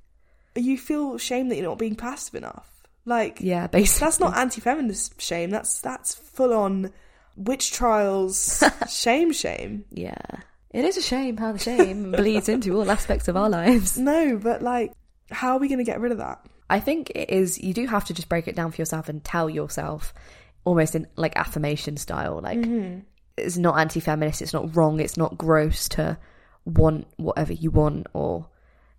you 0.55 0.77
feel 0.77 1.17
shame 1.17 1.49
that 1.49 1.55
you're 1.57 1.65
not 1.65 1.77
being 1.79 1.95
passive 1.95 2.35
enough. 2.35 2.69
Like 3.05 3.39
Yeah, 3.41 3.67
basically. 3.67 4.05
that's 4.05 4.19
not 4.19 4.37
anti-feminist 4.37 5.19
shame. 5.21 5.49
That's 5.49 5.81
that's 5.81 6.13
full 6.15 6.53
on 6.53 6.91
witch 7.35 7.71
trials 7.71 8.63
shame 8.89 9.31
shame. 9.31 9.85
Yeah, 9.91 10.25
it 10.71 10.85
is 10.85 10.97
a 10.97 11.01
shame 11.01 11.37
how 11.37 11.51
the 11.51 11.59
shame 11.59 12.11
bleeds 12.17 12.49
into 12.49 12.77
all 12.77 12.89
aspects 12.89 13.27
of 13.27 13.37
our 13.37 13.49
lives. 13.49 13.97
No, 13.97 14.37
but 14.37 14.61
like, 14.61 14.93
how 15.31 15.53
are 15.53 15.59
we 15.59 15.67
going 15.67 15.79
to 15.79 15.83
get 15.83 15.99
rid 15.99 16.11
of 16.11 16.17
that? 16.19 16.45
I 16.69 16.79
think 16.79 17.11
it 17.11 17.29
is. 17.29 17.59
You 17.59 17.73
do 17.73 17.85
have 17.87 18.05
to 18.05 18.13
just 18.13 18.29
break 18.29 18.47
it 18.47 18.55
down 18.55 18.71
for 18.71 18.81
yourself 18.81 19.09
and 19.09 19.23
tell 19.23 19.49
yourself, 19.49 20.13
almost 20.63 20.95
in 20.95 21.07
like 21.15 21.35
affirmation 21.35 21.97
style, 21.97 22.39
like 22.41 22.59
mm-hmm. 22.59 22.99
it's 23.37 23.57
not 23.57 23.77
anti-feminist. 23.77 24.41
It's 24.41 24.53
not 24.53 24.75
wrong. 24.75 24.99
It's 24.99 25.17
not 25.17 25.37
gross 25.37 25.89
to 25.89 26.17
want 26.65 27.07
whatever 27.17 27.53
you 27.53 27.69
want 27.69 28.07
or 28.13 28.47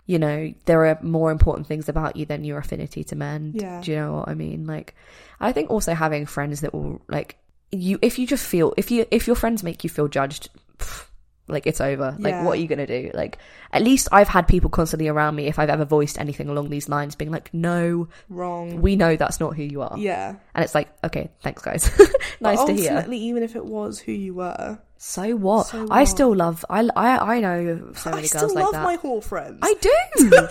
you 0.07 0.18
know, 0.18 0.53
there 0.66 0.85
are 0.87 0.99
more 1.03 1.31
important 1.31 1.66
things 1.66 1.88
about 1.88 2.16
you 2.16 2.27
than 2.27 2.44
your 2.44 2.59
affinity 2.59 3.05
to 3.05 3.16
men. 3.16 3.53
Yeah. 3.55 3.81
Do 3.81 3.90
you 3.90 3.97
know 3.97 4.12
what 4.14 4.29
I 4.29 4.35
mean? 4.35 4.66
Like, 4.66 4.94
I 5.40 5.53
think 5.53 5.70
also 5.70 5.94
having 5.94 6.27
friends 6.27 6.61
that 6.61 6.75
will 6.75 7.01
like 7.09 7.38
you 7.80 7.98
if 8.02 8.18
you 8.18 8.26
just 8.26 8.46
feel 8.46 8.74
if 8.76 8.90
you 8.90 9.06
if 9.10 9.26
your 9.26 9.37
friends 9.37 9.62
make 9.62 9.84
you 9.84 9.90
feel 9.90 10.08
judged. 10.08 10.48
pff, 10.78 11.06
like 11.46 11.66
it's 11.66 11.80
over. 11.80 12.16
Like 12.18 12.32
Yeah. 12.32 12.44
what 12.44 12.52
are 12.58 12.60
you 12.60 12.66
gonna 12.68 12.87
do? 12.87 13.10
Like 13.12 13.37
at 13.70 13.82
least 13.82 14.08
I've 14.10 14.28
had 14.28 14.48
people 14.48 14.70
constantly 14.70 15.08
around 15.08 15.37
me 15.37 15.46
if 15.46 15.58
I've 15.58 15.68
ever 15.68 15.84
voiced 15.84 16.18
anything 16.18 16.48
along 16.48 16.70
these 16.70 16.88
lines, 16.88 17.14
being 17.16 17.30
like, 17.30 17.52
"No, 17.52 18.08
Wrong. 18.30 18.80
we 18.80 18.96
know 18.96 19.14
that's 19.16 19.40
not 19.40 19.54
who 19.54 19.62
you 19.62 19.82
are." 19.82 19.94
yeah. 19.98 20.37
And 20.54 20.64
it's 20.64 20.74
like, 20.74 20.88
okay, 21.04 21.30
thanks 21.42 21.60
guys. 21.60 21.90
nice 22.40 22.64
to 22.64 22.72
hear. 22.72 22.92
ultimately, 22.92 23.18
even 23.18 23.42
if 23.42 23.56
it 23.56 23.64
was 23.66 23.98
who 23.98 24.12
you 24.12 24.32
were, 24.34 24.78
So 24.96 25.37
what? 25.37 25.66
So 25.66 25.87
I 25.90 26.04
still 26.04 26.34
love. 26.34 26.64
I 26.70 26.88
I 26.96 27.37
I 27.37 27.40
know 27.40 27.92
so 27.94 28.10
I 28.10 28.14
many 28.14 28.26
still 28.26 28.40
girls 28.48 28.54
like 28.54 28.64
love 28.72 28.82
my 28.82 28.96
whore 28.96 29.22
friends. 29.22 29.58
I 29.60 29.74
do. 29.80 30.30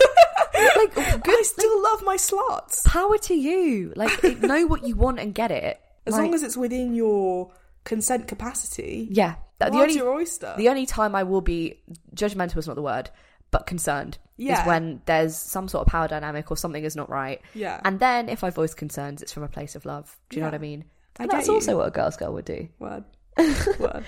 like 0.76 0.94
good. 1.24 1.34
I 1.34 1.42
still 1.42 1.82
love 1.82 2.02
my 2.04 2.16
sluts. 2.16 2.84
power 2.84 3.18
to 3.18 3.34
you. 3.34 3.92
Like 3.96 4.22
know 4.42 4.66
what 4.66 4.86
you 4.86 4.94
want 4.94 5.18
and 5.18 5.34
get 5.34 5.50
it. 5.50 5.80
As 6.06 6.12
Like, 6.14 6.22
long 6.22 6.34
as 6.34 6.42
it's 6.42 6.56
within 6.56 6.94
your 6.94 7.52
consent 7.84 8.28
capacity. 8.28 9.08
yeah. 9.10 9.36
The, 9.60 9.70
only 9.70 9.94
your 9.94 10.12
oyster. 10.12 10.52
the 10.58 10.68
only 10.68 10.84
time 10.84 11.14
I 11.14 11.22
will 11.22 11.40
be 11.40 11.80
judgmental 12.14 12.58
is 12.58 12.66
not 12.66 12.74
the 12.76 12.82
word, 12.82 13.08
but 13.50 13.66
concerned 13.66 14.18
Yeah. 14.36 14.60
is 14.60 14.66
when 14.66 15.00
there's 15.06 15.36
some 15.36 15.68
sort 15.68 15.86
of 15.86 15.90
power 15.90 16.06
dynamic 16.08 16.50
or 16.50 16.56
something 16.58 16.84
is 16.84 16.96
not 16.96 17.08
right. 17.08 17.40
yeah. 17.54 17.80
And 17.84 17.98
then 17.98 18.28
if 18.28 18.44
I 18.44 18.50
voice 18.50 18.74
concerns, 18.74 19.22
it's 19.22 19.32
from 19.32 19.42
a 19.44 19.48
place 19.48 19.74
of 19.74 19.86
love. 19.86 20.14
Do 20.28 20.36
you 20.36 20.42
know 20.42 20.48
what 20.48 20.54
I 20.54 20.58
mean? 20.58 20.84
I 21.18 21.26
that's 21.28 21.46
you. 21.46 21.54
also 21.54 21.78
what 21.78 21.88
a 21.88 21.90
girl's 21.92 22.16
girl 22.16 22.34
would 22.34 22.44
do. 22.44 22.68
Word. 22.78 23.04
Word. 23.78 24.04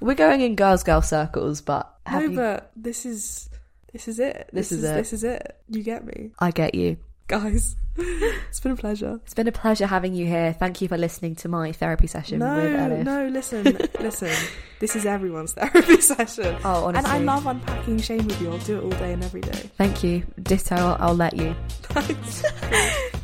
We're 0.00 0.14
going 0.14 0.40
in 0.42 0.56
girls 0.56 0.82
girl 0.82 1.00
circles, 1.00 1.62
but 1.62 1.90
no, 2.10 2.18
you- 2.20 2.36
but 2.36 2.70
this 2.76 3.06
is 3.06 3.48
this 3.92 4.08
is 4.08 4.18
it. 4.18 4.50
This 4.52 4.72
is 4.72 4.84
it. 4.84 4.94
This 4.94 5.12
is 5.14 5.24
it. 5.24 5.56
You 5.68 5.82
get 5.82 6.04
me, 6.04 6.32
I 6.38 6.50
get 6.50 6.74
you. 6.74 6.98
Guys. 7.28 7.76
it's 7.96 8.60
been 8.60 8.72
a 8.72 8.76
pleasure. 8.76 9.20
It's 9.24 9.34
been 9.34 9.48
a 9.48 9.52
pleasure 9.52 9.86
having 9.86 10.14
you 10.14 10.26
here. 10.26 10.52
Thank 10.52 10.80
you 10.80 10.88
for 10.88 10.96
listening 10.96 11.34
to 11.36 11.48
my 11.48 11.72
therapy 11.72 12.06
session 12.06 12.38
No, 12.38 12.56
with 12.56 12.72
Elif. 12.72 13.04
no, 13.04 13.26
listen, 13.28 13.64
listen. 14.00 14.30
This 14.78 14.96
is 14.96 15.04
everyone's 15.04 15.52
therapy 15.54 16.00
session. 16.00 16.56
Oh, 16.64 16.86
honestly. 16.86 17.10
And 17.10 17.28
I 17.28 17.32
love 17.32 17.46
unpacking 17.46 17.98
shame 17.98 18.26
with 18.26 18.40
you. 18.40 18.50
I'll 18.50 18.58
do 18.58 18.78
it 18.78 18.84
all 18.84 18.90
day 18.90 19.12
and 19.12 19.24
every 19.24 19.40
day. 19.40 19.70
Thank 19.76 20.02
you. 20.02 20.24
Ditto, 20.42 20.76
I'll, 20.76 20.96
I'll 21.00 21.14
let 21.14 21.36
you. 21.36 21.54
Thanks. 21.82 22.44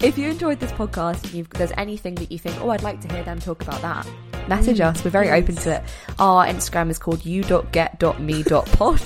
If 0.02 0.18
you 0.18 0.28
enjoyed 0.28 0.60
this 0.60 0.72
podcast 0.72 1.24
and 1.24 1.34
you've, 1.34 1.50
there's 1.50 1.72
anything 1.78 2.16
that 2.16 2.30
you 2.30 2.38
think, 2.38 2.60
oh, 2.60 2.70
I'd 2.70 2.82
like 2.82 3.00
to 3.02 3.08
hear 3.14 3.22
them 3.22 3.38
talk 3.38 3.62
about 3.62 3.80
that, 3.82 4.06
message 4.48 4.78
mm. 4.78 4.86
us. 4.86 5.04
We're 5.04 5.10
very 5.10 5.30
open 5.30 5.54
to 5.56 5.76
it. 5.76 5.84
Our 6.18 6.46
Instagram 6.46 6.90
is 6.90 6.98
called 6.98 7.24
you.get.me.pod. 7.24 9.00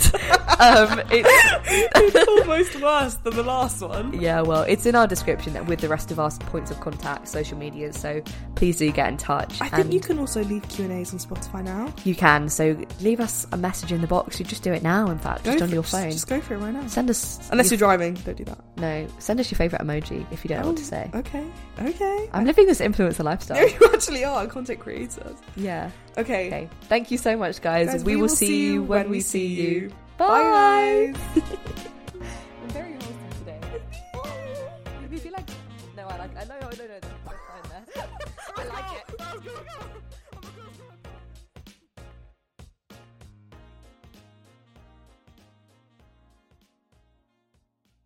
um, 0.61 1.01
it's, 1.11 1.29
it's 2.16 2.29
almost 2.29 2.81
worse 2.81 3.14
than 3.14 3.35
the 3.37 3.42
last 3.42 3.81
one. 3.83 4.18
yeah, 4.21 4.40
well, 4.40 4.62
it's 4.62 4.87
in 4.87 4.94
our 4.94 5.07
description 5.07 5.64
with 5.66 5.81
the 5.81 5.88
rest 5.88 6.11
of 6.11 6.18
our 6.18 6.31
points 6.31 6.71
of 6.71 6.81
contact, 6.81 7.29
social 7.29 7.57
media. 7.59 7.92
So 7.92 8.23
please 8.55 8.79
do 8.79 8.90
get 8.92 9.09
in 9.09 9.16
touch. 9.16 9.61
I 9.61 9.68
think 9.68 9.92
you 9.92 10.01
can 10.01 10.18
also 10.18 10.42
leave 10.44 10.68
Q 10.68 10.87
and 10.87 10.94
A's 10.94 11.12
on 11.12 11.18
Spotify 11.18 11.62
now. 11.64 11.92
you 12.05 12.14
can. 12.14 12.49
So 12.49 12.77
leave 13.01 13.21
us 13.21 13.47
a 13.53 13.57
message 13.57 13.92
in 13.92 14.01
the 14.01 14.07
box. 14.07 14.38
You 14.38 14.44
just 14.47 14.62
do 14.62 14.73
it 14.73 14.83
now. 14.83 15.11
In 15.11 15.18
fact, 15.18 15.44
just 15.44 15.62
on 15.62 15.71
your 15.71 15.83
just- 15.83 15.92
phone. 15.94 16.11
Just, 16.11 16.29
go 16.29 16.40
for 16.40 16.55
it 16.55 16.59
right 16.59 16.73
now. 16.75 16.87
Send 16.87 17.11
us 17.11 17.49
Unless 17.51 17.66
your- 17.71 17.79
you're 17.79 17.87
driving, 17.88 18.14
don't 18.14 18.37
do 18.37 18.44
that. 18.44 18.59
no. 18.77 19.07
Send 19.18 19.40
us 19.40 19.51
your 19.51 19.57
favorite 19.57 19.83
emoji 19.83 20.27
if 20.33 20.44
you 20.44 20.49
don't 20.49 20.62
know 20.62 20.68
what 20.68 20.77
to 20.77 20.85
say. 20.85 21.11
Okay. 21.14 21.47
Okay. 21.81 22.29
I'm 22.33 22.44
living 22.44 22.66
this 22.66 22.81
influencer 22.81 23.25
lifestyle. 23.25 23.57
No, 23.59 23.64
you 23.66 23.90
actually 23.92 24.25
are 24.25 24.47
content 24.47 24.81
creators. 24.81 25.37
yeah. 25.57 25.90
Okay. 26.16 26.49
Okay. 26.49 26.68
Thank 26.83 27.11
you 27.12 27.18
so 27.18 27.37
much, 27.37 27.61
guys. 27.61 27.87
Guys, 27.88 28.05
we, 28.05 28.16
will 28.16 28.29
see 28.29 28.64
you 28.73 28.83
when 28.83 29.09
we 29.09 29.21
see 29.21 29.47
you. 29.47 29.92
Bye, 30.19 30.43
guys. 30.43 31.17
I'm 32.63 32.69
very 32.71 32.93
wholesome 32.95 33.31
today. 33.39 33.61
if 35.13 35.25
you 35.25 35.31
like, 35.31 35.49
no, 35.97 36.09
I 36.09 36.19
like, 36.19 36.37
I 36.37 36.43
know, 36.43 36.55
I 36.57 36.61
know, 36.61 36.69
no, 36.69 36.77
fine 36.77 36.89
there. 36.89 37.18